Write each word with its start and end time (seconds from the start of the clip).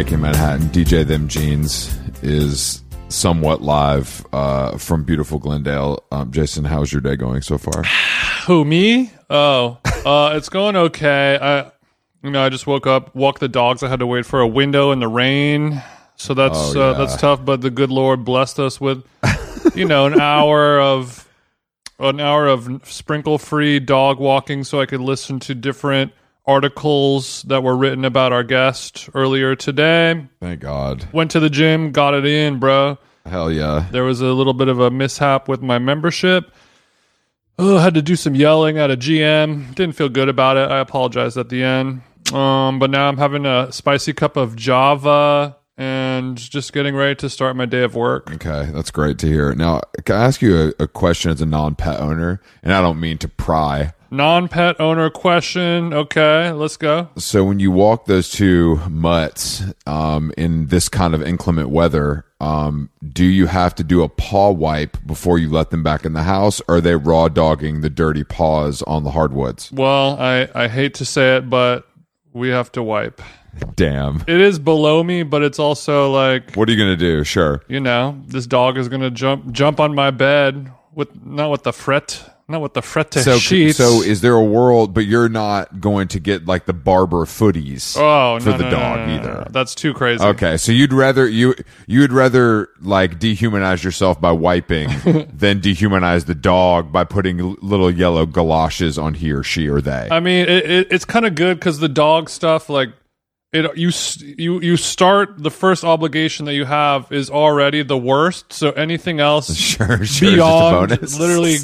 Making 0.00 0.22
Manhattan. 0.22 0.66
DJ 0.68 1.06
Them 1.06 1.28
Jeans 1.28 1.94
is 2.22 2.82
somewhat 3.10 3.60
live 3.60 4.26
uh, 4.32 4.78
from 4.78 5.04
beautiful 5.04 5.38
Glendale. 5.38 6.02
Um, 6.10 6.32
Jason, 6.32 6.64
how's 6.64 6.90
your 6.90 7.02
day 7.02 7.16
going 7.16 7.42
so 7.42 7.58
far? 7.58 7.82
Who 8.46 8.64
me? 8.64 9.12
Oh, 9.28 9.76
uh, 10.06 10.32
it's 10.36 10.48
going 10.48 10.74
okay. 10.74 11.38
I, 11.38 11.70
you 12.22 12.30
know, 12.30 12.42
I 12.42 12.48
just 12.48 12.66
woke 12.66 12.86
up, 12.86 13.14
walked 13.14 13.40
the 13.40 13.48
dogs. 13.48 13.82
I 13.82 13.90
had 13.90 13.98
to 13.98 14.06
wait 14.06 14.24
for 14.24 14.40
a 14.40 14.48
window 14.48 14.90
in 14.90 15.00
the 15.00 15.08
rain, 15.08 15.82
so 16.16 16.32
that's 16.32 16.74
Oh, 16.74 16.80
uh, 16.80 16.92
that's 16.94 17.20
tough. 17.20 17.44
But 17.44 17.60
the 17.60 17.68
good 17.68 17.90
Lord 17.90 18.24
blessed 18.24 18.58
us 18.58 18.80
with, 18.80 19.04
you 19.74 19.84
know, 19.84 20.06
an 20.06 20.18
hour 20.18 20.80
of 20.80 21.28
an 21.98 22.20
hour 22.20 22.46
of 22.46 22.88
sprinkle 22.88 23.36
free 23.36 23.78
dog 23.80 24.18
walking, 24.18 24.64
so 24.64 24.80
I 24.80 24.86
could 24.86 25.02
listen 25.02 25.40
to 25.40 25.54
different 25.54 26.14
articles 26.50 27.42
that 27.42 27.62
were 27.62 27.76
written 27.76 28.04
about 28.04 28.32
our 28.32 28.42
guest 28.42 29.08
earlier 29.14 29.54
today. 29.54 30.26
Thank 30.40 30.60
God. 30.60 31.08
Went 31.12 31.30
to 31.30 31.40
the 31.40 31.48
gym, 31.48 31.92
got 31.92 32.14
it 32.14 32.26
in, 32.26 32.58
bro. 32.58 32.98
Hell 33.24 33.52
yeah. 33.52 33.86
There 33.92 34.02
was 34.02 34.20
a 34.20 34.26
little 34.26 34.54
bit 34.54 34.66
of 34.68 34.80
a 34.80 34.90
mishap 34.90 35.46
with 35.48 35.62
my 35.62 35.78
membership. 35.78 36.50
Oh, 37.58 37.78
had 37.78 37.94
to 37.94 38.02
do 38.02 38.16
some 38.16 38.34
yelling 38.34 38.78
at 38.78 38.90
a 38.90 38.96
GM. 38.96 39.74
Didn't 39.74 39.94
feel 39.94 40.08
good 40.08 40.28
about 40.28 40.56
it. 40.56 40.70
I 40.70 40.78
apologized 40.80 41.36
at 41.36 41.50
the 41.50 41.62
end. 41.62 42.02
Um, 42.32 42.78
but 42.78 42.90
now 42.90 43.08
I'm 43.08 43.18
having 43.18 43.46
a 43.46 43.70
spicy 43.70 44.12
cup 44.12 44.36
of 44.36 44.56
Java 44.56 45.56
and 45.76 46.36
just 46.36 46.72
getting 46.72 46.96
ready 46.96 47.14
to 47.16 47.30
start 47.30 47.56
my 47.56 47.66
day 47.66 47.82
of 47.82 47.94
work. 47.94 48.30
Okay, 48.32 48.70
that's 48.72 48.90
great 48.90 49.18
to 49.18 49.26
hear. 49.26 49.54
Now, 49.54 49.82
can 50.04 50.16
I 50.16 50.24
ask 50.24 50.42
you 50.42 50.72
a, 50.78 50.84
a 50.84 50.88
question 50.88 51.30
as 51.30 51.40
a 51.40 51.46
non 51.46 51.74
pet 51.74 52.00
owner? 52.00 52.40
And 52.62 52.72
I 52.72 52.80
don't 52.80 52.98
mean 52.98 53.18
to 53.18 53.28
pry. 53.28 53.92
Non 54.10 54.48
pet 54.48 54.80
owner 54.80 55.08
question. 55.10 55.92
Okay, 55.94 56.50
let's 56.50 56.76
go. 56.76 57.08
So, 57.16 57.44
when 57.44 57.60
you 57.60 57.70
walk 57.70 58.06
those 58.06 58.28
two 58.30 58.76
mutts 58.88 59.62
um, 59.86 60.32
in 60.36 60.66
this 60.66 60.88
kind 60.88 61.14
of 61.14 61.22
inclement 61.22 61.70
weather, 61.70 62.24
um, 62.40 62.90
do 63.06 63.24
you 63.24 63.46
have 63.46 63.74
to 63.76 63.84
do 63.84 64.02
a 64.02 64.08
paw 64.08 64.50
wipe 64.50 64.96
before 65.06 65.38
you 65.38 65.48
let 65.48 65.70
them 65.70 65.82
back 65.82 66.04
in 66.04 66.12
the 66.12 66.24
house? 66.24 66.60
Or 66.66 66.76
are 66.76 66.80
they 66.80 66.96
raw 66.96 67.28
dogging 67.28 67.82
the 67.82 67.90
dirty 67.90 68.24
paws 68.24 68.82
on 68.82 69.04
the 69.04 69.10
hardwoods? 69.12 69.70
Well, 69.70 70.18
I, 70.18 70.48
I 70.54 70.66
hate 70.68 70.94
to 70.94 71.04
say 71.04 71.36
it, 71.36 71.48
but 71.48 71.86
we 72.32 72.48
have 72.48 72.72
to 72.72 72.82
wipe. 72.82 73.20
Damn. 73.76 74.22
It 74.26 74.40
is 74.40 74.58
below 74.58 75.02
me, 75.02 75.22
but 75.22 75.42
it's 75.42 75.58
also 75.58 76.10
like 76.10 76.54
What 76.54 76.68
are 76.68 76.72
you 76.72 76.78
going 76.78 76.96
to 76.96 76.96
do? 76.96 77.24
Sure. 77.24 77.62
you 77.68 77.80
know, 77.80 78.20
this 78.26 78.46
dog 78.46 78.78
is 78.78 78.88
gonna 78.88 79.10
jump 79.10 79.52
jump 79.52 79.80
on 79.80 79.94
my 79.94 80.10
bed 80.12 80.70
with 80.94 81.24
not 81.24 81.50
with 81.50 81.64
the 81.64 81.72
fret, 81.72 82.29
not 82.50 82.60
with 82.60 82.74
the 82.74 82.82
fret 82.82 83.12
So, 83.14 83.38
sheets. 83.38 83.78
so 83.78 84.02
is 84.02 84.20
there 84.20 84.34
a 84.34 84.44
world, 84.44 84.94
but 84.94 85.06
you're 85.06 85.28
not 85.28 85.80
going 85.80 86.08
to 86.08 86.20
get 86.20 86.46
like 86.46 86.66
the 86.66 86.72
barber 86.72 87.24
footies 87.24 87.96
oh, 87.98 88.38
for 88.40 88.50
no, 88.50 88.56
the 88.58 88.64
no, 88.64 88.70
dog 88.70 89.08
no, 89.08 89.14
either? 89.14 89.46
That's 89.50 89.74
too 89.74 89.94
crazy. 89.94 90.22
Okay, 90.22 90.56
so 90.56 90.72
you'd 90.72 90.92
rather 90.92 91.26
you 91.28 91.54
you 91.86 92.00
would 92.00 92.12
rather 92.12 92.68
like 92.80 93.18
dehumanize 93.18 93.82
yourself 93.84 94.20
by 94.20 94.32
wiping 94.32 94.88
than 95.32 95.60
dehumanize 95.60 96.26
the 96.26 96.34
dog 96.34 96.92
by 96.92 97.04
putting 97.04 97.54
little 97.56 97.90
yellow 97.90 98.26
galoshes 98.26 98.98
on 98.98 99.14
he 99.14 99.32
or 99.32 99.42
she 99.42 99.68
or 99.68 99.80
they. 99.80 100.08
I 100.10 100.20
mean, 100.20 100.46
it, 100.48 100.70
it, 100.70 100.88
it's 100.90 101.04
kind 101.04 101.26
of 101.26 101.34
good 101.34 101.58
because 101.58 101.78
the 101.78 101.88
dog 101.88 102.28
stuff, 102.28 102.68
like 102.68 102.90
it, 103.52 103.76
you 103.76 103.90
you 104.36 104.60
you 104.60 104.76
start 104.76 105.42
the 105.42 105.50
first 105.50 105.82
obligation 105.84 106.46
that 106.46 106.54
you 106.54 106.64
have 106.64 107.10
is 107.10 107.30
already 107.30 107.82
the 107.82 107.98
worst. 107.98 108.52
So 108.52 108.70
anything 108.70 109.18
else 109.20 109.54
sure, 109.56 110.04
sure. 110.04 110.30
beyond 110.32 110.90
just 110.90 111.14
a 111.14 111.18
bonus. 111.18 111.18
literally 111.18 111.56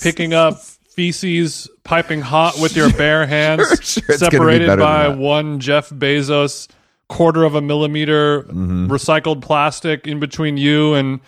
picking 0.02 0.32
up 0.34 0.60
feces 0.60 1.68
piping 1.84 2.20
hot 2.22 2.58
with 2.60 2.74
your 2.76 2.90
bare 2.94 3.26
hands 3.26 3.60
Sure, 3.84 4.04
it's 4.08 4.20
gonna 4.22 4.30
be 4.30 4.36
separated 4.36 4.78
by 4.78 5.08
one 5.08 5.60
jeff 5.60 5.90
bezos 5.90 6.68
quarter 7.08 7.44
of 7.44 7.54
a 7.54 7.60
millimeter 7.60 8.42
Mm-hmm. 8.44 8.90
recycled 8.90 9.42
plastic 9.42 10.06
in 10.06 10.20
between 10.20 10.56
you 10.56 10.94
and 10.94 11.20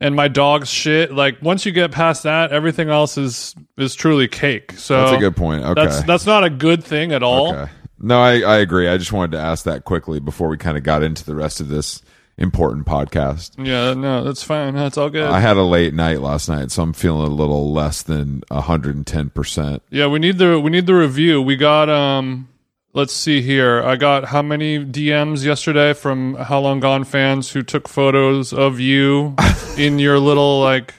and 0.00 0.16
my 0.16 0.26
dog's 0.26 0.68
shit 0.68 1.12
like 1.12 1.40
once 1.42 1.64
you 1.64 1.70
get 1.70 1.92
past 1.92 2.24
that 2.24 2.50
everything 2.50 2.90
else 2.90 3.16
is 3.16 3.54
is 3.78 3.94
truly 3.94 4.26
cake 4.26 4.72
so 4.72 5.02
That's 5.04 5.12
a 5.16 5.20
good 5.20 5.36
point. 5.36 5.62
Okay. 5.64 5.74
that's 5.84 6.02
that's 6.02 6.26
not 6.26 6.42
a 6.42 6.50
good 6.50 6.82
thing 6.82 7.12
at 7.12 7.22
all 7.22 7.54
okay. 7.54 7.70
No, 8.04 8.20
I, 8.20 8.40
I 8.40 8.56
agree. 8.58 8.86
I 8.88 8.96
just 8.98 9.12
wanted 9.12 9.32
to 9.32 9.40
ask 9.42 9.64
that 9.64 9.84
quickly 9.84 10.20
before 10.20 10.48
we 10.48 10.56
kind 10.58 10.76
of 10.76 10.82
got 10.84 11.02
into 11.02 11.24
the 11.24 11.34
rest 11.34 11.60
of 11.60 11.68
this 11.68 12.02
important 12.36 12.84
podcast. 12.84 13.52
yeah 13.64 13.94
no 13.94 14.24
that's 14.24 14.42
fine 14.42 14.74
that's 14.74 14.98
all 14.98 15.08
good 15.08 15.30
I 15.30 15.38
had 15.38 15.56
a 15.56 15.62
late 15.62 15.94
night 15.94 16.20
last 16.20 16.48
night, 16.48 16.72
so 16.72 16.82
I'm 16.82 16.92
feeling 16.92 17.30
a 17.30 17.34
little 17.34 17.72
less 17.72 18.02
than 18.02 18.40
110%. 18.50 19.80
Yeah, 19.90 20.06
we 20.08 20.18
need 20.18 20.38
the 20.38 20.58
we 20.58 20.70
need 20.70 20.86
the 20.86 20.94
review. 20.94 21.40
We 21.40 21.54
got 21.56 21.88
um 21.88 22.48
let's 22.92 23.12
see 23.12 23.40
here. 23.42 23.82
I 23.82 23.94
got 23.96 24.24
how 24.26 24.42
many 24.42 24.84
DMs 24.84 25.44
yesterday 25.44 25.92
from 25.92 26.34
How 26.34 26.60
Long 26.60 26.80
Gone 26.80 27.04
fans 27.04 27.52
who 27.52 27.62
took 27.62 27.88
photos 27.88 28.52
of 28.52 28.80
you 28.80 29.36
in 29.78 29.98
your 29.98 30.18
little 30.18 30.60
like 30.60 30.92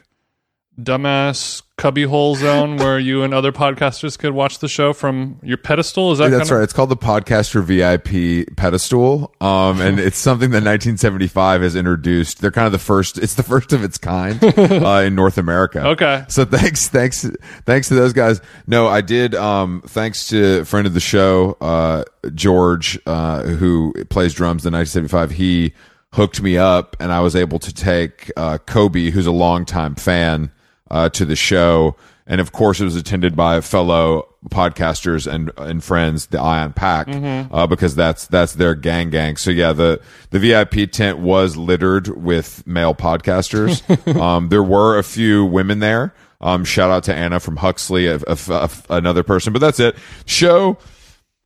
dumbass 0.80 1.62
cubbyhole 1.78 2.36
zone 2.36 2.78
where 2.78 2.98
you 2.98 3.24
and 3.24 3.34
other 3.34 3.52
podcasters 3.52 4.18
could 4.18 4.34
watch 4.34 4.60
the 4.60 4.68
show 4.68 4.94
from 4.94 5.40
your 5.44 5.58
pedestal. 5.58 6.12
Is 6.12 6.20
that 6.20 6.30
That's 6.30 6.52
right. 6.52 6.64
It's 6.64 6.74
called 6.74 6.90
the 6.90 6.98
Podcaster 6.98 7.64
VIP 7.64 8.56
pedestal, 8.56 9.34
um, 9.42 9.82
and 9.82 10.00
it's 10.00 10.18
something 10.18 10.52
that 10.52 10.64
1975 10.64 11.62
has 11.62 11.76
introduced. 11.76 12.42
They're 12.42 12.52
kind 12.52 12.66
of 12.66 12.72
the 12.72 12.80
first. 12.80 13.18
It's 13.18 13.36
the 13.36 13.44
first 13.44 13.74
of 13.74 13.84
its 13.84 13.98
kind 13.98 14.44
uh, 14.58 15.04
in 15.06 15.16
North 15.16 15.38
America. 15.38 15.86
Okay. 15.88 16.26
So 16.30 16.46
thanks, 16.46 16.88
thanks, 16.88 17.30
thanks 17.66 17.90
to 17.90 17.96
those 17.96 18.14
guys. 18.14 18.42
No, 18.68 18.88
I 18.88 19.02
did. 19.02 19.36
Um, 19.36 19.82
thanks 19.86 20.28
to 20.30 20.62
a 20.62 20.66
friend 20.66 20.88
of 20.88 20.94
the 20.94 21.00
show, 21.00 21.58
uh, 21.62 22.04
George, 22.34 23.00
uh, 23.06 23.44
who 23.44 23.94
plays 24.10 24.34
drums 24.34 24.66
in 24.66 24.74
1975. 24.74 25.32
He 25.32 25.74
hooked 26.16 26.42
me 26.42 26.58
up, 26.58 26.96
and 27.00 27.12
I 27.12 27.20
was 27.20 27.36
able 27.36 27.60
to 27.60 27.74
take 27.74 28.32
uh, 28.38 28.58
Kobe, 28.58 29.10
who's 29.10 29.26
a 29.26 29.32
longtime 29.32 29.96
fan, 29.96 30.52
uh, 30.92 31.10
to 31.10 31.26
the 31.26 31.36
show. 31.36 31.96
And 32.28 32.42
of 32.42 32.52
course, 32.52 32.82
it 32.82 32.86
was 32.86 32.96
attended 32.96 33.36
by 33.36 33.62
fellow 33.62 34.28
podcasters 34.50 35.32
and 35.32 35.52
and 35.58 35.84
friends, 35.84 36.26
the 36.28 36.40
Ion 36.42 36.74
Pack, 36.74 37.08
uh, 37.52 37.68
because 37.68 37.96
that's 37.96 38.26
that's 38.26 38.54
their 38.54 38.74
gang 38.74 39.12
gang. 39.12 39.38
So 39.38 39.52
yeah, 39.52 39.74
the 39.74 40.02
the 40.32 40.40
VIP 40.40 40.92
tent 40.92 41.20
was 41.20 41.56
littered 41.56 42.08
with 42.08 42.66
male 42.66 42.96
podcasters. 42.96 43.84
um, 44.20 44.50
there 44.50 44.64
were 44.64 44.98
a 44.98 45.04
few 45.04 45.46
women 45.46 45.80
there. 45.80 46.16
Um, 46.42 46.66
shout 46.66 46.90
out 46.92 47.04
to 47.06 47.14
Anna 47.14 47.40
from 47.40 47.58
Huxley, 47.58 48.08
a, 48.08 48.16
a- 48.28 48.38
a- 48.50 48.70
another 48.90 49.22
person, 49.24 49.54
but 49.54 49.60
that's 49.60 49.80
it. 49.80 49.96
Show 50.26 50.78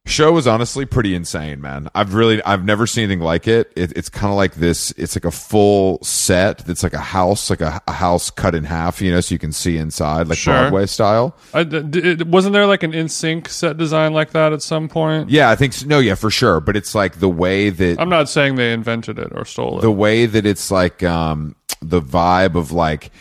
show 0.06 0.32
was 0.32 0.48
honestly 0.48 0.86
pretty 0.86 1.14
insane, 1.14 1.62
man. 1.62 1.88
I've 1.94 2.14
really 2.16 2.42
I've 2.44 2.66
never 2.66 2.88
seen 2.88 3.04
anything 3.06 3.20
like 3.24 3.48
it. 3.48 3.72
it 3.76 3.94
it's 3.96 4.10
kind 4.10 4.32
of 4.32 4.38
like 4.38 4.56
this. 4.56 4.92
It's 4.98 5.16
like 5.16 5.26
a 5.26 5.32
full 5.32 6.02
set. 6.04 6.60
That's 6.66 6.82
like 6.84 6.94
a 6.94 6.98
house, 7.00 7.50
like 7.50 7.62
a, 7.62 7.80
a 7.88 7.92
house 7.92 8.30
cut 8.32 8.56
in 8.56 8.64
half, 8.64 9.02
you 9.02 9.12
know, 9.12 9.22
so 9.22 9.36
you 9.36 9.40
can 9.40 9.52
see 9.52 9.78
inside, 9.78 10.28
like 10.28 10.38
Sure. 10.38 10.54
Broadway 10.54 10.86
style. 10.88 11.36
I, 11.54 11.64
d- 11.64 11.84
d- 12.16 12.24
wasn't 12.24 12.54
there 12.54 12.66
like 12.66 12.82
an 12.84 12.94
in 12.94 13.08
sync 13.10 13.50
set 13.50 13.78
design 13.78 14.14
like 14.14 14.32
that 14.32 14.52
at 14.54 14.62
some 14.64 14.90
point? 14.90 15.30
Yeah, 15.30 15.50
I 15.52 15.56
think 15.56 15.74
so. 15.74 15.86
no, 15.86 16.00
yeah, 16.00 16.16
for 16.16 16.32
sure. 16.32 16.60
But 16.60 16.76
it's 16.76 16.96
like 16.96 17.20
the 17.20 17.30
way 17.30 17.70
that 17.70 18.00
I'm 18.00 18.10
not 18.10 18.30
saying 18.30 18.56
they 18.56 18.74
invented 18.74 19.20
it 19.20 19.32
or 19.36 19.46
stole 19.46 19.78
it. 19.80 19.82
the 19.82 19.92
way 19.92 20.26
that 20.26 20.46
it's 20.46 20.72
like 20.72 21.04
um 21.04 21.56
the 21.82 22.02
vibe 22.02 22.56
of 22.56 22.72
like 22.72 23.12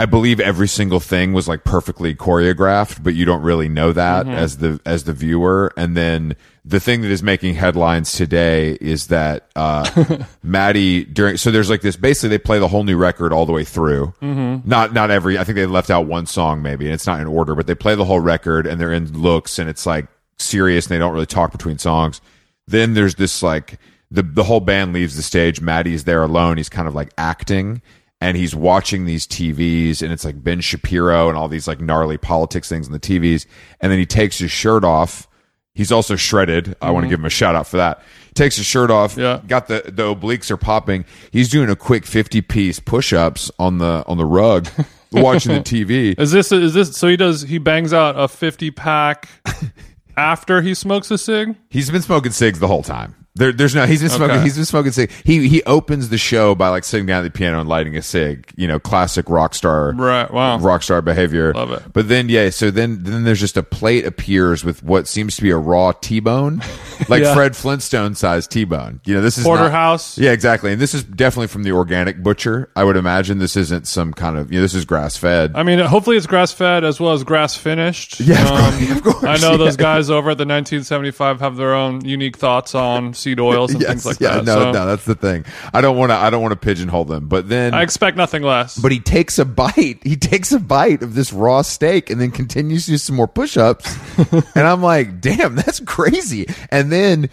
I 0.00 0.06
believe 0.06 0.40
every 0.40 0.66
single 0.66 0.98
thing 0.98 1.34
was 1.34 1.46
like 1.46 1.62
perfectly 1.62 2.14
choreographed, 2.14 3.02
but 3.02 3.12
you 3.12 3.26
don't 3.26 3.42
really 3.42 3.68
know 3.68 3.92
that 3.92 4.26
as 4.26 4.56
the 4.56 4.80
as 4.86 5.04
the 5.04 5.12
viewer. 5.12 5.74
And 5.76 5.94
then 5.94 6.36
the 6.64 6.80
thing 6.80 7.02
that 7.02 7.10
is 7.10 7.22
making 7.22 7.56
headlines 7.56 8.12
today 8.12 8.78
is 8.80 9.08
that 9.08 9.50
uh 9.56 10.24
Matty 10.42 11.04
during 11.04 11.36
so 11.36 11.50
there's 11.50 11.68
like 11.68 11.82
this 11.82 11.96
basically 11.96 12.30
they 12.30 12.38
play 12.38 12.58
the 12.58 12.68
whole 12.68 12.82
new 12.82 12.96
record 12.96 13.34
all 13.34 13.44
the 13.44 13.52
way 13.52 13.62
through. 13.62 14.14
Mm-hmm. 14.22 14.66
Not 14.66 14.94
not 14.94 15.10
every 15.10 15.36
I 15.36 15.44
think 15.44 15.56
they 15.56 15.66
left 15.66 15.90
out 15.90 16.06
one 16.06 16.24
song 16.24 16.62
maybe 16.62 16.86
and 16.86 16.94
it's 16.94 17.06
not 17.06 17.20
in 17.20 17.26
order, 17.26 17.54
but 17.54 17.66
they 17.66 17.74
play 17.74 17.94
the 17.94 18.06
whole 18.06 18.20
record 18.20 18.66
and 18.66 18.80
they're 18.80 18.94
in 18.94 19.20
looks 19.20 19.58
and 19.58 19.68
it's 19.68 19.84
like 19.84 20.06
serious 20.38 20.86
and 20.86 20.94
they 20.94 20.98
don't 20.98 21.12
really 21.12 21.26
talk 21.26 21.52
between 21.52 21.76
songs. 21.76 22.22
Then 22.66 22.94
there's 22.94 23.16
this 23.16 23.42
like 23.42 23.78
the 24.10 24.22
the 24.22 24.44
whole 24.44 24.60
band 24.60 24.94
leaves 24.94 25.16
the 25.16 25.22
stage. 25.22 25.60
Matty's 25.60 26.04
there 26.04 26.22
alone. 26.22 26.56
He's 26.56 26.70
kind 26.70 26.88
of 26.88 26.94
like 26.94 27.10
acting 27.18 27.82
and 28.20 28.36
he's 28.36 28.54
watching 28.54 29.06
these 29.06 29.26
TVs 29.26 30.02
and 30.02 30.12
it's 30.12 30.24
like 30.24 30.42
Ben 30.42 30.60
Shapiro 30.60 31.28
and 31.28 31.38
all 31.38 31.48
these 31.48 31.66
like 31.66 31.80
gnarly 31.80 32.18
politics 32.18 32.68
things 32.68 32.86
on 32.86 32.92
the 32.92 33.00
TVs. 33.00 33.46
And 33.80 33.90
then 33.90 33.98
he 33.98 34.06
takes 34.06 34.38
his 34.38 34.50
shirt 34.50 34.84
off. 34.84 35.26
He's 35.74 35.90
also 35.90 36.16
shredded. 36.16 36.76
I 36.82 36.90
want 36.90 37.04
to 37.04 37.06
mm-hmm. 37.06 37.10
give 37.10 37.20
him 37.20 37.26
a 37.26 37.30
shout 37.30 37.54
out 37.54 37.66
for 37.66 37.78
that. 37.78 38.02
Takes 38.34 38.56
his 38.56 38.66
shirt 38.66 38.90
off. 38.90 39.16
Yeah. 39.16 39.40
Got 39.46 39.68
the 39.68 39.82
the 39.86 40.14
obliques 40.14 40.50
are 40.50 40.56
popping. 40.56 41.04
He's 41.32 41.48
doing 41.48 41.70
a 41.70 41.76
quick 41.76 42.04
50 42.04 42.42
piece 42.42 42.78
push 42.78 43.12
ups 43.12 43.50
on 43.58 43.78
the 43.78 44.04
on 44.06 44.18
the 44.18 44.26
rug 44.26 44.68
watching 45.12 45.54
the 45.54 45.60
TV. 45.60 46.18
Is 46.18 46.30
this 46.30 46.52
is 46.52 46.74
this 46.74 46.96
so 46.96 47.08
he 47.08 47.16
does 47.16 47.42
he 47.42 47.58
bangs 47.58 47.92
out 47.92 48.18
a 48.18 48.28
50 48.28 48.70
pack 48.72 49.28
after 50.16 50.60
he 50.60 50.74
smokes 50.74 51.10
a 51.10 51.16
cig? 51.16 51.56
He's 51.70 51.90
been 51.90 52.02
smoking 52.02 52.32
cigs 52.32 52.58
the 52.58 52.68
whole 52.68 52.82
time. 52.82 53.14
There, 53.36 53.52
there's 53.52 53.76
no. 53.76 53.86
He's 53.86 54.00
been 54.00 54.10
smoking. 54.10 54.36
Okay. 54.36 54.42
He's 54.44 54.56
been 54.56 54.64
smoking 54.64 54.90
cig. 54.90 55.10
He 55.24 55.48
he 55.48 55.62
opens 55.62 56.08
the 56.08 56.18
show 56.18 56.56
by 56.56 56.68
like 56.68 56.82
sitting 56.82 57.06
down 57.06 57.24
at 57.24 57.32
the 57.32 57.38
piano 57.38 57.60
and 57.60 57.68
lighting 57.68 57.96
a 57.96 58.02
cig. 58.02 58.52
You 58.56 58.66
know, 58.66 58.80
classic 58.80 59.28
rock 59.30 59.54
star. 59.54 59.92
Right, 59.92 60.28
wow. 60.32 60.58
Rock 60.58 60.82
star 60.82 61.00
behavior. 61.00 61.54
Love 61.54 61.70
it. 61.70 61.82
But 61.92 62.08
then 62.08 62.28
yeah, 62.28 62.50
so 62.50 62.72
then 62.72 63.04
then 63.04 63.22
there's 63.22 63.38
just 63.38 63.56
a 63.56 63.62
plate 63.62 64.04
appears 64.04 64.64
with 64.64 64.82
what 64.82 65.06
seems 65.06 65.36
to 65.36 65.42
be 65.42 65.50
a 65.50 65.56
raw 65.56 65.92
T-bone, 65.92 66.60
like 67.08 67.22
Yeah. 67.22 67.34
Fred 67.34 67.54
Flintstone 67.54 68.16
sized 68.16 68.50
T-bone. 68.50 69.00
You 69.04 69.14
know, 69.14 69.20
this 69.20 69.38
is 69.38 69.44
not- 69.46 69.56
Porterhouse. 69.58 70.18
Yeah, 70.18 70.32
exactly. 70.32 70.72
And 70.72 70.82
this 70.82 70.92
is 70.92 71.04
definitely 71.04 71.46
from 71.46 71.62
the 71.62 71.70
organic 71.72 72.22
butcher. 72.24 72.68
I 72.74 72.82
would 72.82 72.96
imagine 72.96 73.38
this 73.38 73.56
isn't 73.56 73.86
some 73.86 74.12
kind 74.12 74.38
of 74.38 74.50
you 74.52 74.58
know 74.58 74.62
this 74.62 74.74
is 74.74 74.84
grass 74.84 75.16
fed. 75.16 75.52
I 75.54 75.62
mean, 75.62 75.78
hopefully 75.78 76.16
it's 76.16 76.26
grass 76.26 76.50
fed 76.52 76.82
as 76.82 76.98
well 76.98 77.12
as 77.12 77.22
grass 77.22 77.56
finished. 77.56 78.18
Yeah, 78.18 78.44
Um, 78.44 78.90
of 78.96 79.02
course, 79.04 79.22
I 79.24 79.36
know 79.36 79.56
those 79.56 79.76
guys 79.76 80.10
over 80.10 80.30
at 80.30 80.38
the 80.38 80.44
1975 80.46 81.38
have 81.40 81.56
their 81.56 81.74
own 81.74 82.04
unique 82.04 82.36
thoughts 82.36 82.74
on 82.74 83.14
seed 83.20 83.40
oils 83.40 83.72
and 83.72 83.82
things 83.82 84.06
like 84.06 84.20
yeah, 84.20 84.36
that. 84.36 84.44
no, 84.44 84.54
so 84.54 84.72
no, 84.72 84.86
that's 84.86 85.04
the 85.04 85.14
thing. 85.14 85.44
I 85.72 85.80
don't 85.80 85.96
want 85.96 86.10
to. 86.10 86.16
I 86.16 86.30
don't 86.30 86.42
want 86.42 86.52
to 86.52 86.58
pigeonhole 86.58 87.04
them. 87.04 87.28
But 87.28 87.48
then, 87.48 87.74
I 87.74 87.82
expect 87.82 88.16
nothing 88.16 88.42
less. 88.42 88.78
but 88.78 88.92
he 88.92 89.00
takes 89.00 89.38
a 89.38 89.44
bite. 89.44 90.00
He 90.02 90.16
takes 90.16 90.52
a 90.52 90.58
bite 90.58 91.02
of 91.02 91.14
this 91.14 91.32
raw 91.32 91.62
steak 91.62 92.10
and 92.10 92.20
then 92.20 92.30
continues 92.30 92.86
to 92.86 92.92
do 92.92 92.98
some 92.98 93.16
more 93.16 93.28
push-ups. 93.28 93.96
and 94.32 94.66
I'm 94.66 94.82
like, 94.82 95.20
damn, 95.20 95.54
that's 95.54 95.80
crazy. 95.80 96.46
And 96.70 96.90
then 96.90 97.30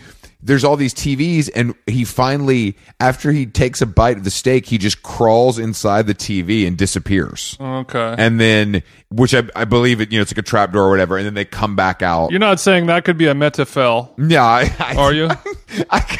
there's 0.48 0.64
all 0.64 0.78
these 0.78 0.94
TVs, 0.94 1.50
and 1.54 1.76
he 1.86 2.06
finally, 2.06 2.78
after 3.02 3.32
he 3.34 3.46
takes 3.46 3.82
a 3.82 3.86
bite 3.86 4.18
of 4.18 4.24
the 4.24 4.32
steak, 4.32 4.66
he 4.66 4.78
just 4.78 5.04
crawls 5.04 5.60
inside 5.60 6.08
the 6.08 6.16
TV 6.16 6.66
and 6.66 6.78
disappears. 6.78 7.58
okay. 7.60 8.16
And 8.18 8.40
then, 8.40 8.82
which 9.10 9.36
I, 9.36 9.44
I 9.56 9.66
believe 9.66 10.00
it, 10.00 10.12
you 10.12 10.18
know, 10.18 10.22
it's 10.22 10.32
like 10.32 10.38
a 10.38 10.44
trap 10.44 10.72
door 10.72 10.84
or 10.84 10.90
whatever. 10.90 11.18
And 11.18 11.26
then 11.26 11.34
they 11.34 11.44
come 11.44 11.76
back 11.76 12.02
out. 12.02 12.32
You're 12.32 12.40
not 12.40 12.62
saying 12.62 12.86
that 12.86 13.04
could 13.04 13.18
be 13.18 13.28
a 13.28 13.36
metaphel, 13.36 14.16
yeah, 14.18 14.44
I, 14.44 14.74
I, 14.80 14.96
are 14.96 15.14
you? 15.14 15.30
I, 15.90 16.18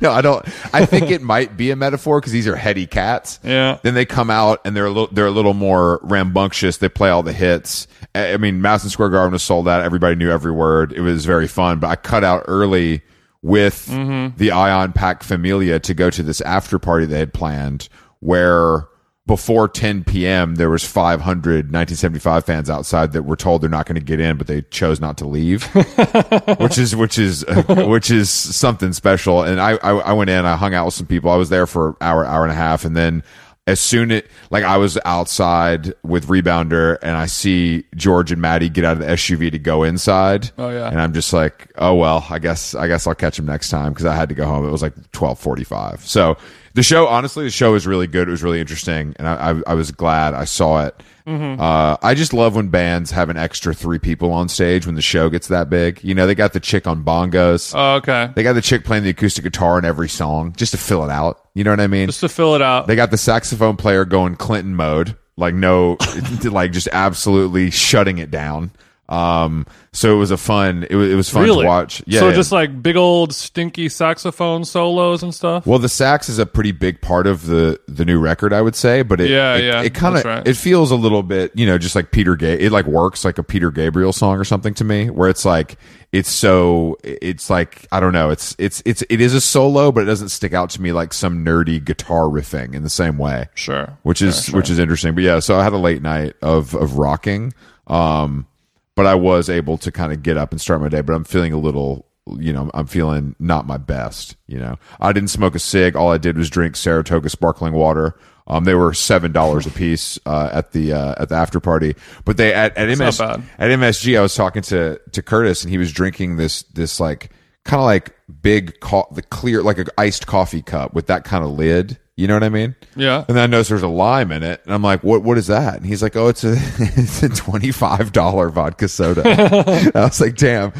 no, 0.00 0.12
I 0.12 0.22
don't. 0.22 0.46
I 0.72 0.86
think 0.86 1.10
it 1.10 1.20
might 1.20 1.56
be 1.56 1.72
a 1.72 1.76
metaphor 1.76 2.20
because 2.20 2.32
these 2.32 2.46
are 2.46 2.56
heady 2.56 2.86
cats. 2.86 3.40
Yeah. 3.42 3.78
Then 3.82 3.94
they 3.94 4.06
come 4.06 4.30
out 4.30 4.60
and 4.64 4.76
they're 4.76 4.86
a 4.86 4.90
little, 4.90 5.08
they're 5.08 5.26
a 5.26 5.32
little 5.32 5.52
more 5.52 5.98
rambunctious. 6.04 6.76
They 6.76 6.88
play 6.88 7.10
all 7.10 7.24
the 7.24 7.32
hits. 7.32 7.88
I 8.14 8.34
I 8.34 8.36
mean, 8.36 8.62
Madison 8.62 8.90
Square 8.90 9.10
Garden 9.10 9.32
was 9.32 9.42
sold 9.42 9.66
out. 9.66 9.82
Everybody 9.82 10.14
knew 10.14 10.30
every 10.30 10.52
word. 10.52 10.92
It 10.92 11.00
was 11.00 11.26
very 11.26 11.48
fun. 11.48 11.80
But 11.80 11.88
I 11.88 11.96
cut 11.96 12.22
out 12.22 12.44
early 12.46 13.02
with 13.44 13.88
mm-hmm. 13.90 14.34
the 14.38 14.50
Ion 14.50 14.92
Pack 14.94 15.22
Familia 15.22 15.78
to 15.78 15.92
go 15.92 16.08
to 16.08 16.22
this 16.22 16.40
after 16.40 16.78
party 16.78 17.04
they 17.04 17.18
had 17.18 17.34
planned 17.34 17.90
where 18.20 18.88
before 19.26 19.68
10 19.68 20.04
p.m. 20.04 20.54
there 20.54 20.70
was 20.70 20.82
500 20.82 21.66
1975 21.66 22.46
fans 22.46 22.70
outside 22.70 23.12
that 23.12 23.24
were 23.24 23.36
told 23.36 23.60
they're 23.60 23.68
not 23.68 23.84
going 23.84 24.00
to 24.00 24.04
get 24.04 24.18
in, 24.18 24.38
but 24.38 24.46
they 24.46 24.62
chose 24.62 24.98
not 24.98 25.18
to 25.18 25.26
leave 25.26 25.64
which 26.58 26.78
is 26.78 26.96
which 26.96 27.18
is 27.18 27.44
which 27.68 28.10
is 28.10 28.30
something 28.30 28.94
special. 28.94 29.42
And 29.42 29.60
I, 29.60 29.72
I 29.72 29.90
I 29.90 30.12
went 30.14 30.30
in, 30.30 30.46
I 30.46 30.56
hung 30.56 30.72
out 30.72 30.86
with 30.86 30.94
some 30.94 31.06
people. 31.06 31.30
I 31.30 31.36
was 31.36 31.50
there 31.50 31.66
for 31.66 31.90
an 31.90 31.96
hour, 32.00 32.24
hour 32.24 32.44
and 32.44 32.52
a 32.52 32.56
half, 32.56 32.86
and 32.86 32.96
then 32.96 33.22
as 33.66 33.80
soon 33.80 34.10
it 34.10 34.26
like 34.50 34.62
I 34.62 34.76
was 34.76 34.98
outside 35.04 35.94
with 36.02 36.26
rebounder, 36.26 36.98
and 37.02 37.16
I 37.16 37.26
see 37.26 37.84
George 37.96 38.30
and 38.30 38.40
Matty 38.40 38.68
get 38.68 38.84
out 38.84 38.92
of 38.92 38.98
the 38.98 39.06
SUV 39.06 39.50
to 39.52 39.58
go 39.58 39.82
inside. 39.84 40.50
Oh, 40.58 40.68
yeah. 40.68 40.88
and 40.88 41.00
I'm 41.00 41.14
just 41.14 41.32
like, 41.32 41.72
oh 41.78 41.94
well, 41.94 42.26
I 42.28 42.38
guess 42.38 42.74
I 42.74 42.88
guess 42.88 43.06
I'll 43.06 43.14
catch 43.14 43.38
him 43.38 43.46
next 43.46 43.70
time 43.70 43.92
because 43.92 44.06
I 44.06 44.14
had 44.14 44.28
to 44.28 44.34
go 44.34 44.44
home. 44.46 44.66
It 44.66 44.70
was 44.70 44.82
like 44.82 44.94
12:45. 45.12 46.00
So 46.00 46.36
the 46.74 46.82
show, 46.82 47.06
honestly, 47.06 47.44
the 47.44 47.50
show 47.50 47.72
was 47.72 47.86
really 47.86 48.06
good. 48.06 48.28
It 48.28 48.32
was 48.32 48.42
really 48.42 48.60
interesting, 48.60 49.14
and 49.18 49.26
I 49.26 49.50
I, 49.52 49.62
I 49.68 49.74
was 49.74 49.90
glad 49.92 50.34
I 50.34 50.44
saw 50.44 50.84
it. 50.86 51.02
Uh, 51.26 51.96
I 52.02 52.12
just 52.14 52.34
love 52.34 52.54
when 52.54 52.68
bands 52.68 53.10
have 53.12 53.30
an 53.30 53.38
extra 53.38 53.72
three 53.72 53.98
people 53.98 54.30
on 54.30 54.50
stage 54.50 54.84
when 54.84 54.94
the 54.94 55.00
show 55.00 55.30
gets 55.30 55.48
that 55.48 55.70
big. 55.70 56.04
You 56.04 56.14
know, 56.14 56.26
they 56.26 56.34
got 56.34 56.52
the 56.52 56.60
chick 56.60 56.86
on 56.86 57.02
bongos. 57.02 57.72
Oh, 57.74 57.94
okay. 57.96 58.30
they 58.34 58.42
got 58.42 58.52
the 58.52 58.60
chick 58.60 58.84
playing 58.84 59.04
the 59.04 59.08
acoustic 59.10 59.42
guitar 59.42 59.78
in 59.78 59.86
every 59.86 60.10
song 60.10 60.52
just 60.54 60.72
to 60.72 60.76
fill 60.78 61.02
it 61.02 61.10
out. 61.10 61.43
You 61.54 61.62
know 61.64 61.70
what 61.70 61.80
I 61.80 61.86
mean? 61.86 62.06
Just 62.06 62.20
to 62.20 62.28
fill 62.28 62.54
it 62.56 62.62
out. 62.62 62.86
They 62.86 62.96
got 62.96 63.10
the 63.10 63.16
saxophone 63.16 63.76
player 63.76 64.04
going 64.04 64.36
Clinton 64.36 64.74
mode, 64.74 65.16
like 65.36 65.54
no, 65.54 65.96
like 66.44 66.72
just 66.72 66.88
absolutely 66.92 67.70
shutting 67.70 68.18
it 68.18 68.30
down. 68.30 68.72
Um, 69.08 69.66
so 69.92 70.14
it 70.14 70.18
was 70.18 70.30
a 70.30 70.36
fun. 70.36 70.86
It 70.88 70.96
was 70.96 71.10
it 71.10 71.14
was 71.14 71.28
fun 71.28 71.42
really? 71.44 71.62
to 71.62 71.68
watch. 71.68 72.02
Yeah. 72.06 72.20
So 72.20 72.28
yeah. 72.28 72.34
just 72.34 72.52
like 72.52 72.82
big 72.82 72.96
old 72.96 73.34
stinky 73.34 73.88
saxophone 73.88 74.64
solos 74.64 75.22
and 75.22 75.34
stuff. 75.34 75.66
Well, 75.66 75.78
the 75.78 75.88
sax 75.88 76.28
is 76.28 76.38
a 76.38 76.46
pretty 76.46 76.72
big 76.72 77.00
part 77.00 77.26
of 77.26 77.46
the 77.46 77.78
the 77.86 78.04
new 78.04 78.18
record, 78.18 78.52
I 78.52 78.62
would 78.62 78.74
say. 78.74 79.02
But 79.02 79.20
it, 79.20 79.30
Yeah, 79.30 79.56
it, 79.56 79.64
yeah, 79.64 79.82
it 79.82 79.94
kind 79.94 80.16
of 80.16 80.24
right. 80.24 80.46
it 80.46 80.54
feels 80.56 80.90
a 80.90 80.96
little 80.96 81.22
bit, 81.22 81.52
you 81.54 81.66
know, 81.66 81.76
just 81.76 81.94
like 81.94 82.12
Peter 82.12 82.34
Gay. 82.34 82.54
It 82.54 82.72
like 82.72 82.86
works 82.86 83.24
like 83.24 83.36
a 83.38 83.42
Peter 83.42 83.70
Gabriel 83.70 84.12
song 84.12 84.38
or 84.38 84.44
something 84.44 84.74
to 84.74 84.84
me, 84.84 85.10
where 85.10 85.28
it's 85.28 85.44
like 85.44 85.76
it's 86.10 86.30
so 86.30 86.96
it's 87.04 87.50
like 87.50 87.86
I 87.92 88.00
don't 88.00 88.12
know, 88.12 88.30
it's 88.30 88.56
it's 88.58 88.82
it's 88.86 89.02
it 89.10 89.20
is 89.20 89.34
a 89.34 89.40
solo, 89.40 89.92
but 89.92 90.04
it 90.04 90.06
doesn't 90.06 90.30
stick 90.30 90.54
out 90.54 90.70
to 90.70 90.80
me 90.80 90.92
like 90.92 91.12
some 91.12 91.44
nerdy 91.44 91.84
guitar 91.84 92.22
riffing 92.22 92.74
in 92.74 92.82
the 92.82 92.90
same 92.90 93.18
way 93.18 93.48
Sure. 93.54 93.98
which 94.02 94.22
is 94.22 94.50
which 94.50 94.70
is 94.70 94.78
interesting. 94.78 95.14
But 95.14 95.24
yeah, 95.24 95.40
so 95.40 95.58
I 95.58 95.62
had 95.62 95.72
a 95.74 95.78
late 95.78 96.00
night 96.00 96.34
of 96.40 96.74
of 96.74 96.98
rocking, 96.98 97.52
um, 97.86 98.46
but 98.96 99.06
I 99.06 99.14
was 99.14 99.48
able 99.48 99.78
to 99.78 99.92
kind 99.92 100.12
of 100.12 100.22
get 100.22 100.36
up 100.36 100.52
and 100.52 100.60
start 100.60 100.80
my 100.80 100.88
day. 100.88 101.00
But 101.00 101.14
I'm 101.14 101.24
feeling 101.24 101.52
a 101.52 101.58
little, 101.58 102.06
you 102.38 102.52
know, 102.52 102.70
I'm 102.74 102.86
feeling 102.86 103.34
not 103.38 103.66
my 103.66 103.76
best. 103.76 104.36
You 104.46 104.58
know, 104.58 104.76
I 105.00 105.12
didn't 105.12 105.30
smoke 105.30 105.54
a 105.54 105.58
cig. 105.58 105.96
All 105.96 106.10
I 106.10 106.18
did 106.18 106.36
was 106.36 106.50
drink 106.50 106.76
Saratoga 106.76 107.28
sparkling 107.28 107.74
water. 107.74 108.16
Um, 108.46 108.64
they 108.64 108.74
were 108.74 108.92
seven 108.92 109.32
dollars 109.32 109.66
a 109.66 109.70
piece 109.70 110.18
uh, 110.26 110.50
at 110.52 110.72
the 110.72 110.92
uh, 110.92 111.14
at 111.18 111.28
the 111.28 111.34
after 111.34 111.60
party. 111.60 111.94
But 112.24 112.36
they 112.36 112.52
at 112.52 112.76
at, 112.76 112.98
MS, 112.98 113.20
at 113.20 113.40
MSG, 113.58 114.18
I 114.18 114.22
was 114.22 114.34
talking 114.34 114.62
to 114.62 115.00
to 115.12 115.22
Curtis, 115.22 115.62
and 115.62 115.70
he 115.70 115.78
was 115.78 115.92
drinking 115.92 116.36
this 116.36 116.62
this 116.64 117.00
like 117.00 117.30
kind 117.64 117.80
of 117.80 117.86
like 117.86 118.14
big 118.42 118.80
co- 118.80 119.08
the 119.10 119.22
clear 119.22 119.62
like 119.62 119.78
a 119.78 119.86
iced 119.98 120.26
coffee 120.26 120.62
cup 120.62 120.94
with 120.94 121.06
that 121.06 121.24
kind 121.24 121.44
of 121.44 121.50
lid. 121.50 121.98
You 122.16 122.28
know 122.28 122.34
what 122.34 122.44
I 122.44 122.48
mean? 122.48 122.76
Yeah. 122.94 123.24
And 123.26 123.36
then 123.36 123.42
I 123.42 123.46
noticed 123.48 123.70
there's 123.70 123.82
a 123.82 123.88
lime 123.88 124.30
in 124.30 124.44
it, 124.44 124.62
and 124.64 124.72
I'm 124.72 124.82
like, 124.82 125.02
"What? 125.02 125.24
What 125.24 125.36
is 125.36 125.48
that?" 125.48 125.74
And 125.74 125.84
he's 125.84 126.00
like, 126.00 126.14
"Oh, 126.14 126.28
it's 126.28 126.44
a 126.44 126.52
it's 126.78 127.24
a 127.24 127.28
twenty 127.28 127.72
five 127.72 128.12
dollar 128.12 128.50
vodka 128.50 128.86
soda." 128.86 129.22
I 129.94 130.00
was 130.04 130.20
like, 130.20 130.36
"Damn, 130.36 130.72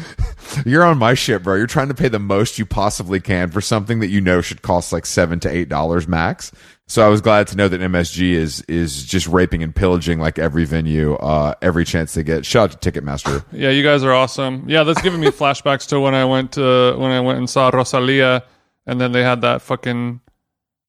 you're 0.65 0.85
on 0.85 0.97
my 0.97 1.13
ship, 1.13 1.43
bro. 1.43 1.55
You're 1.55 1.67
trying 1.67 1.89
to 1.89 1.93
pay 1.93 2.07
the 2.07 2.19
most 2.19 2.57
you 2.57 2.65
possibly 2.65 3.19
can 3.19 3.51
for 3.51 3.59
something 3.59 3.99
that 3.99 4.07
you 4.07 4.21
know 4.21 4.39
should 4.39 4.61
cost 4.61 4.93
like 4.93 5.05
seven 5.05 5.41
to 5.41 5.49
eight 5.49 5.67
dollars 5.67 6.07
max." 6.07 6.53
So 6.87 7.05
I 7.05 7.09
was 7.09 7.19
glad 7.19 7.47
to 7.47 7.57
know 7.57 7.67
that 7.67 7.81
MSG 7.81 8.31
is 8.31 8.61
is 8.69 9.03
just 9.03 9.27
raping 9.27 9.61
and 9.61 9.75
pillaging 9.75 10.19
like 10.19 10.39
every 10.39 10.63
venue, 10.63 11.15
uh, 11.15 11.55
every 11.61 11.83
chance 11.83 12.13
they 12.13 12.23
get. 12.23 12.45
Shout 12.45 12.71
out 12.71 12.81
to 12.81 12.91
Ticketmaster. 12.91 13.43
Yeah, 13.51 13.71
you 13.71 13.83
guys 13.83 14.03
are 14.05 14.13
awesome. 14.13 14.63
Yeah, 14.69 14.83
that's 14.83 15.01
giving 15.01 15.19
me 15.19 15.27
flashbacks 15.27 15.87
to 15.89 15.99
when 15.99 16.13
I 16.15 16.23
went 16.23 16.53
to 16.53 16.95
when 16.97 17.11
I 17.11 17.19
went 17.19 17.39
and 17.39 17.49
saw 17.49 17.71
Rosalia, 17.73 18.43
and 18.85 19.01
then 19.01 19.11
they 19.11 19.23
had 19.23 19.41
that 19.41 19.61
fucking 19.63 20.21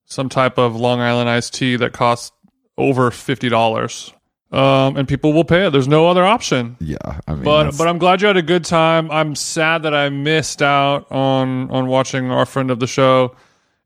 some 0.07 0.29
type 0.29 0.57
of 0.59 0.75
Long 0.75 1.01
Island 1.01 1.29
iced 1.29 1.55
tea 1.55 1.77
that 1.77 1.93
costs 1.93 2.33
over 2.79 3.11
fifty 3.11 3.49
dollars. 3.49 4.13
Um, 4.53 4.97
and 4.97 5.09
people 5.09 5.33
will 5.33 5.45
pay 5.45 5.67
it. 5.67 5.71
There's 5.71 5.89
no 5.89 6.09
other 6.09 6.25
option. 6.25 6.77
Yeah, 6.81 6.97
I 7.27 7.35
mean, 7.35 7.43
But 7.43 7.57
that's- 7.65 7.79
but 7.79 7.89
I'm 7.89 7.99
glad 7.99 8.21
you 8.23 8.29
had 8.29 8.37
a 8.37 8.43
good 8.43 8.65
time. 8.65 9.11
I'm 9.11 9.35
sad 9.35 9.83
that 9.83 9.93
I 9.93 10.09
missed 10.09 10.63
out 10.63 11.11
on 11.11 11.69
on 11.71 11.87
watching 11.89 12.31
our 12.31 12.47
friend 12.47 12.71
of 12.71 12.79
the 12.81 12.87
show 12.87 13.35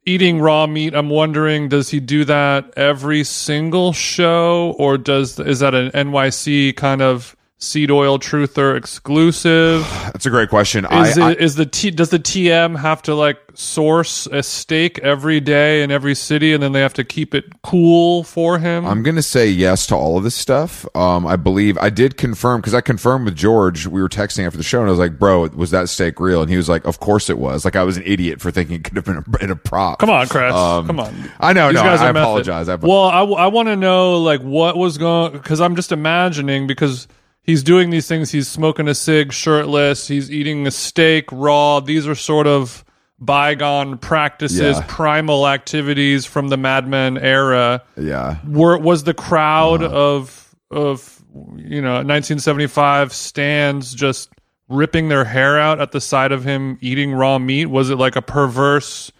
eating 0.07 0.41
raw 0.41 0.67
meat. 0.67 0.95
I'm 0.95 1.09
wondering, 1.11 1.69
does 1.69 1.91
he 1.91 2.00
do 2.00 2.25
that 2.27 2.73
every 2.77 3.23
single 3.25 3.93
show, 3.93 4.75
or 4.79 4.97
does 4.99 5.39
is 5.39 5.61
that 5.61 5.75
an 5.75 5.91
NYC 5.93 6.73
kind 6.77 7.00
of 7.03 7.37
seed 7.61 7.90
oil 7.90 8.19
truther 8.19 8.76
exclusive? 8.76 9.83
that's 10.12 10.26
a 10.26 10.31
great 10.31 10.49
question. 10.49 10.85
Is 10.87 11.19
I, 11.19 11.29
I, 11.29 11.31
it 11.33 11.40
is 11.40 11.55
the 11.55 11.67
T, 11.67 11.90
does 11.90 12.11
the 12.11 12.19
TM 12.19 12.79
have 12.79 13.02
to 13.02 13.14
like 13.14 13.38
source 13.55 14.26
a 14.26 14.43
steak 14.43 14.99
every 15.00 15.40
day 15.40 15.83
in 15.83 15.90
every 15.90 16.14
city, 16.14 16.52
and 16.52 16.62
then 16.62 16.73
they 16.73 16.81
have 16.81 16.95
to 16.95 17.05
keep 17.05 17.35
it 17.35 17.62
cool 17.62 18.25
for 18.25 18.59
him? 18.59 18.87
I'm 18.87 19.02
gonna 19.02 19.23
say 19.23 19.49
yes 19.49 19.87
to 19.88 19.95
all 19.95 20.19
of 20.19 20.25
this 20.25 20.35
stuff. 20.35 20.87
Um, 20.97 21.26
I 21.26 21.37
believe 21.37 21.79
I 21.79 21.90
did 21.90 22.17
confirm 22.17 22.61
because 22.61 22.75
I 22.75 22.81
confirmed 22.81 23.26
with 23.26 23.37
George. 23.37 23.87
We 23.87 24.02
were 24.02 24.09
texting 24.09 24.47
after 24.47 24.57
the 24.57 24.64
show, 24.64 24.81
and 24.81 24.88
I 24.88 24.90
was 24.90 24.99
like, 24.99 25.19
"Bro, 25.19 25.49
was 25.49 25.71
that 25.71 25.88
steak 25.88 26.19
real?" 26.19 26.43
And 26.43 26.50
he 26.50 26.57
was 26.57 26.69
like, 26.69 26.85
"Of 26.85 27.00
course 27.00 27.31
it 27.31 27.38
was." 27.38 27.64
Like 27.64 27.76
I 27.76 27.85
was 27.85 27.97
an 27.97 28.02
idiot 28.07 28.40
for 28.40 28.50
thinking 28.50 28.76
it 28.76 28.85
could 28.85 28.97
have 28.97 29.05
been 29.05 29.50
a, 29.50 29.52
a 29.52 29.57
prop. 29.57 29.99
Come 29.99 30.11
on, 30.11 30.26
Chris. 30.29 30.55
Um, 30.55 30.87
Come 30.87 31.00
on. 31.00 31.31
I 31.38 31.52
know. 31.52 31.69
These 31.69 31.75
no, 31.75 31.83
I, 31.83 31.97
I 31.97 32.09
apologize. 32.11 32.69
I, 32.69 32.76
well, 32.76 33.05
I, 33.05 33.47
want 33.50 33.69
to 33.69 33.76
know 33.76 34.19
like 34.19 34.40
what 34.40 34.76
was 34.76 34.99
going 34.99 35.33
because 35.33 35.61
I'm 35.61 35.76
just 35.76 35.93
imagining 35.93 36.67
because 36.67 37.07
he's 37.43 37.63
doing 37.63 37.91
these 37.91 38.07
things. 38.09 38.31
He's 38.31 38.49
smoking 38.49 38.89
a 38.89 38.95
cig, 38.95 39.33
shirtless. 39.33 40.09
He's 40.09 40.31
eating 40.31 40.67
a 40.67 40.71
steak 40.71 41.27
raw. 41.33 41.81
These 41.81 42.07
are 42.07 42.15
sort 42.15 42.47
of 42.47 42.85
bygone 43.19 43.99
practices, 43.99 44.77
Yeah. 44.79 44.85
primal 44.89 45.47
activities 45.47 46.25
from 46.25 46.49
the 46.49 46.57
Mad 46.57 46.89
Men 46.89 47.19
era. 47.19 47.83
yeah. 47.97 48.37
Were 48.47 48.79
was 48.79 49.05
the 49.05 49.15
crowd 49.15 49.83
Uh-huh. 49.83 49.95
of 49.95 50.55
of 50.71 51.17
you 51.57 51.81
know 51.83 52.03
1975 52.03 53.13
stands 53.13 53.95
just 53.95 54.31
ripping 54.69 55.09
their 55.09 55.25
hair 55.25 55.59
out 55.59 55.81
at 55.81 55.93
the 55.93 56.01
sight 56.01 56.33
of 56.33 56.45
him 56.45 56.79
eating 56.81 57.13
raw 57.13 57.39
meat? 57.39 57.67
Was 57.67 57.91
it 57.91 57.97
like 57.97 58.17
a 58.17 58.23
perverse? 58.23 59.13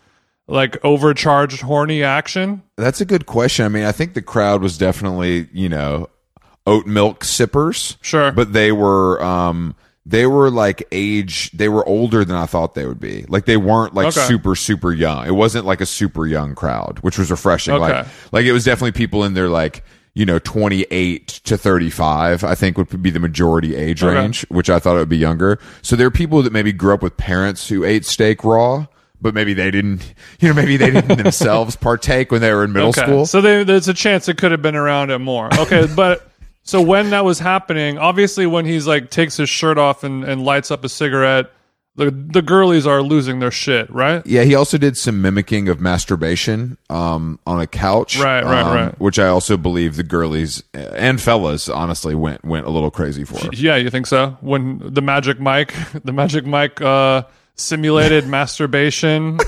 Like 0.49 0.77
overcharged, 0.85 1.61
horny 1.61 2.03
action. 2.03 2.63
That's 2.77 3.01
a 3.01 3.05
good 3.05 3.27
question. 3.27 3.65
I 3.65 3.69
mean, 3.69 3.85
I 3.85 3.93
think 3.93 4.15
the 4.15 4.23
crowd 4.23 4.63
was 4.63 4.77
definitely, 4.79 5.49
you 5.53 5.69
know, 5.69 6.09
oat 6.67 6.87
milk 6.87 7.25
sippers. 7.25 7.97
Sure. 8.03 8.33
But 8.33 8.53
they 8.53 8.73
were 8.73 9.23
um 9.23 9.75
they 10.07 10.27
were 10.27 10.51
like 10.51 10.83
age 10.93 11.51
they 11.53 11.69
were 11.69 11.87
older 11.87 12.25
than 12.25 12.37
I 12.37 12.47
thought 12.47 12.75
they 12.75 12.87
would 12.87 13.01
be. 13.01 13.25
Like 13.29 13.45
they 13.45 13.57
weren't 13.57 13.95
like 13.95 14.09
Okay. 14.09 14.21
super 14.27 14.55
super 14.57 14.93
young. 14.93 15.27
It 15.27 15.35
wasn't 15.35 15.67
like 15.67 15.81
a 15.81 15.87
super 15.87 16.27
young 16.27 16.55
crowd, 16.55 16.99
which 17.03 17.19
was 17.19 17.31
refreshing. 17.31 17.77
Like 17.77 17.95
Okay. 17.95 18.09
like 18.33 18.45
it 18.47 18.53
was 18.53 18.65
definitely 18.65 18.93
people 18.93 19.25
in 19.25 19.35
their 19.35 19.49
like 19.49 19.85
you 20.13 20.27
know, 20.27 20.41
28 20.41 21.29
to 21.29 21.57
35, 21.57 22.43
I 22.43 22.55
think 22.57 22.77
would 22.77 23.01
be 23.01 23.11
the 23.11 23.21
majority 23.21 23.77
age 23.77 24.03
Okay. 24.03 24.13
range, 24.17 24.45
which 24.49 24.69
I 24.69 24.81
thought 24.81 24.97
it 24.97 24.99
would 24.99 25.09
be 25.09 25.17
younger. 25.17 25.61
So 25.83 25.95
there 25.95 26.09
are 26.09 26.11
people 26.11 26.43
that 26.43 26.53
maybe 26.53 26.73
grew 26.73 26.93
up 26.95 27.01
with 27.01 27.17
parents 27.17 27.69
who 27.69 27.85
ate 27.85 28.05
steak 28.05 28.43
raw, 28.43 28.87
but 29.21 29.35
maybe 29.35 29.55
they 29.55 29.71
didn't, 29.71 30.13
you 30.41 30.49
know, 30.49 30.55
maybe 30.55 30.77
they 30.77 30.91
didn't 30.91 31.17
themselves 31.23 31.77
partake 31.77 32.33
when 32.33 32.41
they 32.41 32.53
were 32.53 32.65
in 32.65 32.73
middle 32.73 32.89
Okay. 32.89 33.03
school. 33.03 33.25
So 33.25 33.41
they, 33.41 33.63
there's 33.63 33.87
a 33.87 33.95
chance 33.95 34.29
it 34.29 34.37
could 34.37 34.51
have 34.51 34.61
been 34.61 34.75
around 34.75 35.11
it 35.11 35.19
more. 35.21 35.49
Okay, 35.61 35.87
but 35.95 36.29
so 36.63 36.81
when 36.81 37.11
that 37.11 37.25
was 37.25 37.39
happening, 37.39 37.99
obviously 37.99 38.47
when 38.47 38.65
he's 38.65 38.87
like 38.87 39.11
takes 39.11 39.37
his 39.37 39.49
shirt 39.49 39.79
off 39.79 40.05
and, 40.05 40.25
and 40.25 40.45
lights 40.45 40.71
up 40.71 40.85
a 40.85 40.89
cigarette, 40.89 41.51
the 41.97 42.11
the 42.11 42.43
girlies 42.43 42.87
are 42.87 43.03
losing 43.03 43.41
their 43.41 43.51
shit, 43.51 43.91
right? 43.91 44.25
Yeah, 44.27 44.45
he 44.45 44.55
also 44.55 44.79
did 44.79 44.97
some 44.97 45.21
mimicking 45.21 45.69
of 45.69 45.81
masturbation 45.81 46.79
um, 46.89 47.39
on 47.47 47.61
a 47.61 47.67
couch. 47.67 48.19
Right, 48.19 48.45
right, 48.45 48.63
um, 48.63 48.75
right. 48.75 49.01
Which 49.01 49.19
I 49.19 49.27
also 49.27 49.57
believe 49.57 49.97
the 49.97 50.03
girlies 50.03 50.63
and 50.73 51.21
fellas 51.21 51.69
honestly 51.69 52.15
went 52.15 52.45
went 52.45 52.67
a 52.67 52.71
little 52.71 52.91
crazy 52.91 53.25
for. 53.25 53.39
Yeah, 53.53 53.77
you 53.77 53.91
think 53.91 54.07
so? 54.07 54.37
When 54.41 54.79
the 54.83 55.03
Magic 55.03 55.41
Mike, 55.41 55.75
the 56.05 56.13
Magic 56.13 56.47
Mike 56.47 56.81
uh, 56.81 57.25
simulated 57.57 58.27
masturbation 58.29 59.39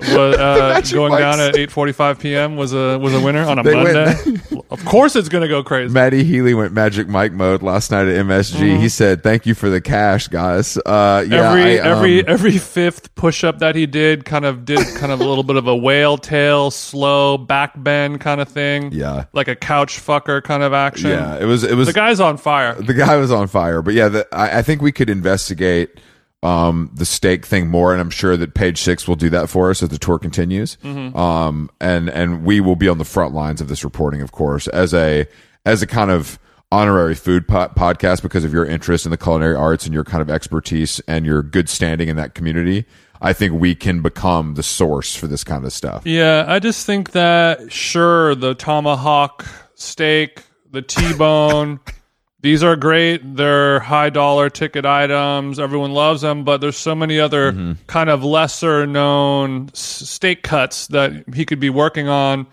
was 0.00 0.10
uh, 0.38 0.80
going 0.92 1.12
Mike's- 1.12 1.20
down 1.22 1.40
at 1.40 1.54
8:45 1.54 2.20
p.m. 2.20 2.56
was 2.56 2.72
a 2.72 2.98
was 2.98 3.14
a 3.14 3.20
winner 3.20 3.42
on 3.42 3.58
a 3.58 3.62
They 3.62 3.74
went- 3.74 3.94
Monday. 3.94 4.40
of 4.70 4.84
course, 4.84 5.14
it's 5.16 5.28
gonna 5.28 5.48
go 5.48 5.62
crazy. 5.62 5.92
Matty 5.92 6.24
Healy 6.24 6.54
went 6.54 6.72
Magic 6.72 7.08
Mike 7.08 7.32
mode 7.32 7.62
last 7.62 7.90
night 7.90 8.06
at 8.06 8.26
MSG. 8.26 8.80
He 8.80 8.88
said, 8.88 9.22
"Thank 9.22 9.46
you 9.46 9.54
for 9.54 9.70
the 9.70 9.80
cash, 9.80 10.28
guys." 10.28 10.76
Uh, 10.78 11.24
yeah, 11.28 11.34
Mm-hmm. 11.44 11.58
every 11.58 11.80
I, 11.80 11.82
um, 11.82 11.96
every 11.98 12.26
every 12.28 12.58
fifth 12.58 13.14
push 13.14 13.44
up 13.44 13.58
that 13.60 13.74
he 13.76 13.86
did 13.86 14.24
kind 14.24 14.44
of 14.44 14.64
did 14.64 14.84
kind 14.96 15.12
of 15.12 15.20
a 15.20 15.24
little 15.24 15.44
bit 15.44 15.56
of 15.56 15.66
a 15.68 15.76
whale 15.76 16.16
tail, 16.18 16.70
slow 16.70 17.38
back 17.38 17.72
bend 17.76 18.20
kind 18.20 18.40
of 18.40 18.48
thing. 18.48 18.90
Yeah. 18.92 19.24
like 19.32 19.48
a 19.48 19.56
couch 19.56 19.98
fucker 20.00 20.42
kind 20.42 20.62
of 20.62 20.72
action. 20.72 21.10
yeah, 21.10 21.38
it 21.38 21.44
was 21.44 21.62
it 21.64 21.74
was 21.76 21.86
the 21.86 21.92
guy's 21.92 22.20
on 22.20 22.36
fire. 22.36 22.74
the 22.74 22.94
guy 22.94 23.16
was 23.16 23.30
on 23.30 23.46
fire. 23.48 23.82
But 23.82 23.94
yeah, 23.94 24.08
the, 24.08 24.28
I, 24.34 24.58
I 24.58 24.62
think 24.62 24.82
we 24.82 24.90
could 24.92 25.08
investigate 25.10 26.00
um, 26.44 26.90
the 26.94 27.06
steak 27.06 27.46
thing 27.46 27.68
more, 27.68 27.92
and 27.92 28.00
I'm 28.00 28.10
sure 28.10 28.36
that 28.36 28.54
Page 28.54 28.80
Six 28.82 29.08
will 29.08 29.16
do 29.16 29.30
that 29.30 29.48
for 29.48 29.70
us 29.70 29.82
as 29.82 29.88
the 29.88 29.98
tour 29.98 30.18
continues. 30.18 30.76
Um, 30.84 31.70
and 31.80 32.10
and 32.10 32.44
we 32.44 32.60
will 32.60 32.76
be 32.76 32.86
on 32.88 32.98
the 32.98 33.04
front 33.04 33.34
lines 33.34 33.60
of 33.60 33.68
this 33.68 33.82
reporting, 33.82 34.20
of 34.20 34.32
course, 34.32 34.68
as 34.68 34.92
a 34.92 35.26
as 35.64 35.82
a 35.82 35.86
kind 35.86 36.10
of 36.10 36.38
honorary 36.70 37.14
food 37.14 37.48
po- 37.48 37.68
podcast 37.68 38.20
because 38.20 38.44
of 38.44 38.52
your 38.52 38.66
interest 38.66 39.06
in 39.06 39.10
the 39.10 39.16
culinary 39.16 39.54
arts 39.54 39.86
and 39.86 39.94
your 39.94 40.04
kind 40.04 40.20
of 40.20 40.28
expertise 40.28 41.00
and 41.08 41.24
your 41.24 41.42
good 41.42 41.68
standing 41.68 42.08
in 42.08 42.16
that 42.16 42.34
community. 42.34 42.84
I 43.22 43.32
think 43.32 43.54
we 43.54 43.74
can 43.74 44.02
become 44.02 44.54
the 44.54 44.62
source 44.62 45.16
for 45.16 45.26
this 45.26 45.44
kind 45.44 45.64
of 45.64 45.72
stuff. 45.72 46.04
Yeah, 46.04 46.44
I 46.46 46.58
just 46.58 46.84
think 46.84 47.12
that 47.12 47.72
sure 47.72 48.34
the 48.34 48.54
tomahawk 48.54 49.46
steak, 49.76 50.42
the 50.70 50.82
T-bone, 50.82 51.80
these 52.44 52.62
are 52.62 52.76
great. 52.76 53.36
They're 53.36 53.80
high 53.80 54.10
dollar 54.10 54.50
ticket 54.50 54.84
items. 54.84 55.58
Everyone 55.58 55.92
loves 55.92 56.20
them, 56.20 56.44
but 56.44 56.60
there's 56.60 56.76
so 56.76 56.94
many 56.94 57.18
other 57.18 57.52
Mm-hmm. 57.52 57.72
kind 57.86 58.10
of 58.10 58.22
lesser 58.22 58.86
known 58.86 59.70
steak 59.72 60.42
cuts 60.42 60.88
that 60.88 61.24
he 61.34 61.46
could 61.46 61.58
be 61.58 61.70
working 61.70 62.06
on. 62.08 62.46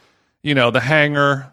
You 0.44 0.56
know, 0.56 0.72
the 0.72 0.80
hanger, 0.80 1.52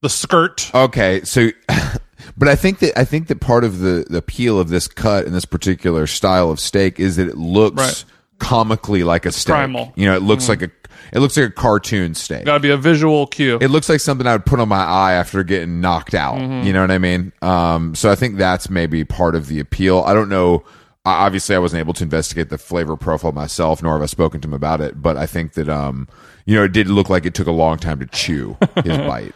the 0.00 0.08
skirt. 0.08 0.70
Okay, 0.74 1.20
so 1.24 1.50
but 2.38 2.48
I 2.48 2.56
think 2.56 2.78
that 2.78 2.98
I 2.98 3.04
think 3.04 3.28
that 3.28 3.40
part 3.40 3.62
of 3.62 3.80
the, 3.80 4.06
the 4.08 4.18
appeal 4.18 4.58
of 4.58 4.68
this 4.70 4.88
cut 4.88 5.26
and 5.26 5.34
this 5.34 5.44
particular 5.44 6.06
style 6.06 6.50
of 6.50 6.58
steak 6.58 6.98
is 6.98 7.16
that 7.16 7.28
it 7.28 7.36
looks 7.36 7.76
Right. 7.76 8.04
comically 8.38 9.04
like 9.04 9.26
a 9.26 9.32
steak. 9.32 9.52
primal. 9.52 9.92
You 9.96 10.06
know, 10.06 10.16
it 10.16 10.22
looks 10.22 10.48
like 10.48 10.62
a 10.62 10.70
it 11.12 11.20
looks 11.20 11.36
like 11.36 11.46
a 11.46 11.52
cartoon 11.52 12.14
steak. 12.14 12.44
Got 12.44 12.54
to 12.54 12.60
be 12.60 12.70
a 12.70 12.76
visual 12.76 13.26
cue. 13.26 13.58
It 13.60 13.68
looks 13.68 13.88
like 13.88 14.00
something 14.00 14.26
I 14.26 14.32
would 14.32 14.46
put 14.46 14.60
on 14.60 14.68
my 14.68 14.82
eye 14.82 15.12
after 15.14 15.42
getting 15.42 15.80
knocked 15.80 16.14
out. 16.14 16.36
Mm-hmm. 16.36 16.66
You 16.66 16.72
know 16.72 16.80
what 16.80 16.90
I 16.90 16.98
mean? 16.98 17.32
Um, 17.42 17.94
so 17.94 18.10
I 18.10 18.14
think 18.14 18.36
that's 18.36 18.68
maybe 18.70 19.04
part 19.04 19.34
of 19.34 19.48
the 19.48 19.60
appeal. 19.60 20.00
I 20.00 20.14
don't 20.14 20.28
know. 20.28 20.64
Obviously, 21.04 21.54
I 21.54 21.60
wasn't 21.60 21.80
able 21.80 21.94
to 21.94 22.04
investigate 22.04 22.48
the 22.48 22.58
flavor 22.58 22.96
profile 22.96 23.32
myself, 23.32 23.82
nor 23.82 23.92
have 23.92 24.02
I 24.02 24.06
spoken 24.06 24.40
to 24.40 24.48
him 24.48 24.54
about 24.54 24.80
it. 24.80 25.00
But 25.00 25.16
I 25.16 25.26
think 25.26 25.52
that, 25.52 25.68
um, 25.68 26.08
you 26.46 26.56
know, 26.56 26.64
it 26.64 26.72
did 26.72 26.88
look 26.88 27.08
like 27.08 27.24
it 27.24 27.34
took 27.34 27.46
a 27.46 27.52
long 27.52 27.78
time 27.78 28.00
to 28.00 28.06
chew 28.06 28.56
his 28.82 28.96
bite. 28.98 29.34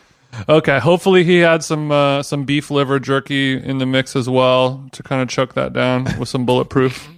Okay, 0.49 0.79
hopefully 0.79 1.25
he 1.25 1.39
had 1.39 1.63
some 1.63 1.91
uh, 1.91 2.23
some 2.23 2.45
beef 2.45 2.71
liver 2.71 2.99
jerky 2.99 3.53
in 3.53 3.79
the 3.79 3.87
mix 3.87 4.15
as 4.15 4.29
well 4.29 4.89
to 4.93 5.03
kind 5.03 5.23
of 5.23 5.29
choke 5.29 5.55
that 5.55 5.73
down 5.73 6.07
with 6.19 6.29
some 6.29 6.47
bulletproof 6.47 7.09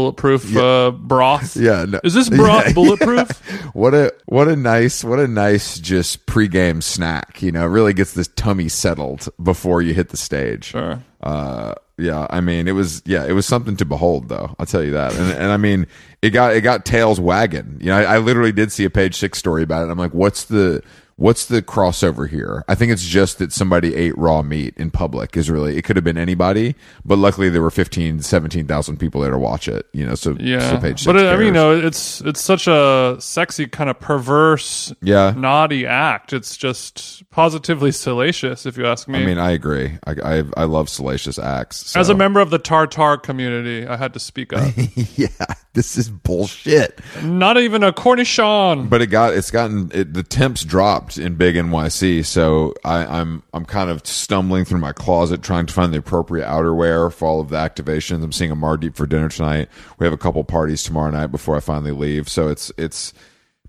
bulletproof 0.00 0.56
uh, 0.56 0.90
broth. 0.92 1.56
Yeah, 1.56 1.84
no- 1.88 2.00
Is 2.04 2.14
this 2.14 2.28
broth 2.40 2.66
Yeah. 2.68 2.72
bulletproof? 2.72 3.30
what 3.74 3.94
a 3.94 4.12
what 4.26 4.48
a 4.48 4.56
nice 4.56 5.04
what 5.04 5.18
a 5.18 5.28
nice 5.28 5.78
just 5.78 6.26
pregame 6.26 6.82
snack. 6.82 7.42
You 7.42 7.52
know, 7.52 7.62
it 7.64 7.68
really 7.70 7.92
gets 7.92 8.14
this 8.14 8.28
tummy 8.28 8.68
settled 8.68 9.28
before 9.42 9.82
you 9.82 9.94
hit 9.94 10.08
the 10.08 10.16
stage. 10.16 10.64
Sure. 10.66 11.02
Uh, 11.22 11.74
yeah, 11.98 12.26
I 12.30 12.40
mean, 12.40 12.66
it 12.66 12.72
was 12.72 13.02
yeah, 13.04 13.26
it 13.26 13.32
was 13.32 13.44
something 13.44 13.76
to 13.76 13.84
behold, 13.84 14.28
though. 14.30 14.54
I'll 14.58 14.66
tell 14.66 14.82
you 14.82 14.92
that. 14.92 15.14
And 15.14 15.30
and 15.32 15.52
I 15.52 15.58
mean, 15.58 15.86
it 16.22 16.30
got 16.30 16.54
it 16.56 16.62
got 16.62 16.84
tails 16.86 17.20
wagging. 17.20 17.76
You 17.80 17.88
know, 17.88 17.98
I, 17.98 18.14
I 18.14 18.18
literally 18.18 18.52
did 18.52 18.72
see 18.72 18.84
a 18.84 18.90
page 18.90 19.16
six 19.16 19.38
story 19.38 19.62
about 19.62 19.86
it. 19.86 19.90
I'm 19.90 19.98
like, 19.98 20.14
what's 20.14 20.44
the 20.44 20.82
what's 21.20 21.44
the 21.44 21.60
crossover 21.60 22.28
here? 22.28 22.64
I 22.66 22.74
think 22.74 22.90
it's 22.90 23.04
just 23.04 23.38
that 23.38 23.52
somebody 23.52 23.94
ate 23.94 24.16
raw 24.16 24.40
meat 24.42 24.74
in 24.76 24.90
public. 24.90 25.36
Is 25.36 25.50
really 25.50 25.76
it 25.76 25.82
could 25.82 25.96
have 25.96 26.04
been 26.04 26.18
anybody, 26.18 26.74
but 27.04 27.18
luckily 27.18 27.48
there 27.50 27.62
were 27.62 27.70
15, 27.70 28.22
17,000 28.22 28.96
people 28.96 29.20
there 29.20 29.30
to 29.30 29.38
watch 29.38 29.68
it. 29.68 29.86
You 29.92 30.06
know, 30.06 30.14
so 30.14 30.36
Yeah, 30.40 30.70
so 30.70 30.78
page 30.78 31.04
but 31.04 31.16
uh, 31.16 31.28
I 31.28 31.36
mean, 31.36 31.46
you 31.46 31.52
know, 31.52 31.78
it's 31.78 32.20
it's 32.22 32.40
such 32.40 32.66
a 32.66 33.16
sexy 33.20 33.66
kind 33.66 33.90
of 33.90 34.00
perverse, 34.00 34.92
yeah. 35.02 35.34
naughty 35.36 35.86
act. 35.86 36.32
It's 36.32 36.56
just 36.56 37.29
positively 37.30 37.92
salacious, 37.92 38.66
if 38.66 38.76
you 38.76 38.86
ask 38.86 39.06
me. 39.06 39.22
I 39.22 39.26
mean, 39.26 39.38
I 39.38 39.52
agree. 39.52 39.98
I 40.04 40.14
I, 40.22 40.44
I 40.56 40.64
love 40.64 40.88
salacious 40.88 41.38
acts. 41.38 41.94
As 41.96 42.08
a 42.08 42.14
member 42.14 42.40
of 42.40 42.50
the 42.50 42.58
Tartare 42.58 43.16
community, 43.18 43.86
I 43.86 43.96
had 43.96 44.12
to 44.14 44.20
speak 44.20 44.52
up. 44.52 44.72
yeah, 45.16 45.28
this 45.74 45.96
is 45.96 46.10
bullshit. 46.10 47.00
Not 47.22 47.56
even 47.56 47.82
a 47.82 47.92
cornichon. 47.92 48.90
But 48.90 49.02
it 49.02 49.06
got 49.06 49.34
it's 49.34 49.50
gotten 49.50 49.90
it, 49.94 50.12
the 50.12 50.22
temps 50.22 50.64
dropped 50.64 51.18
in 51.18 51.36
big 51.36 51.54
NYC, 51.54 52.24
so 52.24 52.74
I, 52.84 53.06
I'm 53.06 53.42
I'm 53.54 53.64
kind 53.64 53.90
of 53.90 54.04
stumbling 54.06 54.64
through 54.64 54.80
my 54.80 54.92
closet 54.92 55.42
trying 55.42 55.66
to 55.66 55.72
find 55.72 55.94
the 55.94 55.98
appropriate 55.98 56.46
outerwear 56.46 57.12
for 57.12 57.26
all 57.26 57.40
of 57.40 57.50
the 57.50 57.56
activations. 57.56 58.24
I'm 58.24 58.32
seeing 58.32 58.50
a 58.50 58.56
Mardeep 58.56 58.96
for 58.96 59.06
dinner 59.06 59.28
tonight. 59.28 59.68
We 59.98 60.06
have 60.06 60.12
a 60.12 60.18
couple 60.18 60.42
parties 60.44 60.82
tomorrow 60.82 61.10
night 61.10 61.28
before 61.28 61.56
I 61.56 61.60
finally 61.60 61.92
leave, 61.92 62.28
so 62.28 62.48
it's 62.48 62.72
it's 62.76 63.14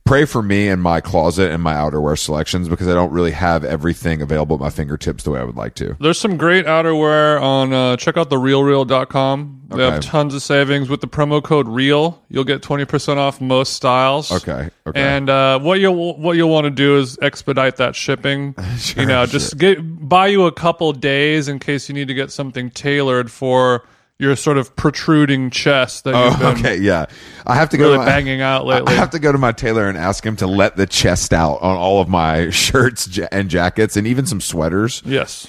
pray 0.04 0.26
for 0.26 0.42
me 0.42 0.68
and 0.68 0.82
my 0.82 1.02
closet 1.02 1.52
and 1.52 1.62
my 1.62 1.74
outerwear 1.74 2.18
selections 2.18 2.68
because 2.68 2.88
I 2.88 2.94
don't 2.94 3.12
really 3.12 3.32
have 3.32 3.64
everything 3.64 4.22
available 4.22 4.56
at 4.56 4.60
my 4.60 4.70
fingertips 4.70 5.24
the 5.24 5.32
way 5.32 5.40
I 5.40 5.44
would 5.44 5.56
like 5.56 5.76
to. 5.76 5.96
There's 6.00 6.20
some 6.20 6.38
great 6.38 6.66
outerwear 6.66 7.42
on 7.42 7.74
uh, 7.74 7.98
check 7.98 8.18
out 8.18 8.30
the 8.30 8.36
realreal.com. 8.36 9.62
They 9.70 9.90
have 9.90 10.02
tons 10.02 10.34
of 10.36 10.42
savings 10.42 10.90
with 10.90 11.00
the 11.00 11.08
promo 11.08 11.42
code 11.42 11.68
REAL. 11.68 12.22
You'll 12.28 12.44
get 12.44 12.62
20% 12.62 13.18
off 13.18 13.40
most 13.40 13.74
styles. 13.74 14.32
Okay, 14.32 14.70
okay. 14.86 15.02
And 15.02 15.30
uh, 15.30 15.60
what 15.60 15.80
you'll 15.80 16.18
what 16.18 16.36
you'll 16.36 16.50
want 16.50 16.66
to 16.66 16.72
do 16.72 16.98
is 16.98 17.18
expedite 17.22 17.78
that 17.78 17.96
shipping. 17.96 18.54
you 18.98 19.06
know, 19.06 19.26
just 19.26 19.58
get 19.58 19.78
buy 19.82 20.28
you 20.28 20.46
a 20.46 20.52
couple 20.52 20.92
days 20.92 21.48
in 21.48 21.60
case 21.60 21.88
you 21.88 21.96
need 21.96 22.10
to 22.10 22.14
get 22.14 22.32
something 22.32 22.70
tailored 22.70 23.32
for 23.32 23.86
your 24.22 24.36
sort 24.38 24.58
of 24.58 24.76
protruding 24.76 25.50
chest 25.50 26.04
that 26.06 26.12
you've 26.12 26.36
Oh, 26.42 26.54
been 26.54 26.60
okay, 26.66 26.78
yeah. 26.78 27.08
I 27.46 27.56
have 27.56 27.70
to 27.70 27.78
go 27.78 27.86
really 27.86 27.96
to 27.96 28.00
my, 28.00 28.06
banging 28.06 28.40
out 28.42 28.66
lately. 28.66 28.94
I 28.94 28.98
have 28.98 29.10
to 29.10 29.20
go 29.20 29.32
to 29.32 29.38
my 29.38 29.52
tailor 29.52 29.90
and 29.90 29.98
ask 29.98 30.26
him 30.26 30.36
to 30.38 30.48
let 30.48 30.78
the 30.78 30.86
chest 30.86 31.34
out 31.34 31.56
on 31.62 31.76
all 31.76 32.00
of 32.02 32.08
my 32.08 32.50
shirts 32.52 33.18
ja- 33.18 33.28
and 33.32 33.50
jackets 33.50 33.98
and 33.98 34.06
even 34.08 34.26
some 34.26 34.40
sweaters. 34.40 35.02
yes. 35.06 35.48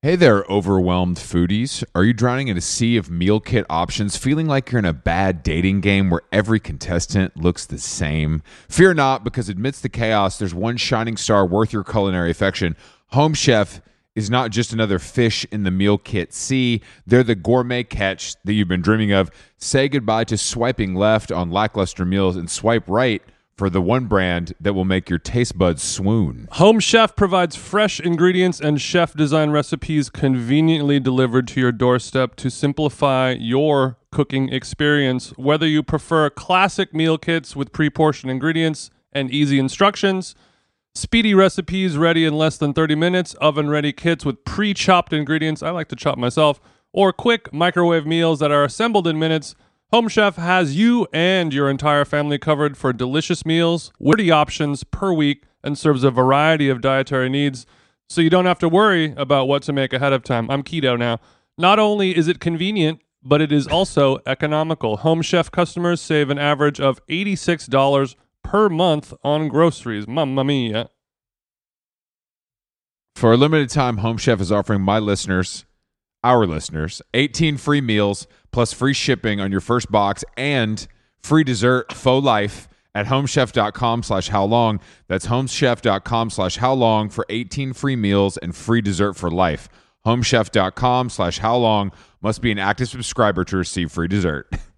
Hey 0.00 0.14
there, 0.14 0.44
overwhelmed 0.48 1.16
foodies. 1.16 1.82
Are 1.92 2.04
you 2.04 2.12
drowning 2.12 2.46
in 2.46 2.56
a 2.56 2.60
sea 2.60 2.96
of 2.96 3.10
meal 3.10 3.40
kit 3.40 3.66
options, 3.68 4.16
feeling 4.16 4.46
like 4.46 4.70
you're 4.70 4.78
in 4.78 4.84
a 4.84 4.92
bad 4.92 5.42
dating 5.42 5.80
game 5.80 6.08
where 6.08 6.22
every 6.30 6.60
contestant 6.60 7.36
looks 7.36 7.66
the 7.66 7.78
same? 7.78 8.40
Fear 8.68 8.94
not, 8.94 9.24
because 9.24 9.48
amidst 9.48 9.82
the 9.82 9.88
chaos, 9.88 10.38
there's 10.38 10.54
one 10.54 10.76
shining 10.76 11.16
star 11.16 11.44
worth 11.44 11.72
your 11.72 11.82
culinary 11.82 12.30
affection. 12.30 12.76
Home 13.08 13.34
Chef 13.34 13.80
is 14.18 14.28
not 14.28 14.50
just 14.50 14.72
another 14.72 14.98
fish 14.98 15.46
in 15.52 15.62
the 15.62 15.70
meal 15.70 15.96
kit 15.96 16.34
sea, 16.34 16.82
they're 17.06 17.22
the 17.22 17.36
gourmet 17.36 17.84
catch 17.84 18.34
that 18.42 18.52
you've 18.52 18.66
been 18.66 18.82
dreaming 18.82 19.12
of. 19.12 19.30
Say 19.58 19.88
goodbye 19.88 20.24
to 20.24 20.36
swiping 20.36 20.96
left 20.96 21.30
on 21.30 21.52
lackluster 21.52 22.04
meals 22.04 22.34
and 22.34 22.50
swipe 22.50 22.82
right 22.88 23.22
for 23.56 23.70
the 23.70 23.80
one 23.80 24.06
brand 24.06 24.54
that 24.60 24.72
will 24.72 24.84
make 24.84 25.08
your 25.08 25.20
taste 25.20 25.56
buds 25.56 25.84
swoon. 25.84 26.48
Home 26.52 26.80
Chef 26.80 27.14
provides 27.14 27.54
fresh 27.54 28.00
ingredients 28.00 28.60
and 28.60 28.80
chef 28.80 29.14
design 29.14 29.50
recipes 29.50 30.10
conveniently 30.10 30.98
delivered 30.98 31.46
to 31.48 31.60
your 31.60 31.72
doorstep 31.72 32.34
to 32.36 32.50
simplify 32.50 33.36
your 33.38 33.98
cooking 34.10 34.48
experience. 34.48 35.30
Whether 35.36 35.68
you 35.68 35.84
prefer 35.84 36.28
classic 36.28 36.92
meal 36.92 37.18
kits 37.18 37.54
with 37.54 37.70
pre 37.70 37.88
portioned 37.88 38.32
ingredients 38.32 38.90
and 39.12 39.30
easy 39.30 39.60
instructions, 39.60 40.34
speedy 40.98 41.32
recipes 41.32 41.96
ready 41.96 42.24
in 42.24 42.36
less 42.36 42.58
than 42.58 42.72
30 42.72 42.96
minutes, 42.96 43.34
oven 43.34 43.70
ready 43.70 43.92
kits 43.92 44.24
with 44.24 44.44
pre 44.44 44.74
chopped 44.74 45.12
ingredients, 45.12 45.62
I 45.62 45.70
like 45.70 45.88
to 45.88 45.96
chop 45.96 46.18
myself, 46.18 46.60
or 46.92 47.12
quick 47.12 47.52
microwave 47.52 48.06
meals 48.06 48.40
that 48.40 48.50
are 48.50 48.64
assembled 48.64 49.06
in 49.06 49.18
minutes. 49.18 49.54
Home 49.92 50.08
Chef 50.08 50.36
has 50.36 50.76
you 50.76 51.06
and 51.12 51.54
your 51.54 51.70
entire 51.70 52.04
family 52.04 52.38
covered 52.38 52.76
for 52.76 52.92
delicious 52.92 53.46
meals, 53.46 53.92
witty 53.98 54.30
options 54.30 54.84
per 54.84 55.12
week 55.12 55.44
and 55.62 55.78
serves 55.78 56.04
a 56.04 56.10
variety 56.10 56.68
of 56.68 56.80
dietary 56.80 57.28
needs, 57.28 57.64
so 58.08 58.20
you 58.20 58.28
don't 58.28 58.46
have 58.46 58.58
to 58.58 58.68
worry 58.68 59.14
about 59.16 59.48
what 59.48 59.62
to 59.62 59.72
make 59.72 59.92
ahead 59.92 60.12
of 60.12 60.24
time. 60.24 60.50
I'm 60.50 60.62
keto 60.62 60.98
now. 60.98 61.20
Not 61.56 61.78
only 61.78 62.16
is 62.16 62.28
it 62.28 62.40
convenient, 62.40 63.00
but 63.22 63.40
it 63.40 63.52
is 63.52 63.66
also 63.66 64.18
economical. 64.26 64.98
Home 64.98 65.22
Chef 65.22 65.50
customers 65.50 66.00
save 66.00 66.28
an 66.28 66.38
average 66.38 66.80
of 66.80 67.04
$86 67.06 68.14
per 68.42 68.68
month 68.68 69.12
on 69.22 69.48
groceries. 69.48 70.06
Mamma 70.06 70.44
mia. 70.44 70.90
For 73.14 73.32
a 73.32 73.36
limited 73.36 73.68
time, 73.70 73.96
Home 73.98 74.16
Chef 74.16 74.40
is 74.40 74.52
offering 74.52 74.80
my 74.82 75.00
listeners, 75.00 75.64
our 76.22 76.46
listeners, 76.46 77.02
18 77.14 77.56
free 77.56 77.80
meals 77.80 78.28
plus 78.52 78.72
free 78.72 78.94
shipping 78.94 79.40
on 79.40 79.50
your 79.50 79.60
first 79.60 79.90
box 79.90 80.24
and 80.36 80.86
free 81.18 81.42
dessert 81.42 81.92
faux 81.92 82.24
life 82.24 82.68
at 82.94 83.06
homechef.com 83.06 84.02
slash 84.02 84.28
how 84.28 84.44
long. 84.44 84.80
That's 85.08 85.26
homechef.com 85.26 86.30
slash 86.30 86.56
how 86.58 86.72
long 86.74 87.10
for 87.10 87.26
18 87.28 87.72
free 87.72 87.96
meals 87.96 88.36
and 88.36 88.54
free 88.54 88.80
dessert 88.80 89.14
for 89.14 89.30
life. 89.30 89.68
Homechef.com 90.06 91.10
slash 91.10 91.38
how 91.38 91.56
long 91.56 91.92
must 92.22 92.40
be 92.40 92.50
an 92.52 92.58
active 92.58 92.88
subscriber 92.88 93.44
to 93.44 93.56
receive 93.56 93.90
free 93.90 94.08
dessert. 94.08 94.48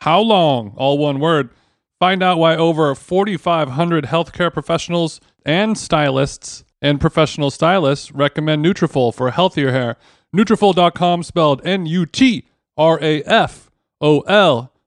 how 0.00 0.20
long? 0.20 0.74
All 0.76 0.98
one 0.98 1.20
word. 1.20 1.50
Find 2.00 2.22
out 2.22 2.38
why 2.38 2.56
over 2.56 2.94
4,500 2.94 4.04
healthcare 4.06 4.52
professionals 4.52 5.20
and 5.46 5.78
stylists 5.78 6.64
and 6.82 7.00
professional 7.00 7.50
stylists 7.50 8.12
recommend 8.12 8.64
Nutrafol 8.64 9.14
for 9.14 9.30
healthier 9.30 9.72
hair. 9.72 9.96
Nutrafol.com 10.36 11.22
spelled 11.22 11.64
N-U-T-R-A-F-O-L. 11.64 12.50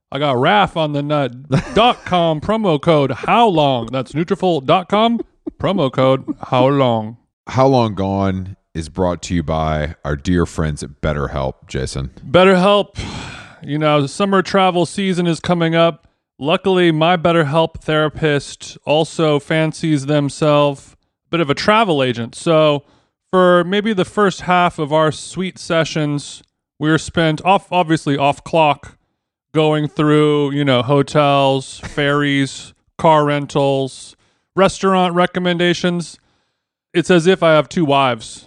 I 0.09 0.19
got 0.19 0.37
RAF 0.37 0.77
on 0.77 0.93
the 0.93 1.01
nut. 1.01 1.49
dot 1.73 2.05
com 2.05 2.39
promo 2.39 2.81
code 2.81 3.11
how 3.11 3.47
long? 3.47 3.87
That's 3.87 4.13
Nutrafol.com 4.13 5.21
promo 5.59 5.91
code 5.91 6.23
how 6.43 6.67
long? 6.67 7.17
How 7.47 7.67
Long 7.67 7.95
Gone 7.95 8.57
is 8.73 8.89
brought 8.89 9.21
to 9.23 9.33
you 9.35 9.41
by 9.41 9.95
our 10.03 10.15
dear 10.17 10.45
friends 10.45 10.83
at 10.83 11.01
BetterHelp, 11.01 11.67
Jason. 11.67 12.11
BetterHelp 12.29 12.97
you 13.61 13.77
know, 13.77 14.05
summer 14.07 14.41
travel 14.41 14.85
season 14.85 15.27
is 15.27 15.39
coming 15.39 15.75
up. 15.75 16.07
Luckily, 16.39 16.91
my 16.91 17.17
BetterHelp 17.17 17.81
therapist 17.81 18.77
also 18.85 19.39
fancies 19.39 20.05
themselves 20.05 20.95
a 21.25 21.29
bit 21.29 21.39
of 21.39 21.49
a 21.49 21.55
travel 21.55 22.03
agent. 22.03 22.35
So, 22.35 22.83
for 23.29 23.63
maybe 23.63 23.93
the 23.93 24.05
first 24.05 24.41
half 24.41 24.79
of 24.79 24.93
our 24.93 25.11
sweet 25.11 25.57
sessions, 25.57 26.43
we 26.79 26.89
were 26.89 26.97
spent 26.97 27.43
off, 27.43 27.71
obviously 27.71 28.17
off 28.17 28.43
clock, 28.43 28.97
going 29.51 29.87
through, 29.87 30.51
you 30.51 30.63
know, 30.63 30.83
hotels, 30.83 31.79
ferries, 31.83 32.73
car 32.97 33.25
rentals, 33.25 34.15
restaurant 34.55 35.15
recommendations. 35.15 36.19
It's 36.93 37.11
as 37.11 37.27
if 37.27 37.43
I 37.43 37.53
have 37.53 37.67
two 37.67 37.85
wives. 37.85 38.46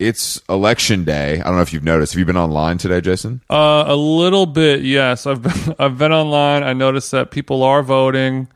it's 0.00 0.40
election 0.48 1.04
day. 1.04 1.40
I 1.40 1.44
don't 1.44 1.56
know 1.56 1.62
if 1.62 1.72
you've 1.72 1.84
noticed. 1.84 2.14
Have 2.14 2.18
you 2.18 2.24
been 2.24 2.36
online 2.36 2.78
today, 2.78 3.00
Jason? 3.02 3.42
Uh, 3.50 3.84
a 3.86 3.94
little 3.94 4.46
bit, 4.46 4.82
yes. 4.82 5.26
I've 5.26 5.42
been 5.42 5.74
I've 5.78 5.98
been 5.98 6.12
online. 6.12 6.62
I 6.62 6.72
noticed 6.72 7.12
that 7.12 7.30
people 7.30 7.62
are 7.62 7.82
voting. 7.82 8.48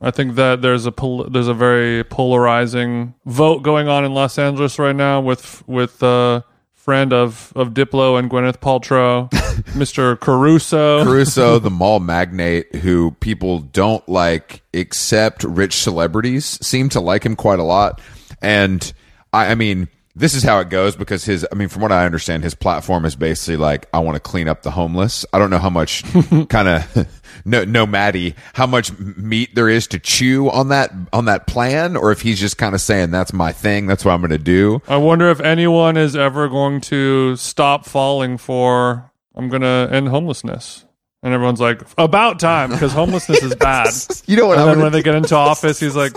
I 0.00 0.10
think 0.10 0.34
that 0.34 0.60
there's 0.60 0.84
a 0.84 0.92
pol- 0.92 1.24
there's 1.24 1.48
a 1.48 1.54
very 1.54 2.04
polarizing 2.04 3.14
vote 3.24 3.62
going 3.62 3.88
on 3.88 4.04
in 4.04 4.12
Los 4.12 4.38
Angeles 4.38 4.78
right 4.78 4.94
now 4.94 5.20
with 5.20 5.66
with 5.66 6.02
uh 6.02 6.42
friend 6.74 7.14
of 7.14 7.50
of 7.56 7.70
Diplo 7.70 8.18
and 8.18 8.30
Gwyneth 8.30 8.58
Paltrow, 8.58 9.30
Mr. 9.72 10.20
Caruso. 10.20 11.02
Caruso, 11.02 11.58
the 11.58 11.70
mall 11.80 11.98
magnate 11.98 12.74
who 12.74 13.12
people 13.20 13.60
don't 13.60 14.06
like 14.06 14.62
except 14.74 15.44
rich 15.44 15.76
celebrities 15.76 16.44
seem 16.60 16.90
to 16.90 17.00
like 17.00 17.24
him 17.24 17.36
quite 17.36 17.58
a 17.58 17.64
lot. 17.64 18.02
And 18.42 18.92
I, 19.32 19.52
I 19.52 19.54
mean, 19.54 19.88
this 20.16 20.34
is 20.34 20.42
how 20.42 20.60
it 20.60 20.68
goes 20.68 20.96
because 20.96 21.24
his 21.24 21.46
i 21.50 21.54
mean 21.54 21.68
from 21.68 21.82
what 21.82 21.92
i 21.92 22.04
understand 22.04 22.44
his 22.44 22.54
platform 22.54 23.04
is 23.04 23.16
basically 23.16 23.56
like 23.56 23.88
i 23.92 23.98
want 23.98 24.14
to 24.14 24.20
clean 24.20 24.48
up 24.48 24.62
the 24.62 24.70
homeless. 24.70 25.26
I 25.32 25.38
don't 25.38 25.50
know 25.50 25.58
how 25.58 25.70
much 25.70 26.04
kind 26.48 26.68
of 26.68 27.08
no 27.44 27.64
no 27.64 27.86
matty 27.86 28.34
how 28.54 28.66
much 28.66 28.96
meat 28.98 29.54
there 29.54 29.68
is 29.68 29.86
to 29.88 29.98
chew 29.98 30.50
on 30.50 30.68
that 30.68 30.92
on 31.12 31.24
that 31.24 31.46
plan 31.46 31.96
or 31.96 32.12
if 32.12 32.22
he's 32.22 32.38
just 32.38 32.58
kind 32.58 32.74
of 32.74 32.80
saying 32.80 33.10
that's 33.10 33.32
my 33.32 33.52
thing 33.52 33.86
that's 33.86 34.04
what 34.04 34.12
i'm 34.12 34.20
going 34.20 34.30
to 34.30 34.38
do. 34.38 34.80
I 34.88 34.96
wonder 34.96 35.30
if 35.30 35.40
anyone 35.40 35.96
is 35.96 36.14
ever 36.16 36.48
going 36.48 36.80
to 36.82 37.36
stop 37.36 37.84
falling 37.84 38.38
for 38.38 39.10
i'm 39.34 39.48
going 39.48 39.62
to 39.62 39.88
end 39.90 40.08
homelessness 40.08 40.84
and 41.24 41.32
everyone's 41.32 41.60
like, 41.60 41.80
about 41.96 42.38
time, 42.38 42.70
because 42.70 42.92
homelessness 42.92 43.42
is 43.42 43.54
bad. 43.54 43.88
you 44.26 44.36
know 44.36 44.46
what? 44.46 44.58
And 44.58 44.68
then 44.68 44.80
when 44.80 44.92
they 44.92 45.02
get 45.02 45.14
into 45.14 45.34
office, 45.34 45.80
he's 45.80 45.96
like, 45.96 46.14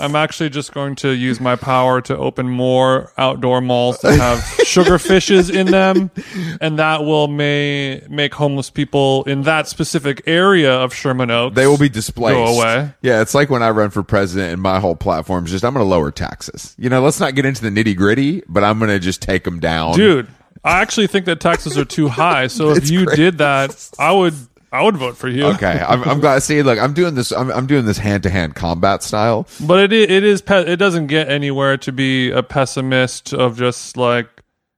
I'm 0.00 0.16
actually 0.16 0.50
just 0.50 0.74
going 0.74 0.96
to 0.96 1.10
use 1.10 1.40
my 1.40 1.54
power 1.54 2.00
to 2.02 2.16
open 2.16 2.48
more 2.48 3.12
outdoor 3.16 3.60
malls 3.60 4.00
that 4.00 4.18
have 4.18 4.40
sugar 4.66 4.98
fishes 4.98 5.50
in 5.50 5.68
them, 5.68 6.10
and 6.60 6.80
that 6.80 7.04
will 7.04 7.28
may 7.28 8.04
make 8.10 8.34
homeless 8.34 8.70
people 8.70 9.22
in 9.22 9.42
that 9.42 9.68
specific 9.68 10.24
area 10.26 10.72
of 10.72 10.92
Sherman 10.92 11.30
Oaks. 11.30 11.54
They 11.54 11.68
will 11.68 11.78
be 11.78 11.88
displaced. 11.88 12.34
Go 12.34 12.60
away. 12.60 12.92
Yeah, 13.02 13.20
it's 13.22 13.34
like 13.34 13.50
when 13.50 13.62
I 13.62 13.70
run 13.70 13.90
for 13.90 14.02
president, 14.02 14.52
and 14.52 14.60
my 14.60 14.80
whole 14.80 14.96
platform 14.96 15.44
is 15.44 15.52
just 15.52 15.64
I'm 15.64 15.74
going 15.74 15.84
to 15.84 15.88
lower 15.88 16.10
taxes. 16.10 16.74
You 16.76 16.90
know, 16.90 17.00
let's 17.00 17.20
not 17.20 17.36
get 17.36 17.46
into 17.46 17.62
the 17.62 17.70
nitty 17.70 17.96
gritty, 17.96 18.42
but 18.48 18.64
I'm 18.64 18.80
going 18.80 18.90
to 18.90 18.98
just 18.98 19.22
take 19.22 19.44
them 19.44 19.60
down, 19.60 19.94
dude. 19.94 20.26
I 20.64 20.80
actually 20.80 21.06
think 21.06 21.26
that 21.26 21.40
taxes 21.40 21.78
are 21.78 21.84
too 21.84 22.08
high. 22.08 22.46
So 22.48 22.70
if 22.70 22.90
you 22.90 23.06
did 23.06 23.38
that, 23.38 23.90
I 23.98 24.12
would 24.12 24.34
I 24.72 24.82
would 24.82 24.96
vote 24.96 25.16
for 25.16 25.28
you. 25.28 25.46
Okay, 25.46 25.82
I'm, 25.86 26.02
I'm 26.04 26.20
glad. 26.20 26.42
See, 26.42 26.62
look, 26.62 26.78
I'm 26.78 26.92
doing 26.92 27.14
this. 27.14 27.32
I'm, 27.32 27.50
I'm 27.50 27.66
doing 27.66 27.86
this 27.86 27.98
hand 27.98 28.22
to 28.22 28.30
hand 28.30 28.54
combat 28.54 29.02
style. 29.02 29.48
But 29.60 29.92
it 29.92 29.92
it 29.92 30.22
is 30.24 30.42
it 30.48 30.76
doesn't 30.76 31.08
get 31.08 31.28
anywhere 31.28 31.76
to 31.78 31.92
be 31.92 32.30
a 32.30 32.42
pessimist 32.42 33.32
of 33.32 33.58
just 33.58 33.96
like, 33.96 34.28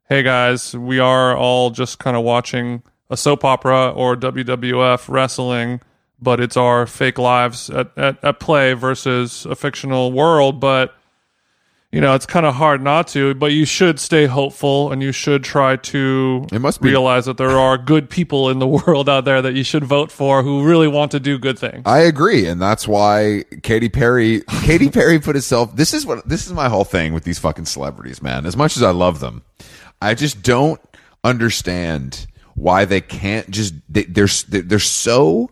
hey 0.09 0.23
guys, 0.23 0.75
we 0.75 0.99
are 0.99 1.37
all 1.37 1.71
just 1.71 1.99
kind 1.99 2.17
of 2.17 2.23
watching 2.23 2.83
a 3.11 3.17
soap 3.17 3.45
opera 3.45 3.91
or 3.91 4.17
WWF 4.17 5.09
wrestling, 5.09 5.81
but 6.19 6.41
it's 6.41 6.57
our 6.57 6.87
fake 6.87 7.19
lives 7.19 7.69
at, 7.69 7.97
at, 7.99 8.25
at 8.25 8.41
play 8.41 8.73
versus 8.73 9.45
a 9.45 9.55
fictional 9.55 10.11
world. 10.13 10.59
But 10.59 10.95
you 11.93 12.01
know, 12.01 12.15
it's 12.15 12.25
kind 12.25 12.47
of 12.47 12.55
hard 12.55 12.83
not 12.83 13.07
to, 13.09 13.35
but 13.35 13.53
you 13.53 13.67
should 13.67 14.01
stay 14.01 14.25
hopeful 14.25 14.91
and 14.91 15.03
you 15.03 15.13
should 15.13 15.45
try 15.45 15.77
to 15.77 16.47
It 16.51 16.59
must 16.61 16.81
be- 16.81 16.89
realize 16.89 17.27
that 17.27 17.37
there 17.37 17.51
are 17.51 17.77
good 17.77 18.09
people 18.09 18.49
in 18.49 18.59
the 18.61 18.67
world 18.87 19.11
out 19.11 19.27
there 19.27 19.43
that 19.43 19.53
you 19.53 19.63
should 19.63 19.85
vote 19.85 20.11
for 20.11 20.43
who 20.43 20.65
really 20.65 20.89
want 20.89 21.11
to 21.11 21.21
do 21.21 21.39
good 21.39 21.59
things. 21.59 21.83
I 21.85 21.99
agree, 22.01 22.47
and 22.47 22.61
that's 22.61 22.89
why 22.89 23.45
Katy 23.63 23.91
Perry. 23.91 24.41
Katy 24.63 24.89
Perry 24.89 25.19
put 25.21 25.37
herself. 25.37 25.77
This 25.77 25.93
is 25.93 26.07
what. 26.07 26.27
This 26.27 26.47
is 26.47 26.55
my 26.55 26.71
whole 26.71 26.85
thing 26.85 27.13
with 27.13 27.25
these 27.25 27.39
fucking 27.39 27.67
celebrities, 27.67 28.23
man. 28.23 28.47
As 28.47 28.57
much 28.57 28.77
as 28.79 28.83
I 28.83 28.91
love 28.91 29.21
them, 29.21 29.43
I 30.01 30.15
just 30.15 30.43
don't 30.43 30.81
understand 31.23 32.27
why 32.55 32.87
they 32.87 33.03
can't 33.03 33.51
just. 33.51 33.75
They, 33.89 34.05
they're 34.05 34.29
they're 34.49 34.79
so 34.79 35.51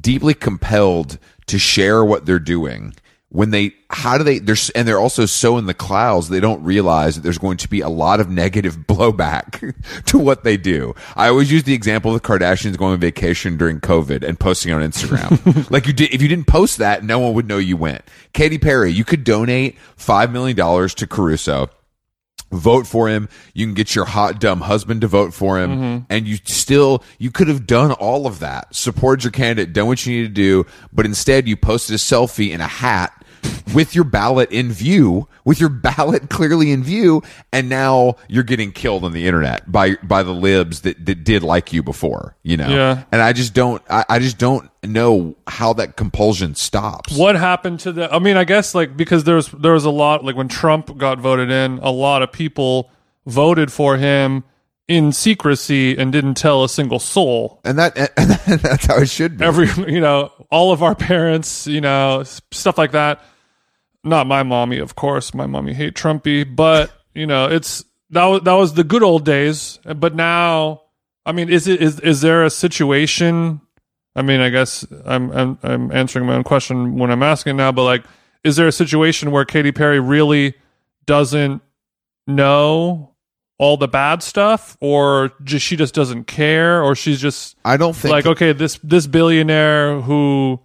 deeply 0.00 0.34
compelled 0.34 1.18
to 1.46 1.58
share 1.58 2.04
what 2.04 2.24
they're 2.24 2.38
doing 2.38 2.94
when 3.32 3.50
they 3.50 3.74
how 3.88 4.18
do 4.18 4.24
they 4.24 4.38
they're 4.38 4.56
and 4.74 4.86
they're 4.86 5.00
also 5.00 5.24
so 5.24 5.56
in 5.56 5.64
the 5.64 5.74
clouds 5.74 6.28
they 6.28 6.38
don't 6.38 6.62
realize 6.62 7.14
that 7.14 7.22
there's 7.22 7.38
going 7.38 7.56
to 7.56 7.68
be 7.68 7.80
a 7.80 7.88
lot 7.88 8.20
of 8.20 8.28
negative 8.28 8.76
blowback 8.86 9.74
to 10.04 10.18
what 10.18 10.44
they 10.44 10.56
do. 10.56 10.94
I 11.16 11.28
always 11.28 11.50
use 11.50 11.64
the 11.64 11.74
example 11.74 12.14
of 12.14 12.22
the 12.22 12.28
kardashians 12.28 12.76
going 12.76 12.92
on 12.92 13.00
vacation 13.00 13.56
during 13.56 13.80
covid 13.80 14.22
and 14.22 14.38
posting 14.38 14.72
on 14.72 14.82
instagram. 14.82 15.32
Like 15.70 15.86
you 15.86 15.92
did 15.92 16.12
if 16.12 16.20
you 16.20 16.28
didn't 16.28 16.46
post 16.46 16.78
that 16.78 17.02
no 17.02 17.18
one 17.18 17.34
would 17.34 17.48
know 17.48 17.58
you 17.58 17.76
went. 17.76 18.02
Katy 18.34 18.58
perry 18.58 18.92
you 18.92 19.04
could 19.04 19.24
donate 19.24 19.78
five 19.96 20.30
million 20.30 20.56
dollars 20.56 20.94
to 20.96 21.06
caruso. 21.06 21.70
Vote 22.50 22.86
for 22.86 23.08
him. 23.08 23.30
You 23.54 23.64
can 23.64 23.72
get 23.72 23.94
your 23.94 24.04
hot 24.04 24.38
dumb 24.38 24.60
husband 24.60 25.00
to 25.00 25.06
vote 25.06 25.32
for 25.32 25.58
him. 25.58 25.70
Mm-hmm. 25.70 26.04
And 26.10 26.28
you 26.28 26.36
still 26.44 27.02
you 27.18 27.30
could 27.30 27.48
have 27.48 27.66
done 27.66 27.92
all 27.92 28.26
of 28.26 28.40
that. 28.40 28.74
Support 28.74 29.24
your 29.24 29.30
candidate. 29.30 29.72
Done 29.72 29.86
what 29.86 30.04
you 30.04 30.20
need 30.20 30.28
to 30.28 30.34
do. 30.34 30.66
But 30.92 31.06
instead 31.06 31.48
you 31.48 31.56
posted 31.56 31.94
a 31.94 31.98
selfie 31.98 32.50
in 32.50 32.60
a 32.60 32.66
hat 32.66 33.21
with 33.74 33.94
your 33.94 34.04
ballot 34.04 34.50
in 34.50 34.72
view 34.72 35.28
with 35.44 35.60
your 35.60 35.68
ballot 35.68 36.30
clearly 36.30 36.70
in 36.70 36.82
view 36.82 37.22
and 37.52 37.68
now 37.68 38.16
you're 38.28 38.42
getting 38.42 38.72
killed 38.72 39.04
on 39.04 39.12
the 39.12 39.26
internet 39.26 39.70
by 39.70 39.96
by 40.02 40.22
the 40.22 40.32
libs 40.32 40.82
that, 40.82 41.04
that 41.04 41.24
did 41.24 41.42
like 41.42 41.72
you 41.72 41.82
before 41.82 42.36
you 42.42 42.56
know? 42.56 42.68
Yeah. 42.68 43.04
and 43.12 43.20
i 43.22 43.32
just 43.32 43.54
don't 43.54 43.82
I, 43.88 44.04
I 44.08 44.18
just 44.18 44.38
don't 44.38 44.68
know 44.84 45.36
how 45.46 45.74
that 45.74 45.96
compulsion 45.96 46.56
stops. 46.56 47.16
What 47.16 47.36
happened 47.36 47.80
to 47.80 47.92
the 47.92 48.12
i 48.12 48.18
mean 48.18 48.36
i 48.36 48.44
guess 48.44 48.74
like 48.74 48.96
because 48.96 49.24
there's 49.24 49.48
there 49.48 49.72
was 49.72 49.84
a 49.84 49.90
lot 49.90 50.24
like 50.24 50.36
when 50.36 50.48
trump 50.48 50.96
got 50.98 51.18
voted 51.18 51.50
in 51.50 51.78
a 51.78 51.90
lot 51.90 52.22
of 52.22 52.32
people 52.32 52.90
voted 53.26 53.72
for 53.72 53.96
him 53.96 54.44
in 54.88 55.12
secrecy 55.12 55.96
and 55.96 56.12
didn't 56.12 56.34
tell 56.34 56.64
a 56.64 56.68
single 56.68 56.98
soul. 56.98 57.60
And 57.64 57.78
that 57.78 57.96
and 58.16 58.60
that's 58.60 58.86
how 58.86 58.98
it 58.98 59.08
should 59.08 59.38
be. 59.38 59.44
Every 59.44 59.68
you 59.92 60.00
know 60.00 60.32
all 60.50 60.72
of 60.72 60.82
our 60.82 60.94
parents 60.94 61.66
you 61.66 61.80
know 61.80 62.24
stuff 62.50 62.78
like 62.78 62.92
that 62.92 63.22
not 64.04 64.26
my 64.26 64.42
mommy 64.42 64.78
of 64.78 64.94
course. 64.94 65.34
My 65.34 65.46
mommy 65.46 65.74
hate 65.74 65.94
trumpy 65.94 66.44
but 66.54 66.90
you 67.14 67.26
know 67.26 67.46
it's 67.46 67.84
that 68.10 68.26
was 68.26 68.42
that 68.42 68.54
was 68.54 68.74
the 68.74 68.84
good 68.84 69.02
old 69.02 69.24
days. 69.24 69.78
But 69.84 70.14
now 70.14 70.82
i 71.24 71.32
mean 71.32 71.48
is 71.48 71.68
it 71.68 71.80
is 71.80 72.00
is 72.00 72.20
there 72.20 72.44
a 72.44 72.50
situation? 72.50 73.60
I 74.14 74.20
mean 74.20 74.40
i 74.40 74.50
guess 74.50 74.84
i'm 75.06 75.30
i'm, 75.30 75.58
I'm 75.62 75.90
answering 75.90 76.26
my 76.26 76.34
own 76.34 76.44
question 76.44 76.98
when 76.98 77.10
i'm 77.10 77.22
asking 77.22 77.56
now 77.56 77.72
but 77.72 77.84
like 77.84 78.04
is 78.44 78.56
there 78.56 78.66
a 78.66 78.72
situation 78.72 79.30
where 79.30 79.44
Katy 79.44 79.72
Perry 79.72 80.00
really 80.00 80.54
doesn't 81.06 81.62
know 82.26 83.14
all 83.58 83.76
the 83.76 83.88
bad 83.88 84.22
stuff? 84.22 84.76
Or 84.80 85.32
just 85.44 85.64
she 85.64 85.76
just 85.76 85.94
doesn't 85.94 86.24
care? 86.24 86.82
Or 86.82 86.94
she's 86.94 87.20
just 87.20 87.56
i 87.64 87.76
don't 87.76 87.94
think 87.94 88.12
like 88.12 88.26
okay 88.26 88.52
this 88.52 88.78
this 88.82 89.06
billionaire 89.06 90.00
who 90.00 90.60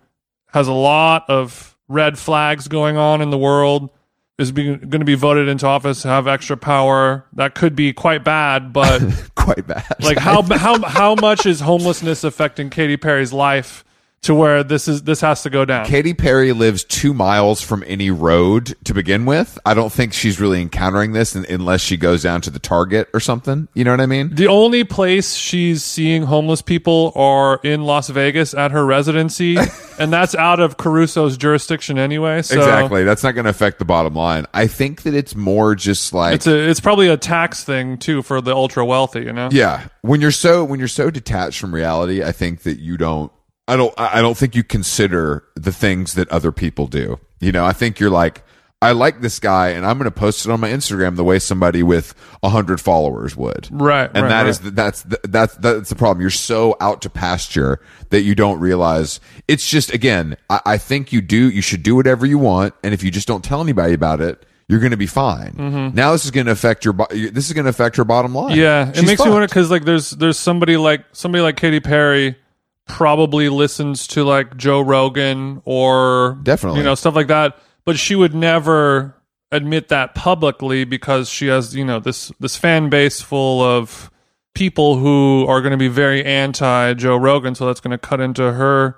has 0.47 0.67
a 0.67 0.73
lot 0.73 1.29
of 1.29 1.76
red 1.87 2.17
flags 2.17 2.67
going 2.67 2.97
on 2.97 3.21
in 3.21 3.29
the 3.29 3.37
world 3.37 3.89
is 4.37 4.51
going 4.51 4.89
to 4.91 5.05
be 5.05 5.15
voted 5.15 5.47
into 5.47 5.65
office 5.65 6.03
have 6.03 6.27
extra 6.27 6.55
power. 6.55 7.25
That 7.33 7.55
could 7.55 7.75
be 7.75 7.93
quite 7.93 8.23
bad 8.23 8.71
but 8.71 9.01
quite 9.35 9.65
bad. 9.65 9.95
like 10.01 10.17
how 10.17 10.41
how 10.43 10.81
how 10.83 11.15
much 11.15 11.45
is 11.45 11.59
homelessness 11.59 12.23
affecting 12.23 12.69
Katy 12.69 12.97
Perry's 12.97 13.33
life 13.33 13.83
to 14.23 14.33
where 14.35 14.63
this 14.63 14.87
is 14.87 15.03
this 15.03 15.21
has 15.21 15.43
to 15.43 15.49
go 15.49 15.63
down 15.63 15.85
Katy 15.85 16.13
Perry 16.13 16.51
lives 16.51 16.83
two 16.83 17.13
miles 17.13 17.61
from 17.61 17.83
any 17.87 18.09
road 18.11 18.75
to 18.83 18.93
begin 18.93 19.25
with. 19.25 19.57
I 19.65 19.73
don't 19.73 19.91
think 19.91 20.11
she's 20.11 20.39
really 20.39 20.61
encountering 20.61 21.13
this 21.13 21.35
un- 21.35 21.45
unless 21.49 21.81
she 21.81 21.95
goes 21.97 22.23
down 22.23 22.41
to 22.41 22.49
the 22.49 22.59
Target 22.59 23.09
or 23.13 23.19
something. 23.19 23.67
You 23.73 23.83
know 23.83 23.91
what 23.91 24.01
I 24.01 24.05
mean? 24.05 24.33
the 24.35 24.47
only 24.47 24.83
place 24.83 25.35
she's 25.35 25.83
seeing 25.83 26.23
homeless 26.23 26.61
people 26.61 27.13
are 27.15 27.59
in 27.63 27.83
Las 27.83 28.09
Vegas 28.09 28.53
at 28.53 28.71
her 28.71 28.85
residency 28.85 29.57
and 29.99 30.11
that's 30.11 30.35
out 30.35 30.59
of 30.59 30.77
Caruso's 30.77 31.37
jurisdiction 31.37 31.97
anyway 31.97 32.41
so 32.41 32.57
exactly. 32.57 33.03
That's 33.03 33.23
not 33.23 33.33
going 33.33 33.45
to 33.45 33.51
affect 33.51 33.79
the 33.79 33.85
bottom 33.85 34.15
line. 34.15 34.45
I 34.53 34.67
think 34.67 35.03
that 35.03 35.13
it's 35.13 35.35
more 35.35 35.75
just 35.75 36.11
like 36.13 36.33
It's 36.35 36.47
a 36.47 36.69
it's 36.69 36.79
probably 36.79 37.07
a 37.07 37.17
tax 37.17 37.63
thing 37.63 37.97
too 37.97 38.21
for 38.23 38.41
the 38.41 38.53
ultra 38.53 38.83
wealthy, 38.85 39.21
you 39.21 39.31
know. 39.31 39.49
yeah. 39.51 39.87
When 40.01 40.21
you're 40.21 40.31
so 40.31 40.63
when 40.65 40.79
you're 40.79 40.87
so 40.87 41.09
detached 41.11 41.59
from 41.59 41.73
reality, 41.73 42.23
I 42.23 42.31
think 42.31 42.63
that 42.63 42.79
you 42.79 42.97
don't. 42.97 43.31
I 43.67 43.75
don't. 43.75 43.93
I 43.97 44.21
don't 44.21 44.37
think 44.37 44.55
you 44.55 44.63
consider 44.63 45.43
the 45.55 45.73
things 45.73 46.13
that 46.13 46.29
other 46.29 46.51
people 46.51 46.87
do. 46.87 47.19
You 47.39 47.51
know, 47.51 47.65
I 47.65 47.73
think 47.73 47.99
you're 47.99 48.09
like, 48.09 48.43
I 48.81 48.91
like 48.91 49.21
this 49.21 49.39
guy, 49.39 49.69
and 49.69 49.85
I'm 49.85 49.97
going 49.97 50.09
to 50.09 50.17
post 50.17 50.45
it 50.45 50.51
on 50.51 50.59
my 50.59 50.69
Instagram 50.69 51.15
the 51.15 51.23
way 51.23 51.39
somebody 51.39 51.81
with 51.81 52.13
a 52.43 52.49
hundred 52.49 52.79
followers 52.79 53.35
would. 53.35 53.67
Right, 53.71 54.09
and 54.13 54.23
right, 54.23 54.29
that 54.29 54.41
right. 54.43 54.47
is 54.47 54.59
the, 54.59 54.71
that's 54.71 55.01
the, 55.01 55.19
that's 55.23 55.55
that's 55.55 55.89
the 55.89 55.95
problem. 55.95 56.21
You're 56.21 56.29
so 56.29 56.77
out 56.79 57.01
to 57.01 57.09
pasture 57.09 57.81
that 58.09 58.21
you 58.21 58.35
don't 58.35 58.59
realize. 58.59 59.19
It's 59.47 59.67
just 59.67 59.93
again, 59.93 60.37
I, 60.49 60.61
I 60.65 60.77
think 60.77 61.11
you 61.11 61.21
do. 61.21 61.49
You 61.49 61.61
should 61.61 61.83
do 61.83 61.95
whatever 61.95 62.25
you 62.25 62.37
want, 62.37 62.73
and 62.83 62.93
if 62.93 63.03
you 63.03 63.11
just 63.11 63.27
don't 63.27 63.43
tell 63.43 63.61
anybody 63.61 63.93
about 63.93 64.21
it. 64.21 64.45
You're 64.69 64.81
going 64.81 64.91
to 64.91 64.97
be 64.97 65.07
fine. 65.07 65.93
Now 65.95 66.11
this 66.11 66.25
is 66.25 66.31
going 66.31 66.47
to 66.47 66.51
affect 66.51 66.83
your. 66.83 66.93
This 67.09 67.47
is 67.47 67.53
going 67.53 67.63
to 67.63 67.69
affect 67.69 67.95
your 67.95 68.03
bottom 68.03 68.35
line. 68.35 68.51
Mm-hmm. 68.51 68.59
Yeah, 68.59 68.89
it 68.89 68.97
She's 68.97 69.05
makes 69.05 69.23
me 69.23 69.31
wonder 69.31 69.47
because 69.47 69.71
like 69.71 69.85
there's 69.85 70.09
there's 70.09 70.37
somebody 70.37 70.75
like 70.75 71.05
somebody 71.13 71.41
like 71.41 71.55
Katy 71.55 71.79
Perry 71.79 72.35
probably 72.87 73.49
listens 73.49 74.07
to 74.07 74.23
like 74.23 74.57
Joe 74.57 74.81
Rogan 74.81 75.61
or 75.65 76.39
Definitely. 76.43 76.79
you 76.79 76.85
know 76.85 76.95
stuff 76.95 77.15
like 77.15 77.27
that, 77.27 77.57
but 77.85 77.97
she 77.97 78.15
would 78.15 78.33
never 78.33 79.15
admit 79.51 79.87
that 79.89 80.13
publicly 80.13 80.83
because 80.83 81.29
she 81.29 81.47
has 81.47 81.75
you 81.75 81.85
know 81.85 81.99
this 81.99 82.31
this 82.39 82.55
fan 82.55 82.89
base 82.89 83.21
full 83.21 83.61
of 83.61 84.11
people 84.53 84.97
who 84.97 85.45
are 85.47 85.61
going 85.61 85.71
to 85.71 85.77
be 85.77 85.87
very 85.87 86.25
anti 86.25 86.93
Joe 86.95 87.17
Rogan, 87.17 87.55
so 87.55 87.65
that's 87.67 87.79
going 87.79 87.91
to 87.91 87.97
cut 87.97 88.19
into 88.19 88.53
her 88.53 88.97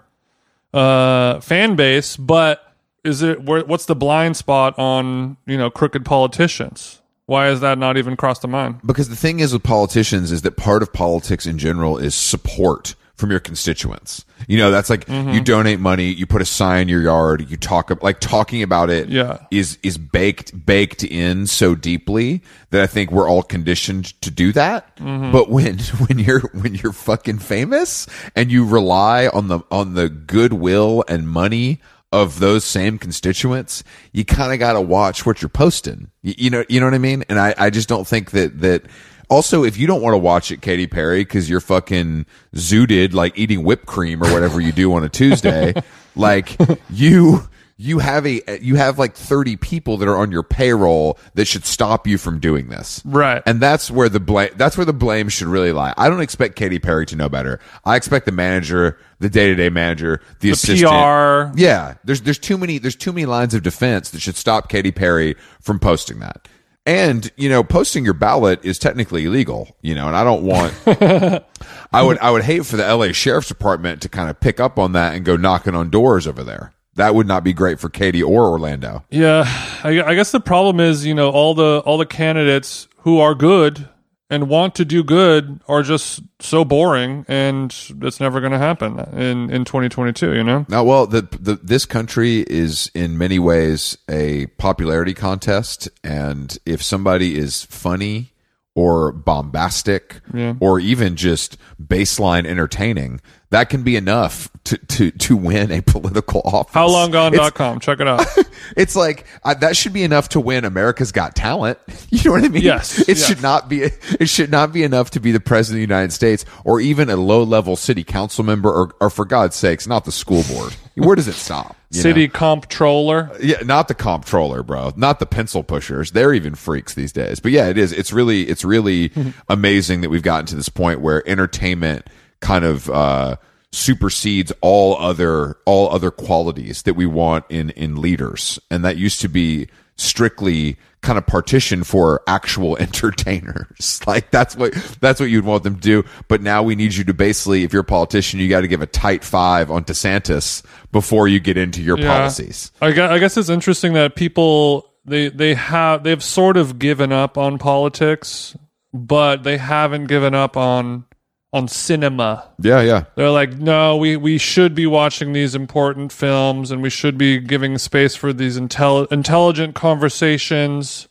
uh, 0.74 1.40
fan 1.42 1.76
base. 1.76 2.16
But 2.18 2.64
is 3.04 3.22
it 3.22 3.44
where, 3.44 3.64
what's 3.66 3.86
the 3.86 3.96
blind 3.96 4.38
spot 4.38 4.78
on 4.80 5.38
you 5.46 5.58
know 5.58 5.70
crooked 5.70 6.06
politicians? 6.06 7.02
Why 7.26 7.50
is 7.50 7.60
that 7.60 7.78
not 7.78 7.98
even 7.98 8.18
crossed 8.18 8.42
the 8.42 8.48
mind? 8.48 8.80
because 8.84 9.10
the 9.10 9.16
thing 9.16 9.40
is 9.40 9.54
with 9.54 9.62
politicians 9.62 10.32
is 10.32 10.42
that 10.42 10.58
part 10.58 10.82
of 10.82 10.92
politics 10.92 11.46
in 11.46 11.60
general 11.60 11.98
is 12.00 12.16
support 12.16 12.96
from 13.20 13.30
your 13.32 13.40
constituents. 13.40 14.26
You 14.48 14.58
know, 14.58 14.72
that's 14.72 14.90
like 14.90 15.06
Mm-hmm. 15.06 15.30
you 15.32 15.42
donate 15.42 15.80
money, 15.80 16.06
you 16.12 16.26
put 16.26 16.42
a 16.42 16.46
sign 16.46 16.84
in 16.84 16.88
your 16.88 17.02
yard, 17.02 17.50
you 17.50 17.58
talk 17.58 17.92
like 18.02 18.20
talking 18.20 18.64
about 18.64 18.90
it 18.90 19.10
Yeah. 19.10 19.40
is 19.52 19.78
is 19.84 19.98
baked 19.98 20.66
baked 20.66 21.04
in 21.04 21.46
so 21.46 21.76
deeply 21.76 22.42
that 22.72 22.82
I 22.82 22.88
think 22.88 23.12
we're 23.12 23.30
all 23.30 23.44
conditioned 23.44 24.20
to 24.22 24.32
do 24.32 24.52
that. 24.54 24.96
Mm-hmm. 24.98 25.32
But 25.32 25.50
when 25.50 25.78
when 26.08 26.18
you're 26.20 26.42
when 26.54 26.74
you're 26.76 26.94
fucking 26.94 27.40
famous 27.40 28.08
and 28.36 28.52
you 28.52 28.66
rely 28.66 29.28
on 29.28 29.48
the 29.50 29.60
on 29.70 29.94
the 29.96 30.10
goodwill 30.10 31.04
and 31.08 31.28
money 31.28 31.82
of 32.12 32.40
those 32.40 32.66
same 32.66 32.98
constituents, 32.98 33.84
you 34.14 34.26
kind 34.26 34.52
of 34.52 34.58
got 34.58 34.74
to 34.74 34.82
watch 34.82 35.26
what 35.28 35.42
you're 35.44 35.50
posting. 35.50 36.10
You, 36.24 36.34
you 36.38 36.50
know, 36.50 36.64
you 36.68 36.80
know 36.80 36.88
what 36.88 36.96
I 36.96 37.00
mean? 37.00 37.24
And 37.30 37.40
I, 37.40 37.54
I 37.56 37.70
just 37.70 37.88
don't 37.88 38.08
think 38.08 38.32
that, 38.32 38.62
that 38.62 38.82
also, 39.30 39.64
if 39.64 39.78
you 39.78 39.88
don't 39.88 40.02
want 40.02 40.14
to 40.14 40.18
watch 40.18 40.52
it, 40.52 40.62
Katy 40.62 40.88
Perry, 40.88 41.24
cause 41.24 41.50
you're 41.50 41.62
fucking 41.62 42.26
zooted, 42.56 43.14
like 43.14 43.38
eating 43.38 43.64
whipped 43.64 43.86
cream 43.86 44.24
or 44.24 44.32
whatever 44.34 44.60
you 44.60 44.72
do 44.72 44.94
on 44.94 45.04
a 45.04 45.10
Tuesday, 45.10 45.74
like 46.16 46.58
you, 46.90 47.48
you 47.78 48.00
have 48.00 48.26
a, 48.26 48.60
you 48.60 48.76
have 48.76 49.00
like 49.00 49.16
30 49.16 49.56
people 49.56 49.98
that 49.98 50.08
are 50.10 50.18
on 50.18 50.32
your 50.32 50.44
payroll 50.44 51.18
that 51.36 51.46
should 51.46 51.64
stop 51.64 52.08
you 52.08 52.18
from 52.18 52.40
doing 52.40 52.68
this. 52.68 53.02
Right. 53.06 53.42
And 53.46 53.62
that's 53.62 53.90
where 53.90 54.10
the 54.10 54.20
blame 54.20 54.50
that's 54.58 54.76
where 54.76 54.86
the 54.86 54.94
blame 54.94 55.30
should 55.30 55.48
really 55.48 55.72
lie. 55.72 55.94
I 55.96 56.10
don't 56.10 56.20
expect 56.20 56.58
Katy 56.58 56.80
Perry 56.80 57.06
to 57.06 57.16
know 57.16 57.30
better. 57.30 57.62
I 57.86 57.96
expect 57.96 58.26
the 58.26 58.34
manager, 58.34 59.00
the 59.20 59.30
day-to-day 59.30 59.70
manager, 59.70 60.22
the, 60.42 60.50
assistant. 60.50 60.90
PR. 60.90 61.58
Yeah. 61.58 61.94
There's 62.04 62.22
there's 62.22 62.40
too 62.40 62.58
many 62.58 62.80
there's 62.80 62.98
too 62.98 63.14
many 63.14 63.26
lines 63.26 63.54
of 63.54 63.64
defense 63.64 64.10
that 64.10 64.20
should 64.20 64.36
stop 64.36 64.68
Katy 64.68 64.92
Perry 64.92 65.36
from 65.62 65.80
posting 65.80 66.20
that. 66.20 66.50
And, 66.90 67.32
you 67.36 67.50
know, 67.50 67.64
posting 67.64 68.04
your 68.04 68.16
ballot 68.16 68.66
is 68.66 68.80
technically 68.80 69.26
illegal, 69.26 69.78
you 69.84 69.94
know, 69.94 70.08
and 70.08 70.16
I 70.16 70.24
don't 70.24 70.42
want 70.42 70.74
I 71.94 72.02
would 72.02 72.18
I 72.18 72.32
would 72.32 72.44
hate 72.44 72.66
for 72.66 72.78
the 72.78 72.96
LA 72.96 73.12
Sheriff's 73.12 73.48
Department 73.48 74.02
to 74.02 74.10
kind 74.10 74.28
of 74.28 74.40
pick 74.40 74.60
up 74.60 74.80
on 74.80 74.94
that 74.94 75.14
and 75.14 75.24
go 75.24 75.36
knocking 75.36 75.76
on 75.76 75.92
doors 75.92 76.26
over 76.26 76.44
there. 76.44 76.74
That 76.96 77.14
would 77.14 77.28
not 77.28 77.44
be 77.44 77.54
great 77.54 77.80
for 77.80 77.90
katy 77.90 78.24
or 78.24 78.48
Orlando. 78.48 79.06
Yeah, 79.12 79.44
I, 79.84 80.02
I 80.02 80.16
guess 80.16 80.32
the 80.32 80.40
problem 80.40 80.80
is, 80.80 81.06
you 81.06 81.14
know, 81.14 81.30
all 81.30 81.54
the 81.54 81.84
all 81.86 82.00
the 82.00 82.08
candidates 82.08 82.88
who 83.02 83.20
are 83.20 83.36
good 83.36 83.88
and 84.30 84.48
want 84.48 84.76
to 84.76 84.86
do 84.86 85.04
good 85.04 85.60
are 85.68 85.84
just 85.84 86.22
so 86.40 86.64
boring 86.64 87.26
and 87.28 87.76
it's 88.02 88.20
never 88.20 88.40
going 88.40 88.52
to 88.52 88.60
happen 88.60 89.00
in 89.14 89.50
in 89.50 89.66
2022 89.66 90.30
you 90.34 90.44
know? 90.44 90.66
Now, 90.70 90.84
well, 90.84 91.06
the, 91.06 91.22
the 91.40 91.56
this 91.56 91.86
country 91.86 92.40
is 92.48 92.92
in 92.94 93.18
many 93.18 93.40
ways 93.40 93.98
a 94.10 94.48
popularity 94.58 95.14
contest, 95.14 95.90
and 96.04 96.58
if 96.66 96.84
somebody 96.84 97.38
is 97.38 97.64
funny 97.64 98.32
or 98.80 99.12
bombastic 99.12 100.22
Yeah. 100.34 100.54
or 100.60 100.80
even 100.80 101.16
just 101.16 101.58
baseline 101.84 102.46
entertaining, 102.46 103.20
that 103.50 103.70
can 103.70 103.84
be 103.84 103.96
enough 103.96 104.50
to 104.66 104.78
to 104.78 105.12
to 105.12 105.36
win 105.36 105.72
a 105.72 105.82
political 105.82 106.42
office. 106.46 106.74
howlonggone.com 106.76 107.80
check 107.80 108.00
it 108.00 108.08
out 108.08 108.26
It's 108.78 108.96
like 108.96 109.26
uh, 109.44 109.56
that 109.56 109.76
should 109.76 109.94
be 109.94 110.04
enough 110.04 110.30
to 110.30 110.40
win 110.40 110.64
America's 110.66 111.12
Got 111.12 111.36
Talent. 111.36 111.80
You 112.12 112.24
know 112.26 112.32
what 112.32 112.44
I 112.44 112.50
mean? 112.50 112.64
Yes, 112.64 113.00
It 113.00 113.18
yes. 113.18 113.26
should 113.28 113.42
not 113.42 113.70
be. 113.70 113.84
It 114.20 114.28
should 114.30 114.50
not 114.52 114.74
be 114.74 114.84
enough 114.84 115.12
to 115.12 115.20
be 115.20 115.32
the 115.32 115.40
president 115.40 115.84
of 115.84 115.88
the 115.88 115.94
United 115.94 116.12
States 116.12 116.44
or 116.66 116.80
even 116.82 117.10
a 117.10 117.16
low 117.16 117.44
level 117.44 117.76
city 117.76 118.04
council 118.04 118.44
member 118.44 118.70
or, 118.72 118.92
or 119.00 119.10
for 119.10 119.26
God's 119.26 119.56
sakes, 119.56 119.86
not 119.88 120.06
the 120.06 120.12
school 120.12 120.44
board. 120.52 120.76
Where 121.00 121.16
does 121.16 121.28
it 121.28 121.34
stop? 121.34 121.76
city 121.92 122.28
know? 122.28 122.34
comptroller 122.34 123.32
Yeah, 123.42 123.62
not 123.64 123.88
the 123.88 123.96
comptroller, 123.96 124.64
bro. 124.64 124.94
Not 124.96 125.20
the 125.20 125.26
pencil 125.26 125.64
pushers. 125.64 126.12
They're 126.12 126.34
even 126.34 126.56
freaks 126.56 126.94
these 126.94 127.12
days. 127.12 127.40
But 127.40 127.52
yeah, 127.52 127.68
it 127.68 127.78
is. 127.78 127.92
It's 127.92 128.14
really, 128.14 128.44
it's 128.44 128.64
really 128.64 129.12
amazing 129.50 130.02
that 130.02 130.10
we've 130.10 130.24
gotten 130.24 130.46
to 130.48 130.56
this 130.56 130.70
point 130.70 131.02
where 131.02 131.28
entertainment 131.28 132.08
kind 132.42 132.64
of 132.64 132.90
uh, 132.90 133.38
supersedes 133.72 134.52
all 134.62 134.98
other 134.98 135.58
all 135.66 135.90
other 135.90 136.12
qualities 136.12 136.84
that 136.84 136.96
we 136.96 137.06
want 137.06 137.46
in 137.50 137.70
in 137.72 138.02
leaders, 138.02 138.60
and 138.70 138.84
that 138.86 138.98
used 138.98 139.22
to 139.22 139.28
be 139.28 139.68
strictly 140.00 140.78
kind 141.02 141.18
of 141.18 141.26
partition 141.26 141.84
for 141.84 142.22
actual 142.28 142.78
entertainers. 143.24 144.02
Like 144.08 144.32
that's 144.32 144.56
what 144.56 144.74
that's 145.02 145.20
what 145.20 145.30
you'd 145.30 145.46
want 145.46 145.64
them 145.64 145.76
to 145.76 145.82
do. 145.82 146.04
But 146.28 146.42
now 146.42 146.64
we 146.64 146.76
need 146.76 146.94
you 146.96 147.04
to 147.06 147.14
basically, 147.14 147.64
if 147.64 147.72
you're 147.74 147.82
a 147.82 147.86
politician, 147.86 148.40
you 148.40 148.50
got 148.50 148.62
to 148.62 148.68
give 148.68 148.82
a 148.82 148.88
tight 148.88 149.24
five 149.24 149.70
on 149.70 149.84
DeSantis 149.84 150.64
before 150.92 151.28
you 151.28 151.40
get 151.40 151.58
into 151.58 151.82
your 151.84 152.00
Yeah. 152.00 152.08
policies. 152.18 152.72
I 152.82 152.92
guess, 152.92 153.12
I 153.12 153.20
guess 153.20 153.38
it's 153.38 153.50
interesting 153.50 153.94
that 153.94 154.16
people 154.16 154.90
they 155.06 155.30
they 155.30 155.54
have 155.54 156.04
they've 156.04 156.24
sort 156.24 156.58
of 156.58 156.80
given 156.80 157.12
up 157.12 157.38
on 157.38 157.58
politics, 157.60 158.56
but 158.94 159.44
they 159.44 159.58
haven't 159.58 160.06
given 160.06 160.34
up 160.34 160.58
on 160.58 161.06
on 161.52 161.68
cinema. 161.68 162.48
Yeah, 162.62 162.82
yeah. 162.82 163.06
They're 163.16 163.32
like, 163.32 163.58
no, 163.58 163.98
we, 163.98 164.16
we 164.18 164.38
should 164.38 164.76
be 164.76 164.86
watching 164.86 165.34
these 165.34 165.56
important 165.56 166.12
films 166.12 166.72
and 166.72 166.82
we 166.82 166.90
should 166.90 167.18
be 167.18 167.40
giving 167.40 167.78
space 167.78 168.16
for 168.16 168.34
these 168.34 168.60
intel- 168.60 169.12
intelligent 169.12 169.74
conversations. 169.76 171.08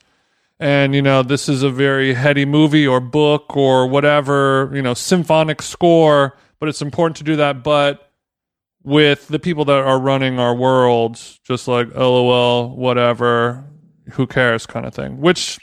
And, 0.61 0.95
you 0.95 1.03
know, 1.03 1.23
this 1.23 1.49
is 1.49 1.63
a 1.63 1.71
very 1.71 2.15
heady 2.15 2.45
movie 2.45 2.87
or 2.87 3.01
book 3.01 3.57
or 3.57 3.87
whatever, 3.87 4.71
you 4.73 4.83
know, 4.83 4.95
symphonic 4.95 5.63
score, 5.63 6.37
but 6.61 6.69
it's 6.69 6.83
important 6.83 7.17
to 7.19 7.25
do 7.25 7.37
that. 7.37 7.65
But 7.65 8.11
with 8.85 9.29
the 9.29 9.39
people 9.39 9.65
that 9.67 9.79
are 9.79 10.01
running 10.01 10.39
our 10.39 10.55
world, 10.55 11.21
just 11.45 11.69
like, 11.69 11.89
oh, 11.95 12.25
lol, 12.25 12.77
whatever, 12.77 13.65
who 14.13 14.27
cares 14.27 14.67
kind 14.67 14.87
of 14.87 14.95
thing, 14.95 15.21
which. 15.21 15.59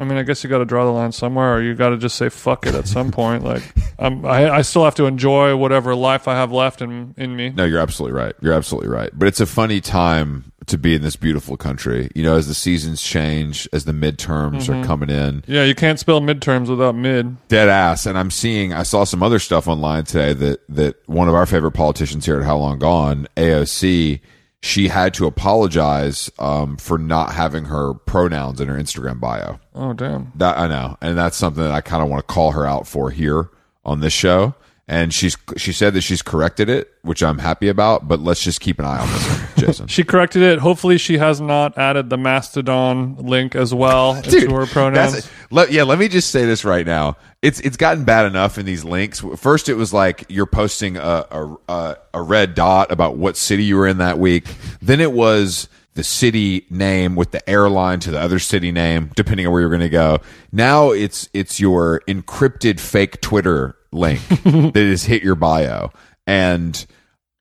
I 0.00 0.04
mean, 0.04 0.16
I 0.16 0.22
guess 0.22 0.42
you 0.42 0.48
got 0.48 0.58
to 0.58 0.64
draw 0.64 0.86
the 0.86 0.90
line 0.90 1.12
somewhere, 1.12 1.54
or 1.54 1.62
you 1.62 1.74
got 1.74 1.90
to 1.90 1.98
just 1.98 2.16
say 2.16 2.30
"fuck 2.30 2.66
it" 2.66 2.74
at 2.74 2.88
some 2.88 3.12
point. 3.12 3.44
Like, 3.44 3.62
I'm, 3.98 4.24
I, 4.24 4.50
I 4.50 4.62
still 4.62 4.84
have 4.84 4.94
to 4.94 5.04
enjoy 5.04 5.54
whatever 5.56 5.94
life 5.94 6.26
I 6.26 6.34
have 6.34 6.50
left 6.50 6.80
in 6.80 7.14
in 7.18 7.36
me. 7.36 7.50
No, 7.50 7.64
you're 7.64 7.80
absolutely 7.80 8.18
right. 8.18 8.34
You're 8.40 8.54
absolutely 8.54 8.88
right. 8.88 9.10
But 9.12 9.28
it's 9.28 9.40
a 9.40 9.46
funny 9.46 9.82
time 9.82 10.52
to 10.66 10.78
be 10.78 10.94
in 10.94 11.02
this 11.02 11.16
beautiful 11.16 11.58
country. 11.58 12.10
You 12.14 12.22
know, 12.22 12.36
as 12.36 12.48
the 12.48 12.54
seasons 12.54 13.02
change, 13.02 13.68
as 13.74 13.84
the 13.84 13.92
midterms 13.92 14.68
are 14.68 14.72
mm-hmm. 14.72 14.84
coming 14.84 15.10
in, 15.10 15.44
Yeah, 15.46 15.64
you 15.64 15.74
can't 15.74 15.98
spell 15.98 16.20
midterms 16.20 16.68
without 16.68 16.94
mid. 16.94 17.46
dead 17.48 17.68
ass. 17.68 18.06
And 18.06 18.16
I'm 18.16 18.30
seeing, 18.30 18.72
I 18.72 18.84
saw 18.84 19.04
some 19.04 19.22
other 19.22 19.38
stuff 19.38 19.68
online 19.68 20.04
today 20.04 20.32
that 20.32 20.60
that 20.70 21.08
one 21.08 21.28
of 21.28 21.34
our 21.34 21.44
favorite 21.44 21.72
politicians 21.72 22.24
here 22.24 22.38
at 22.38 22.44
How 22.46 22.56
Long 22.56 22.78
Gone, 22.78 23.28
AOC, 23.36 24.20
she 24.62 24.88
had 24.88 25.14
to 25.14 25.26
apologize 25.26 26.30
um, 26.38 26.76
for 26.76 26.98
not 26.98 27.32
having 27.32 27.64
her 27.66 27.94
pronouns 27.94 28.60
in 28.60 28.68
her 28.68 28.76
Instagram 28.76 29.18
bio. 29.20 29.58
Oh 29.74 29.92
damn. 29.92 30.32
That 30.36 30.58
I 30.58 30.66
know, 30.68 30.96
and 31.00 31.16
that's 31.16 31.36
something 31.36 31.62
that 31.62 31.72
I 31.72 31.80
kind 31.80 32.02
of 32.02 32.08
want 32.08 32.26
to 32.26 32.32
call 32.32 32.52
her 32.52 32.66
out 32.66 32.86
for 32.86 33.10
here 33.10 33.48
on 33.84 34.00
this 34.00 34.12
show. 34.12 34.54
And 34.86 35.14
she's 35.14 35.36
she 35.56 35.72
said 35.72 35.94
that 35.94 36.00
she's 36.02 36.20
corrected 36.20 36.68
it, 36.68 36.90
which 37.02 37.22
I'm 37.22 37.38
happy 37.38 37.68
about. 37.68 38.08
But 38.08 38.20
let's 38.20 38.42
just 38.42 38.60
keep 38.60 38.78
an 38.78 38.84
eye 38.84 38.98
on 38.98 39.08
this, 39.08 39.49
Jason. 39.66 39.86
She 39.86 40.04
corrected 40.04 40.42
it. 40.42 40.58
Hopefully, 40.58 40.98
she 40.98 41.18
has 41.18 41.40
not 41.40 41.76
added 41.78 42.10
the 42.10 42.16
Mastodon 42.16 43.16
link 43.16 43.54
as 43.54 43.72
well 43.72 44.14
into 44.24 44.54
her 44.54 44.66
pronouns. 44.66 45.28
Let, 45.50 45.72
yeah, 45.72 45.82
let 45.82 45.98
me 45.98 46.08
just 46.08 46.30
say 46.30 46.46
this 46.46 46.64
right 46.64 46.86
now. 46.86 47.16
It's 47.42 47.60
it's 47.60 47.76
gotten 47.76 48.04
bad 48.04 48.26
enough 48.26 48.58
in 48.58 48.66
these 48.66 48.84
links. 48.84 49.22
First, 49.36 49.68
it 49.68 49.74
was 49.74 49.92
like 49.92 50.26
you're 50.28 50.46
posting 50.46 50.96
a 50.96 51.26
a, 51.30 51.56
a, 51.68 51.96
a 52.14 52.22
red 52.22 52.54
dot 52.54 52.92
about 52.92 53.16
what 53.16 53.36
city 53.36 53.64
you 53.64 53.76
were 53.76 53.86
in 53.86 53.98
that 53.98 54.18
week. 54.18 54.46
Then 54.82 55.00
it 55.00 55.12
was 55.12 55.68
the 55.94 56.04
city 56.04 56.66
name 56.70 57.16
with 57.16 57.30
the 57.30 57.50
airline 57.50 58.00
to 58.00 58.10
the 58.10 58.20
other 58.20 58.38
city 58.38 58.72
name, 58.72 59.10
depending 59.16 59.46
on 59.46 59.52
where 59.52 59.60
you're 59.60 59.70
going 59.70 59.80
to 59.80 59.88
go. 59.88 60.20
Now 60.52 60.90
it's 60.90 61.28
it's 61.32 61.58
your 61.60 62.02
encrypted 62.06 62.78
fake 62.78 63.20
Twitter 63.20 63.76
link 63.92 64.20
that 64.28 64.76
has 64.76 65.04
hit 65.04 65.22
your 65.22 65.34
bio 65.34 65.90
and. 66.26 66.86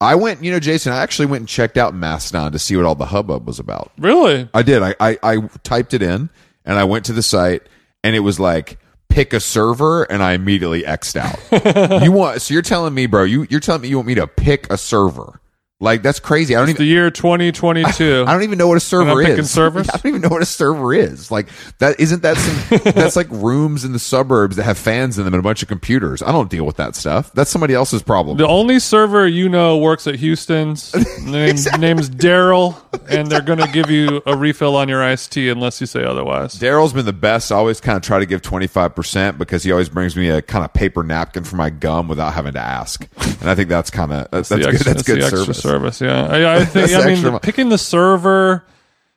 I 0.02 0.16
went, 0.16 0.44
you 0.44 0.52
know, 0.52 0.60
Jason. 0.60 0.94
I 0.94 1.02
actually 1.02 1.26
went 1.26 1.42
and 1.42 1.50
checked 1.50 1.78
out 1.78 1.94
Mastodon 1.94 2.52
to 2.54 2.60
see 2.60 2.76
what 2.76 2.86
all 2.86 2.96
the 2.96 3.08
hubbub 3.08 3.46
was 3.46 3.60
about. 3.60 3.92
Really? 3.98 4.48
I 4.54 4.62
did. 4.62 4.82
I, 4.82 4.96
I, 5.00 5.18
I 5.22 5.38
typed 5.64 5.94
it 5.94 6.02
in 6.02 6.30
and 6.66 6.78
I 6.78 6.86
went 6.86 7.06
to 7.06 7.14
the 7.14 7.24
site 7.24 7.64
and 8.04 8.16
it 8.16 8.20
was 8.20 8.40
like 8.40 8.78
pick 9.10 9.34
a 9.34 9.40
server 9.40 10.04
and 10.04 10.24
I 10.24 10.34
immediately 10.34 10.86
X'd 10.86 11.18
out. 11.18 11.40
you 12.04 12.12
want 12.12 12.42
so 12.42 12.54
you're 12.54 12.64
telling 12.64 12.94
me, 12.94 13.08
bro, 13.08 13.24
you 13.24 13.46
you're 13.50 13.60
telling 13.60 13.82
me 13.82 13.90
you 13.90 13.98
want 13.98 14.08
me 14.08 14.16
to 14.16 14.28
pick 14.28 14.72
a 14.72 14.78
server. 14.78 15.42
Like 15.82 16.04
that's 16.04 16.20
crazy. 16.20 16.58
I 16.58 16.60
don't 16.60 16.70
even 16.70 16.80
The 16.80 16.86
year 16.86 17.10
2022. 17.10 18.26
I 18.28 18.34
don't 18.34 18.44
even 18.44 18.58
know 18.58 18.68
what 18.68 18.76
a 18.76 18.82
server 18.82 19.22
is. 19.22 19.50
servers? 19.60 19.88
I 19.90 19.94
don't 19.94 20.08
even 20.08 20.22
know 20.22 20.28
what 20.28 20.42
a 20.42 20.46
server 20.46 20.94
is. 20.94 21.32
Like 21.32 21.48
that 21.78 21.98
isn't 22.02 22.22
that 22.24 22.36
some 22.36 22.80
that's 22.94 23.16
like 23.16 23.30
rooms 23.30 23.86
in 23.86 23.94
the 23.94 24.00
suburbs 24.00 24.58
that 24.58 24.64
have 24.64 24.78
fans 24.78 25.18
in 25.18 25.24
them 25.24 25.34
and 25.34 25.40
a 25.40 25.44
bunch 25.44 25.62
of 25.62 25.70
computers. 25.70 26.22
I 26.22 26.34
don't 26.34 26.50
deal 26.50 26.66
with 26.66 26.76
that 26.78 26.98
stuff. 26.98 27.32
That's 27.32 27.50
somebody 27.50 27.74
else's 27.74 28.04
problem. 28.04 28.36
The 28.36 28.48
only 28.48 28.80
server 28.80 29.26
you 29.26 29.48
know 29.48 29.78
works 29.78 30.06
at 30.06 30.16
Houston's. 30.16 30.94
Name's, 31.24 31.72
name's 31.78 32.10
Daryl, 32.10 32.76
and 33.10 33.32
they're 33.32 33.42
going 33.42 33.60
to 33.60 33.72
give 33.72 33.90
you 33.90 34.22
a 34.26 34.36
refill 34.36 34.76
on 34.76 34.90
your 34.90 35.02
iced 35.02 35.32
tea 35.32 35.48
unless 35.48 35.80
you 35.80 35.88
say 35.88 36.04
otherwise. 36.04 36.56
Daryl's 36.56 36.92
been 36.92 37.06
the 37.06 37.14
best. 37.14 37.54
I 37.54 37.56
always 37.56 37.80
kind 37.80 37.96
of 37.96 38.02
try 38.04 38.20
to 38.20 38.26
give 38.26 38.42
25% 38.42 39.38
because 39.38 39.64
he 39.64 39.72
always 39.72 39.88
brings 39.88 40.16
me 40.18 40.28
a 40.30 40.42
kind 40.42 40.66
of 40.66 40.74
paper 40.74 41.04
napkin 41.04 41.46
for 41.46 41.56
my 41.56 41.70
gum 41.70 42.10
without 42.10 42.34
having 42.34 42.54
to 42.54 42.60
ask. 42.60 43.08
And 43.40 43.50
I 43.50 43.56
think 43.56 43.70
that's 43.70 43.90
kind 43.90 44.12
of 44.12 44.30
that's, 44.32 44.50
that's 44.50 44.66
good, 44.66 44.74
extra, 44.74 44.94
that's 44.94 45.04
good 45.04 45.22
the 45.22 45.26
extra 45.26 45.40
service. 45.54 45.69
Service. 45.70 46.02
Yeah, 46.02 46.26
I, 46.26 46.56
I 46.58 46.66
think. 46.66 46.92
I 46.94 47.06
mean, 47.06 47.22
mo- 47.24 47.40
picking 47.40 47.70
the 47.70 47.78
server. 47.78 48.66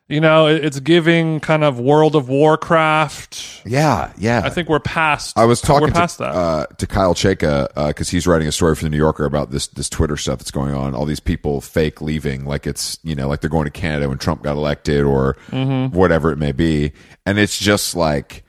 You 0.08 0.20
know, 0.20 0.46
it- 0.48 0.62
it's 0.64 0.78
giving 0.80 1.40
kind 1.40 1.64
of 1.64 1.80
World 1.80 2.16
of 2.16 2.28
Warcraft. 2.28 3.62
Yeah, 3.64 4.12
yeah. 4.18 4.42
I 4.44 4.50
think 4.50 4.68
we're 4.68 4.80
past. 4.80 5.38
I 5.38 5.44
was 5.46 5.60
talking 5.60 5.88
We're 5.88 5.92
past 5.94 6.18
to 6.18 6.24
that. 6.24 6.34
uh, 6.34 6.66
to 6.78 6.86
Kyle 6.86 7.14
Chayka 7.14 7.68
because 7.88 8.10
he's 8.10 8.26
writing 8.26 8.46
a 8.48 8.52
story 8.52 8.74
for 8.74 8.82
the 8.84 8.90
New 8.90 8.96
Yorker 8.98 9.24
about 9.24 9.50
this 9.50 9.68
this 9.68 9.88
Twitter 9.88 10.16
stuff 10.16 10.38
that's 10.38 10.50
going 10.50 10.74
on. 10.74 10.94
All 10.94 11.06
these 11.06 11.20
people 11.20 11.60
fake 11.60 12.02
leaving, 12.02 12.44
like 12.44 12.66
it's 12.66 12.98
you 13.02 13.14
know 13.14 13.28
like 13.28 13.40
they're 13.40 13.48
going 13.50 13.64
to 13.64 13.70
Canada 13.70 14.08
when 14.08 14.18
Trump 14.18 14.42
got 14.42 14.56
elected 14.56 15.02
or 15.04 15.36
Mm-hmm. 15.50 15.96
whatever 15.96 16.30
it 16.30 16.36
may 16.36 16.52
be, 16.52 16.92
and 17.24 17.38
it's 17.38 17.58
just 17.58 17.94
like 17.94 18.44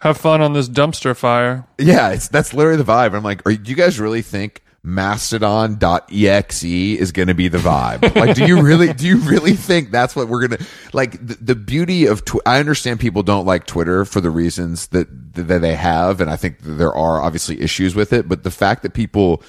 Have 0.00 0.16
fun 0.16 0.40
on 0.40 0.52
this 0.54 0.68
dumpster 0.68 1.14
fire. 1.16 1.66
yeah, 1.78 2.10
it's 2.10 2.28
that's 2.28 2.54
literally 2.54 2.78
the 2.82 2.90
vibe. 2.90 3.14
I'm 3.14 3.22
like, 3.24 3.46
are 3.46 3.52
do 3.52 3.70
you 3.70 3.76
guys 3.76 3.98
really 4.00 4.22
think? 4.22 4.62
Mastodon.exe 4.86 6.62
is 6.62 7.10
going 7.10 7.26
to 7.26 7.34
be 7.34 7.48
the 7.48 7.58
vibe. 7.58 8.14
Like, 8.14 8.36
do 8.36 8.46
you 8.46 8.62
really, 8.62 8.92
do 8.92 9.04
you 9.04 9.16
really 9.18 9.54
think 9.54 9.90
that's 9.90 10.14
what 10.14 10.28
we're 10.28 10.46
going 10.46 10.60
to, 10.60 10.66
like, 10.92 11.26
the, 11.26 11.34
the 11.34 11.54
beauty 11.56 12.06
of, 12.06 12.24
tw- 12.24 12.36
I 12.46 12.60
understand 12.60 13.00
people 13.00 13.24
don't 13.24 13.44
like 13.44 13.66
Twitter 13.66 14.04
for 14.04 14.20
the 14.20 14.30
reasons 14.30 14.86
that, 14.88 15.08
that 15.34 15.58
they 15.60 15.74
have. 15.74 16.20
And 16.20 16.30
I 16.30 16.36
think 16.36 16.60
there 16.60 16.94
are 16.94 17.20
obviously 17.20 17.60
issues 17.60 17.96
with 17.96 18.12
it, 18.12 18.28
but 18.28 18.44
the 18.44 18.50
fact 18.52 18.84
that 18.84 18.94
people, 18.94 19.42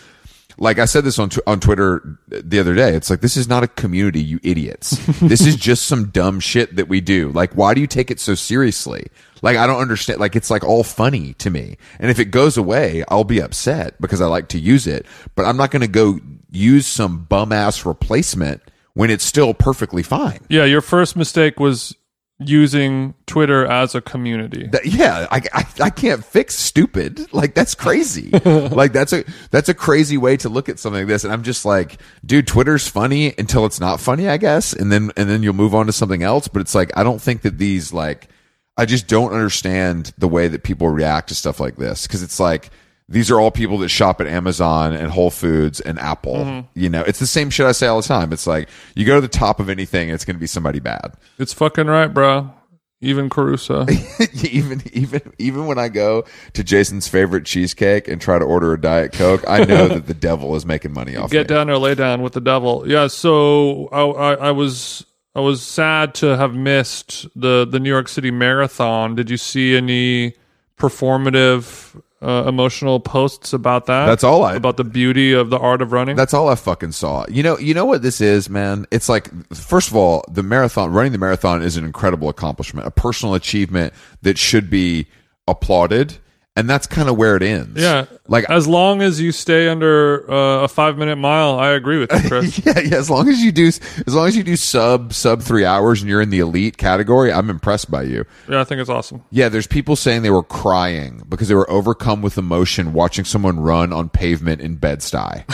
like 0.57 0.79
I 0.79 0.85
said 0.85 1.03
this 1.03 1.19
on 1.19 1.29
tw- 1.29 1.45
on 1.45 1.59
Twitter 1.59 2.17
the 2.29 2.59
other 2.59 2.73
day. 2.73 2.95
It's 2.95 3.11
like 3.11 3.21
this 3.21 3.37
is 3.37 3.47
not 3.47 3.63
a 3.63 3.67
community, 3.67 4.23
you 4.23 4.39
idiots. 4.41 4.97
this 5.19 5.45
is 5.45 5.55
just 5.55 5.85
some 5.85 6.09
dumb 6.09 6.39
shit 6.39 6.77
that 6.77 6.87
we 6.87 6.99
do. 6.99 7.29
Like, 7.31 7.53
why 7.53 7.75
do 7.75 7.81
you 7.81 7.85
take 7.85 8.09
it 8.09 8.19
so 8.19 8.33
seriously? 8.33 9.07
Like, 9.41 9.57
I 9.57 9.67
don't 9.67 9.79
understand. 9.81 10.19
Like, 10.19 10.35
it's 10.35 10.49
like 10.49 10.63
all 10.63 10.83
funny 10.83 11.33
to 11.35 11.49
me. 11.49 11.77
And 11.99 12.09
if 12.11 12.19
it 12.19 12.25
goes 12.25 12.57
away, 12.57 13.03
I'll 13.09 13.23
be 13.23 13.39
upset 13.39 13.99
because 14.01 14.21
I 14.21 14.27
like 14.27 14.49
to 14.49 14.59
use 14.59 14.87
it. 14.87 15.05
But 15.35 15.45
I'm 15.45 15.57
not 15.57 15.71
going 15.71 15.81
to 15.81 15.87
go 15.87 16.19
use 16.51 16.87
some 16.87 17.25
bum 17.25 17.51
ass 17.51 17.85
replacement 17.85 18.61
when 18.93 19.09
it's 19.09 19.23
still 19.23 19.53
perfectly 19.53 20.03
fine. 20.03 20.39
Yeah, 20.49 20.65
your 20.65 20.81
first 20.81 21.15
mistake 21.15 21.59
was 21.59 21.95
using 22.39 23.15
Twitter 23.25 23.65
as 23.65 23.95
a 23.95 24.01
community. 24.01 24.67
That- 24.67 24.85
yeah, 24.85 25.27
I, 25.31 25.41
I 25.53 25.65
I 25.81 25.89
can't 25.89 26.23
fix 26.23 26.55
stupid. 26.55 27.31
Like 27.33 27.53
that's 27.55 27.75
crazy. 27.75 28.29
like 28.45 28.93
that's 28.93 29.13
a 29.13 29.23
that's 29.51 29.69
a 29.69 29.73
crazy 29.73 30.17
way 30.17 30.37
to 30.37 30.49
look 30.49 30.69
at 30.69 30.79
something 30.79 31.01
like 31.01 31.07
this. 31.07 31.23
And 31.23 31.33
I'm 31.33 31.43
just 31.43 31.65
like, 31.65 31.99
dude, 32.25 32.47
Twitter's 32.47 32.87
funny 32.87 33.33
until 33.37 33.65
it's 33.65 33.79
not 33.79 33.99
funny, 33.99 34.27
I 34.29 34.37
guess. 34.37 34.73
And 34.73 34.91
then 34.91 35.11
and 35.17 35.29
then 35.29 35.43
you'll 35.43 35.53
move 35.53 35.73
on 35.75 35.87
to 35.87 35.91
something 35.91 36.23
else. 36.23 36.47
But 36.47 36.61
it's 36.61 36.75
like 36.75 36.91
I 36.95 37.03
don't 37.03 37.21
think 37.21 37.41
that 37.41 37.57
these 37.57 37.91
like 37.91 38.29
I 38.77 38.85
just 38.85 39.07
don't 39.07 39.33
understand 39.33 40.13
the 40.17 40.27
way 40.27 40.47
that 40.47 40.63
people 40.63 40.87
react 40.89 41.29
to 41.29 41.35
stuff 41.35 41.59
like 41.59 41.77
this 41.77 42.05
because 42.05 42.21
it's 42.21 42.39
like 42.39 42.69
these 43.09 43.31
are 43.31 43.39
all 43.39 43.51
people 43.51 43.77
that 43.79 43.89
shop 43.89 44.21
at 44.21 44.27
Amazon 44.27 44.93
and 44.93 45.11
Whole 45.11 45.31
Foods 45.31 45.79
and 45.79 45.97
Apple. 45.97 46.35
Mm-hmm. 46.35 46.79
You 46.79 46.89
know, 46.89 47.01
it's 47.01 47.19
the 47.19 47.27
same 47.27 47.49
shit 47.49 47.65
I 47.65 47.71
say 47.71 47.87
all 47.87 48.01
the 48.01 48.07
time. 48.07 48.33
It's 48.33 48.45
like 48.45 48.69
you 48.95 49.05
go 49.05 49.15
to 49.15 49.21
the 49.21 49.27
top 49.27 49.59
of 49.59 49.69
anything, 49.69 50.09
it's 50.09 50.25
going 50.25 50.35
to 50.35 50.39
be 50.39 50.47
somebody 50.47 50.79
bad. 50.79 51.13
It's 51.39 51.53
fucking 51.53 51.87
right, 51.87 52.13
bro. 52.13 52.51
Even 52.99 53.29
Caruso. 53.29 53.85
even 54.43 54.81
even 54.91 55.21
even 55.37 55.67
when 55.67 55.77
I 55.77 55.87
go 55.87 56.25
to 56.53 56.63
Jason's 56.63 57.07
favorite 57.07 57.45
cheesecake 57.45 58.07
and 58.07 58.19
try 58.19 58.39
to 58.39 58.45
order 58.45 58.73
a 58.73 58.81
diet 58.81 59.13
coke, 59.13 59.43
I 59.47 59.63
know 59.63 59.87
that 59.87 60.07
the 60.07 60.13
devil 60.15 60.55
is 60.55 60.65
making 60.65 60.93
money 60.93 61.15
off 61.15 61.31
it. 61.31 61.33
Get 61.33 61.49
me. 61.49 61.55
down 61.55 61.69
or 61.69 61.77
lay 61.77 61.93
down 61.95 62.23
with 62.23 62.33
the 62.33 62.41
devil. 62.41 62.83
Yeah. 62.87 63.07
So 63.07 63.87
I, 63.91 64.01
I, 64.01 64.33
I 64.47 64.51
was 64.51 65.05
I 65.37 65.39
was 65.39 65.61
sad 65.61 66.13
to 66.15 66.35
have 66.35 66.53
missed 66.55 67.27
the 67.35 67.65
the 67.65 67.79
New 67.79 67.89
York 67.89 68.07
City 68.07 68.31
Marathon. 68.31 69.15
Did 69.15 69.29
you 69.29 69.37
see 69.37 69.77
any 69.77 70.33
performative, 70.79 72.01
uh, 72.21 72.45
emotional 72.47 72.99
posts 72.99 73.53
about 73.53 73.85
that? 73.85 74.05
That's 74.07 74.23
all 74.23 74.43
I- 74.43 74.55
about 74.55 74.77
the 74.77 74.83
beauty 74.83 75.33
of 75.33 75.49
the 75.49 75.59
art 75.59 75.81
of 75.81 75.91
running. 75.91 76.15
That's 76.15 76.33
all 76.33 76.49
I 76.49 76.55
fucking 76.55 76.91
saw. 76.93 77.25
You 77.29 77.43
know, 77.43 77.57
you 77.59 77.73
know 77.73 77.85
what 77.85 78.01
this 78.01 78.19
is, 78.21 78.49
man. 78.49 78.85
It's 78.91 79.09
like 79.09 79.29
first 79.53 79.89
of 79.89 79.95
all, 79.95 80.23
the 80.27 80.43
marathon, 80.43 80.91
running 80.91 81.11
the 81.11 81.17
marathon 81.19 81.61
is 81.61 81.77
an 81.77 81.85
incredible 81.85 82.29
accomplishment, 82.29 82.87
a 82.87 82.91
personal 82.91 83.35
achievement 83.35 83.93
that 84.23 84.37
should 84.37 84.69
be 84.69 85.07
applauded, 85.47 86.17
and 86.55 86.69
that's 86.69 86.87
kind 86.87 87.09
of 87.09 87.15
where 87.17 87.35
it 87.35 87.43
ends. 87.43 87.79
yeah. 87.81 88.05
Like 88.27 88.49
as 88.49 88.67
long 88.67 89.01
as 89.01 89.19
you 89.21 89.31
stay 89.31 89.67
under 89.69 90.29
uh, 90.31 90.63
a 90.63 90.67
five 90.67 90.97
minute 90.97 91.15
mile, 91.17 91.59
I 91.59 91.69
agree 91.69 91.99
with 91.99 92.11
you, 92.11 92.19
Chris. 92.29 92.65
yeah, 92.65 92.79
yeah. 92.79 92.95
As 92.97 93.09
long 93.09 93.27
as 93.29 93.39
you 93.41 93.51
do, 93.51 93.67
as 93.67 93.81
long 94.07 94.27
as 94.27 94.35
you 94.35 94.43
do 94.43 94.55
sub 94.55 95.13
sub 95.13 95.41
three 95.41 95.65
hours 95.65 96.01
and 96.01 96.09
you're 96.09 96.21
in 96.21 96.29
the 96.29 96.39
elite 96.39 96.77
category, 96.77 97.31
I'm 97.31 97.49
impressed 97.49 97.89
by 97.89 98.03
you. 98.03 98.25
yeah, 98.49 98.59
I 98.61 98.63
think 98.63 98.81
it's 98.81 98.89
awesome. 98.89 99.23
Yeah, 99.31 99.49
there's 99.49 99.67
people 99.67 99.95
saying 99.95 100.21
they 100.23 100.29
were 100.29 100.43
crying 100.43 101.23
because 101.29 101.47
they 101.47 101.55
were 101.55 101.69
overcome 101.69 102.21
with 102.21 102.37
emotion 102.37 102.93
watching 102.93 103.25
someone 103.25 103.59
run 103.59 103.93
on 103.93 104.09
pavement 104.09 104.61
in 104.61 104.75
Bed 104.75 104.99
Stuy. 104.99 105.45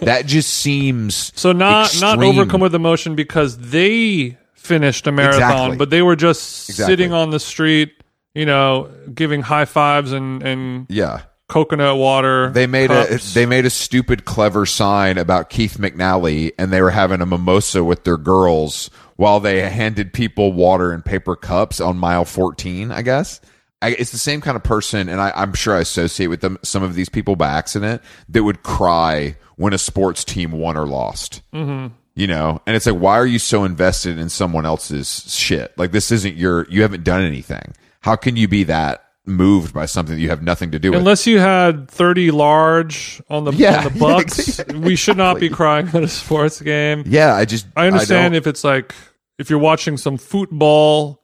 that 0.00 0.26
just 0.26 0.50
seems 0.50 1.32
So 1.34 1.52
not 1.52 1.94
not 2.00 2.22
overcome 2.22 2.60
with 2.60 2.74
emotion 2.74 3.14
because 3.14 3.58
they 3.58 4.36
finished 4.54 5.06
a 5.06 5.12
marathon, 5.12 5.40
Exactly. 5.42 5.76
but 5.78 5.90
they 5.90 6.02
were 6.02 6.16
just 6.16 6.68
Exactly. 6.68 6.92
sitting 6.92 7.12
on 7.12 7.30
the 7.30 7.40
street, 7.40 7.92
you 8.34 8.46
know, 8.46 8.90
giving 9.14 9.42
high 9.42 9.64
fives 9.64 10.12
and 10.12 10.42
and 10.42 10.86
yeah. 10.88 11.22
Coconut 11.50 11.98
water. 11.98 12.50
They 12.50 12.66
made 12.66 12.88
cups. 12.88 13.32
a 13.32 13.34
they 13.34 13.44
made 13.44 13.66
a 13.66 13.70
stupid 13.70 14.24
clever 14.24 14.64
sign 14.64 15.18
about 15.18 15.50
Keith 15.50 15.76
McNally 15.78 16.52
and 16.58 16.72
they 16.72 16.80
were 16.80 16.90
having 16.90 17.20
a 17.20 17.26
mimosa 17.26 17.84
with 17.84 18.04
their 18.04 18.16
girls 18.16 18.88
while 19.16 19.38
they 19.38 19.68
handed 19.68 20.14
people 20.14 20.52
water 20.54 20.94
in 20.94 21.02
paper 21.02 21.36
cups 21.36 21.78
on 21.78 21.98
mile 21.98 22.24
14, 22.24 22.90
I 22.90 23.02
guess. 23.02 23.40
I, 23.82 23.90
it's 23.90 24.12
the 24.12 24.18
same 24.18 24.40
kind 24.40 24.56
of 24.56 24.62
person, 24.62 25.08
and 25.08 25.20
I, 25.20 25.32
I'm 25.34 25.54
sure 25.54 25.74
I 25.74 25.80
associate 25.80 26.28
with 26.28 26.40
them 26.40 26.58
some 26.62 26.82
of 26.82 26.94
these 26.94 27.08
people 27.08 27.36
by 27.36 27.48
accident 27.48 28.02
that 28.28 28.44
would 28.44 28.62
cry 28.62 29.36
when 29.56 29.72
a 29.72 29.78
sports 29.78 30.24
team 30.24 30.52
won 30.52 30.76
or 30.76 30.86
lost. 30.86 31.42
Mm-hmm. 31.52 31.94
You 32.14 32.26
know, 32.26 32.60
and 32.66 32.76
it's 32.76 32.86
like, 32.86 32.98
why 32.98 33.14
are 33.18 33.26
you 33.26 33.38
so 33.38 33.64
invested 33.64 34.18
in 34.18 34.28
someone 34.28 34.66
else's 34.66 35.34
shit? 35.34 35.76
Like, 35.78 35.92
this 35.92 36.10
isn't 36.10 36.36
your. 36.36 36.66
You 36.68 36.82
haven't 36.82 37.04
done 37.04 37.22
anything. 37.22 37.74
How 38.00 38.16
can 38.16 38.36
you 38.36 38.48
be 38.48 38.64
that 38.64 39.09
moved 39.30 39.72
by 39.72 39.86
something 39.86 40.16
that 40.16 40.20
you 40.20 40.28
have 40.28 40.42
nothing 40.42 40.70
to 40.72 40.78
do 40.78 40.90
with? 40.90 40.98
Unless 40.98 41.26
you 41.26 41.38
had 41.38 41.88
thirty 41.90 42.30
large 42.30 43.22
on 43.30 43.44
the 43.44 43.52
Yeah, 43.52 43.78
on 43.78 43.84
the 43.84 43.90
yeah, 43.92 43.98
Bucks, 44.00 44.60
we 44.74 44.96
should 44.96 45.16
not 45.16 45.40
be 45.40 45.48
crying 45.48 45.88
at 45.88 46.02
a 46.02 46.08
sports 46.08 46.60
game. 46.60 47.04
Yeah, 47.06 47.34
I 47.34 47.44
just 47.44 47.66
I 47.76 47.86
understand 47.86 48.32
don't- 48.34 48.38
if 48.38 48.46
it's 48.46 48.64
like 48.64 48.94
if 49.38 49.48
you're 49.50 49.58
watching 49.58 49.96
some 49.96 50.18
football 50.18 51.22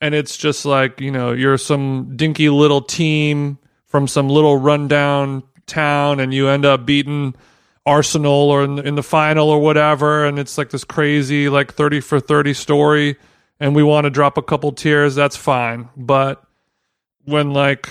and 0.00 0.14
it's 0.14 0.36
just 0.36 0.64
like 0.64 1.00
you 1.00 1.10
know 1.10 1.32
you're 1.32 1.58
some 1.58 2.14
dinky 2.16 2.48
little 2.48 2.80
team 2.80 3.58
from 3.86 4.06
some 4.06 4.28
little 4.28 4.56
rundown 4.56 5.42
town 5.66 6.20
and 6.20 6.32
you 6.32 6.48
end 6.48 6.64
up 6.64 6.86
beating 6.86 7.34
Arsenal 7.84 8.30
or 8.50 8.64
in, 8.64 8.78
in 8.80 8.94
the 8.94 9.02
final 9.02 9.48
or 9.50 9.60
whatever 9.60 10.24
and 10.26 10.38
it's 10.38 10.58
like 10.58 10.70
this 10.70 10.84
crazy 10.84 11.48
like 11.48 11.72
30 11.74 12.00
for 12.00 12.20
30 12.20 12.52
story 12.54 13.16
and 13.60 13.74
we 13.74 13.82
want 13.82 14.04
to 14.04 14.10
drop 14.10 14.36
a 14.38 14.42
couple 14.42 14.70
tears 14.72 15.14
that's 15.14 15.36
fine 15.36 15.88
but 15.96 16.42
when 17.28 17.52
like 17.52 17.88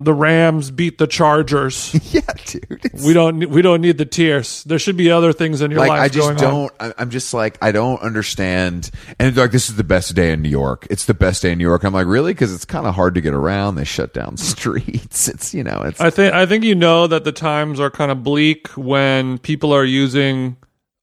the 0.00 0.14
Rams 0.14 0.70
beat 0.70 0.98
the 0.98 1.08
Chargers 1.08 1.92
yeah, 2.14 2.20
dude. 2.46 2.80
It's 2.84 3.04
we 3.04 3.12
don't 3.12 3.50
we 3.50 3.62
don't 3.62 3.80
need 3.80 3.98
the 3.98 4.04
tears 4.04 4.62
there 4.64 4.78
should 4.78 4.96
be 4.96 5.10
other 5.10 5.32
things 5.32 5.60
in 5.60 5.72
your 5.72 5.80
like 5.80 5.88
life 5.88 6.00
I 6.00 6.08
just 6.08 6.38
don't. 6.38 6.72
I- 6.78 6.94
I'm 6.98 7.10
just 7.10 7.34
like 7.34 7.58
I 7.60 7.72
don't 7.72 8.00
understand. 8.00 8.90
And 9.18 9.36
like, 9.36 9.50
this 9.50 9.68
is 9.68 9.76
the 9.76 9.84
best 9.84 10.14
day 10.14 10.32
in 10.32 10.42
New 10.42 10.48
York. 10.48 10.86
It's 10.88 11.04
the 11.06 11.14
best 11.14 11.42
day 11.42 11.52
in 11.52 11.58
New 11.58 11.64
York. 11.64 11.82
I'm 11.82 11.92
like, 11.92 12.06
really? 12.06 12.32
Because 12.32 12.54
it's 12.54 12.64
kind 12.64 12.86
of 12.86 12.94
hard 12.94 13.14
to 13.16 13.20
get 13.20 13.34
around. 13.34 13.74
They 13.74 13.84
shut 13.84 14.14
down 14.14 14.36
streets. 14.36 15.26
It's 15.28 15.52
you 15.52 15.64
know, 15.64 15.82
it's 15.82 16.00
I 16.00 16.10
think 16.10 16.32
I 16.32 16.46
think 16.46 16.64
you 16.64 16.76
know 16.76 17.06
that 17.08 17.24
the 17.24 17.32
times 17.32 17.80
are 17.80 17.90
kind 17.90 18.12
of 18.12 18.22
bleak 18.22 18.68
when 18.76 19.38
people 19.38 19.72
are 19.72 19.84
using 19.84 20.56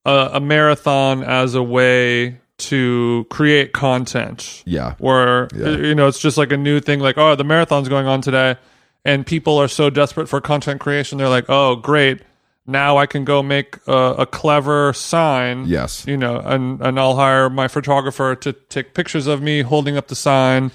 a, 0.06 0.30
a 0.34 0.40
marathon 0.40 1.22
as 1.22 1.54
a 1.54 1.62
way 1.62 2.38
to 2.58 3.26
create 3.30 3.72
content. 3.72 4.62
yeah, 4.66 4.94
Where 4.98 5.48
Yeah. 5.54 5.70
you 5.70 5.94
know 5.94 6.06
it's 6.08 6.18
just 6.18 6.38
like 6.38 6.52
a 6.52 6.56
new 6.56 6.80
thing, 6.80 7.00
like 7.00 7.18
oh 7.18 7.34
the 7.34 7.44
marathon's 7.44 7.88
going 7.88 8.06
on 8.06 8.20
today, 8.22 8.56
and 9.04 9.26
people 9.26 9.58
are 9.58 9.68
so 9.68 9.90
desperate 9.90 10.28
for 10.28 10.40
content 10.40 10.80
creation, 10.80 11.18
they're 11.18 11.28
like 11.28 11.46
oh 11.50 11.76
great, 11.76 12.22
now 12.66 12.96
I 12.96 13.06
can 13.06 13.24
go 13.24 13.42
make 13.42 13.76
a, 13.86 13.92
a 14.18 14.26
clever 14.26 14.92
sign. 14.94 15.66
yes. 15.66 16.06
You 16.06 16.16
know, 16.16 16.38
and 16.38 16.80
and 16.80 16.98
I'll 16.98 17.16
hire 17.16 17.50
my 17.50 17.68
photographer 17.68 18.34
to 18.36 18.52
take 18.54 18.94
pictures 18.94 19.26
of 19.26 19.42
me 19.42 19.60
holding 19.62 19.96
up 19.96 20.08
the 20.08 20.16
sign, 20.16 20.70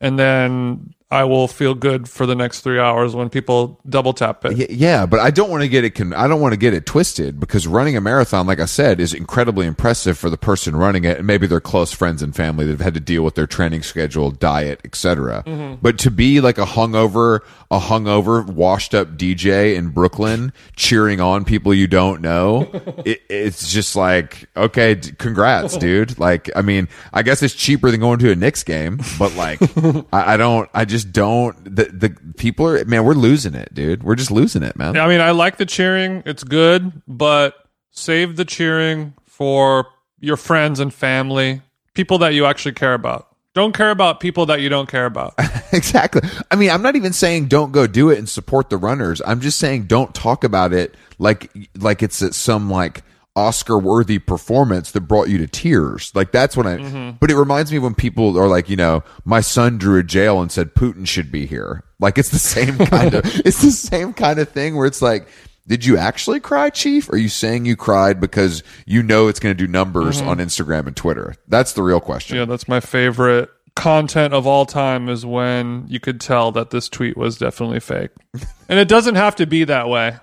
and 0.00 0.18
then 0.18 0.94
I 1.08 1.22
will 1.22 1.46
feel 1.46 1.74
good 1.74 2.08
for 2.08 2.26
the 2.26 2.34
next 2.34 2.62
three 2.62 2.80
hours 2.80 3.14
when 3.14 3.28
people 3.28 3.78
double 3.88 4.12
tap 4.12 4.44
it. 4.44 4.70
Yeah, 4.72 5.06
but 5.06 5.20
I 5.20 5.30
don't 5.30 5.48
want 5.50 5.62
to 5.62 5.68
get 5.68 5.84
it. 5.84 5.90
Con- 5.90 6.12
I 6.12 6.26
don't 6.26 6.40
want 6.40 6.52
to 6.52 6.56
get 6.56 6.74
it 6.74 6.84
twisted 6.84 7.38
because 7.38 7.64
running 7.68 7.96
a 7.96 8.00
marathon, 8.00 8.48
like 8.48 8.58
I 8.58 8.64
said, 8.64 8.98
is 8.98 9.14
incredibly 9.14 9.68
impressive 9.68 10.18
for 10.18 10.30
the 10.30 10.36
person 10.36 10.74
running 10.74 11.04
it, 11.04 11.18
and 11.18 11.26
maybe 11.26 11.46
their 11.46 11.60
close 11.60 11.92
friends 11.92 12.22
and 12.22 12.34
family 12.34 12.64
that 12.64 12.72
have 12.72 12.80
had 12.80 12.94
to 12.94 13.00
deal 13.00 13.22
with 13.22 13.36
their 13.36 13.46
training 13.46 13.84
schedule, 13.84 14.32
diet, 14.32 14.80
etc. 14.84 15.44
Mm-hmm. 15.46 15.76
But 15.80 15.96
to 16.00 16.10
be 16.10 16.40
like 16.40 16.58
a 16.58 16.64
hungover, 16.64 17.38
a 17.70 17.78
hungover, 17.78 18.44
washed 18.44 18.92
up 18.92 19.16
DJ 19.16 19.76
in 19.76 19.90
Brooklyn 19.90 20.52
cheering 20.74 21.20
on 21.20 21.44
people 21.44 21.72
you 21.72 21.86
don't 21.86 22.20
know, 22.20 22.68
it, 23.04 23.22
it's 23.28 23.70
just 23.70 23.94
like, 23.94 24.48
okay, 24.56 24.96
d- 24.96 25.12
congrats, 25.12 25.76
dude. 25.76 26.18
Like, 26.18 26.50
I 26.56 26.62
mean, 26.62 26.88
I 27.12 27.22
guess 27.22 27.44
it's 27.44 27.54
cheaper 27.54 27.92
than 27.92 28.00
going 28.00 28.18
to 28.18 28.32
a 28.32 28.34
Knicks 28.34 28.64
game, 28.64 28.98
but 29.20 29.36
like, 29.36 29.60
I, 30.12 30.34
I 30.34 30.36
don't, 30.36 30.68
I 30.74 30.84
just 30.84 30.95
don't. 31.04 31.62
The 31.64 31.84
the 31.84 32.16
people 32.36 32.66
are, 32.66 32.84
man, 32.84 33.04
we're 33.04 33.14
losing 33.14 33.54
it, 33.54 33.74
dude. 33.74 34.02
We're 34.02 34.14
just 34.14 34.30
losing 34.30 34.62
it, 34.62 34.76
man. 34.76 34.96
I 34.96 35.06
mean, 35.08 35.20
I 35.20 35.32
like 35.32 35.56
the 35.56 35.66
cheering; 35.66 36.22
it's 36.26 36.44
good, 36.44 37.02
but 37.06 37.54
save 37.90 38.36
the 38.36 38.44
cheering 38.44 39.14
for 39.24 39.86
your 40.20 40.36
friends 40.36 40.80
and 40.80 40.92
family, 40.92 41.62
people 41.94 42.18
that 42.18 42.34
you 42.34 42.46
actually 42.46 42.72
care 42.72 42.94
about. 42.94 43.28
Don't 43.54 43.74
care 43.74 43.90
about 43.90 44.20
people 44.20 44.46
that 44.46 44.60
you 44.60 44.68
don't 44.68 44.88
care 44.88 45.06
about. 45.06 45.34
exactly. 45.72 46.20
I 46.50 46.56
mean, 46.56 46.70
I'm 46.70 46.82
not 46.82 46.94
even 46.94 47.14
saying 47.14 47.48
don't 47.48 47.72
go 47.72 47.86
do 47.86 48.10
it 48.10 48.18
and 48.18 48.28
support 48.28 48.68
the 48.68 48.76
runners. 48.76 49.22
I'm 49.26 49.40
just 49.40 49.58
saying 49.58 49.84
don't 49.84 50.14
talk 50.14 50.44
about 50.44 50.74
it 50.74 50.94
like 51.18 51.50
like 51.74 52.02
it's 52.02 52.20
a- 52.20 52.34
some 52.34 52.70
like 52.70 53.02
Oscar 53.36 53.78
worthy 53.78 54.18
performance 54.18 54.90
that 54.92 55.02
brought 55.02 55.28
you 55.28 55.38
to 55.38 55.46
tears. 55.46 56.10
Like 56.14 56.32
that's 56.32 56.56
when 56.56 56.66
I. 56.66 56.78
Mm-hmm. 56.78 57.16
But 57.20 57.30
it 57.30 57.36
reminds 57.36 57.70
me 57.70 57.78
when 57.78 57.94
people 57.94 58.38
are 58.38 58.48
like, 58.48 58.68
you 58.68 58.76
know, 58.76 59.04
my 59.24 59.40
son 59.40 59.78
drew 59.78 60.00
a 60.00 60.02
jail 60.02 60.40
and 60.40 60.50
said 60.50 60.74
Putin 60.74 61.06
should 61.06 61.30
be 61.30 61.46
here. 61.46 61.84
Like 62.00 62.18
it's 62.18 62.30
the 62.30 62.38
same 62.38 62.78
kind 62.86 63.14
of 63.14 63.24
it's 63.46 63.62
the 63.62 63.70
same 63.70 64.12
kind 64.12 64.38
of 64.38 64.48
thing 64.48 64.76
where 64.76 64.86
it's 64.86 65.02
like. 65.02 65.28
Did 65.68 65.84
you 65.84 65.98
actually 65.98 66.38
cry, 66.38 66.70
Chief? 66.70 67.10
Are 67.10 67.16
you 67.16 67.28
saying 67.28 67.64
you 67.64 67.74
cried 67.74 68.20
because 68.20 68.62
you 68.86 69.02
know 69.02 69.26
it's 69.26 69.40
going 69.40 69.52
to 69.52 69.58
do 69.58 69.66
numbers 69.66 70.20
mm-hmm. 70.20 70.28
on 70.28 70.38
Instagram 70.38 70.86
and 70.86 70.96
Twitter? 70.96 71.34
That's 71.48 71.72
the 71.72 71.82
real 71.82 71.98
question. 71.98 72.36
yeah, 72.36 72.44
that's 72.44 72.68
my 72.68 72.78
favorite 72.78 73.50
content 73.74 74.32
of 74.32 74.46
all 74.46 74.66
time 74.66 75.08
is 75.08 75.24
when 75.24 75.84
you 75.88 76.00
could 76.00 76.20
tell 76.20 76.50
that 76.52 76.70
this 76.70 76.88
tweet 76.88 77.16
was 77.16 77.38
definitely 77.38 77.78
fake. 77.78 78.10
and 78.68 78.78
it 78.78 78.88
doesn't 78.88 79.14
have 79.16 79.36
to 79.36 79.46
be 79.46 79.64
that 79.64 79.88
way. 79.88 80.16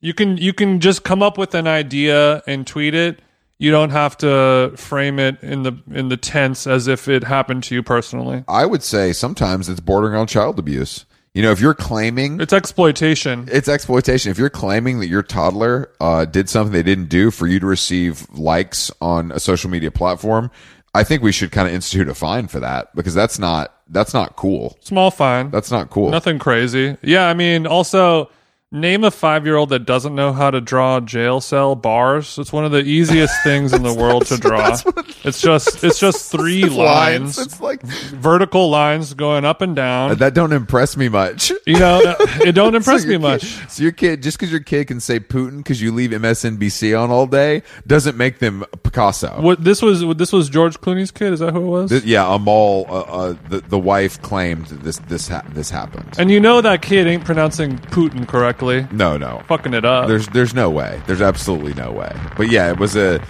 You 0.00 0.14
can 0.14 0.36
you 0.36 0.52
can 0.52 0.80
just 0.80 1.02
come 1.04 1.22
up 1.22 1.38
with 1.38 1.54
an 1.54 1.66
idea 1.66 2.42
and 2.46 2.66
tweet 2.66 2.94
it. 2.94 3.20
You 3.58 3.72
don't 3.72 3.90
have 3.90 4.16
to 4.18 4.72
frame 4.76 5.18
it 5.18 5.42
in 5.42 5.64
the 5.64 5.76
in 5.92 6.08
the 6.08 6.16
tense 6.16 6.66
as 6.66 6.86
if 6.86 7.08
it 7.08 7.24
happened 7.24 7.64
to 7.64 7.74
you 7.74 7.82
personally. 7.82 8.44
I 8.46 8.64
would 8.66 8.82
say 8.84 9.12
sometimes 9.12 9.68
it's 9.68 9.80
bordering 9.80 10.14
on 10.14 10.26
child 10.28 10.58
abuse. 10.58 11.04
You 11.34 11.42
know, 11.42 11.50
if 11.52 11.60
you're 11.60 11.74
claiming 11.74 12.40
It's 12.40 12.52
exploitation. 12.52 13.48
it's 13.52 13.68
exploitation, 13.68 14.30
if 14.30 14.38
you're 14.38 14.50
claiming 14.50 14.98
that 15.00 15.08
your 15.08 15.22
toddler 15.22 15.90
uh, 16.00 16.24
did 16.24 16.48
something 16.48 16.72
they 16.72 16.82
didn't 16.82 17.08
do 17.10 17.30
for 17.30 17.46
you 17.46 17.60
to 17.60 17.66
receive 17.66 18.28
likes 18.30 18.90
on 19.00 19.30
a 19.32 19.38
social 19.38 19.70
media 19.70 19.90
platform, 19.90 20.50
I 20.94 21.04
think 21.04 21.22
we 21.22 21.30
should 21.32 21.52
kind 21.52 21.68
of 21.68 21.74
institute 21.74 22.08
a 22.08 22.14
fine 22.14 22.48
for 22.48 22.60
that 22.60 22.94
because 22.94 23.14
that's 23.14 23.38
not 23.38 23.74
that's 23.88 24.14
not 24.14 24.36
cool. 24.36 24.78
Small 24.80 25.10
fine. 25.10 25.50
That's 25.50 25.70
not 25.70 25.90
cool. 25.90 26.10
Nothing 26.10 26.38
crazy. 26.38 26.96
Yeah, 27.02 27.26
I 27.28 27.34
mean, 27.34 27.66
also 27.66 28.30
Name 28.70 29.02
a 29.02 29.10
five 29.10 29.46
year 29.46 29.56
old 29.56 29.70
that 29.70 29.86
doesn't 29.86 30.14
know 30.14 30.30
how 30.34 30.50
to 30.50 30.60
draw 30.60 31.00
jail 31.00 31.40
cell 31.40 31.74
bars. 31.74 32.38
It's 32.38 32.52
one 32.52 32.66
of 32.66 32.70
the 32.70 32.82
easiest 32.82 33.32
things 33.42 33.72
in 33.72 33.82
the 33.82 33.94
world 33.94 34.26
to 34.26 34.36
draw. 34.36 34.76
It's 35.24 35.40
just 35.40 35.82
it's 35.82 35.98
just 35.98 36.30
three 36.30 36.64
lines, 36.64 37.38
It's 37.38 37.62
like 37.62 37.80
vertical 37.82 38.68
lines 38.68 39.14
going 39.14 39.46
up 39.46 39.62
and 39.62 39.74
down. 39.74 40.18
that 40.18 40.34
don't 40.34 40.52
impress 40.52 40.98
me 40.98 41.08
much. 41.08 41.50
You 41.66 41.78
know, 41.78 42.14
it 42.44 42.52
don't 42.52 42.74
impress 42.74 43.00
So 43.02 43.06
me 43.08 43.12
your 43.14 43.20
much. 43.20 43.40
Kid, 43.58 43.70
so 43.70 43.82
your 43.84 43.92
kid, 43.92 44.22
just 44.22 44.36
because 44.38 44.50
your 44.50 44.60
kid 44.60 44.86
can 44.88 45.00
say 45.00 45.18
Putin 45.18 45.58
because 45.58 45.80
you 45.80 45.90
leave 45.90 46.10
MSNBC 46.10 46.98
on 47.00 47.10
all 47.10 47.26
day, 47.26 47.62
doesn't 47.86 48.18
make 48.18 48.38
them 48.38 48.66
Picasso. 48.82 49.40
What 49.40 49.64
this 49.64 49.80
was 49.80 50.04
this 50.18 50.30
was 50.30 50.50
George 50.50 50.78
Clooney's 50.78 51.10
kid. 51.10 51.32
Is 51.32 51.40
that 51.40 51.54
who 51.54 51.60
it 51.60 51.68
was? 51.68 51.90
Th- 51.90 52.04
yeah, 52.04 52.30
Amal, 52.34 52.84
uh, 52.90 52.92
uh, 53.00 53.34
the 53.48 53.60
the 53.62 53.78
wife 53.78 54.20
claimed 54.20 54.66
this 54.66 54.98
this 55.08 55.26
ha- 55.28 55.44
this 55.54 55.70
happened. 55.70 56.16
and 56.18 56.30
you 56.30 56.38
know 56.38 56.60
that 56.60 56.82
kid 56.82 57.06
ain't 57.06 57.24
pronouncing 57.24 57.78
Putin 57.78 58.28
correctly. 58.58 58.96
No, 58.96 59.16
no, 59.16 59.42
Fucking 59.48 59.74
it 59.74 59.84
up. 59.84 60.08
there's 60.08 60.26
there's 60.28 60.54
no 60.54 60.70
way. 60.70 61.00
There's 61.06 61.22
absolutely 61.22 61.74
no 61.74 61.90
way. 61.92 62.12
But 62.36 62.50
yeah, 62.50 62.70
it 62.70 62.78
was 62.78 62.96
a. 62.96 63.22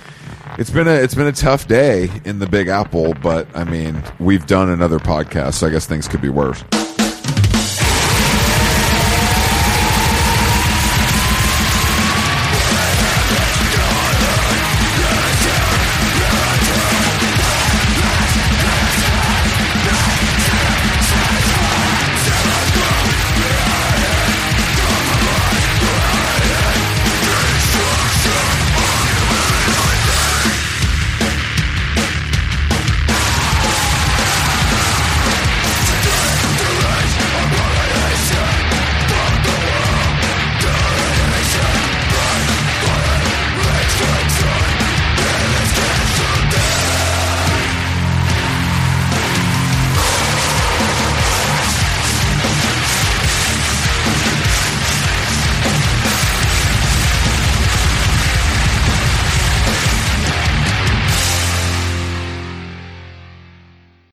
It's 0.59 0.71
been 0.71 0.89
a 0.89 0.93
it's 0.95 1.15
been 1.15 1.27
a 1.27 1.33
tough 1.33 1.69
day 1.69 2.11
in 2.25 2.39
the 2.41 2.47
Big 2.47 2.69
Apple, 2.69 3.15
but 3.23 3.47
I 3.55 3.65
mean 3.65 4.03
we've 4.19 4.47
done 4.47 4.69
another 4.71 4.99
podcast, 4.99 5.55
so 5.55 5.67
I 5.67 5.71
guess 5.71 5.87
things 5.87 6.09
could 6.09 6.21
be 6.21 6.31
worse. 6.31 6.65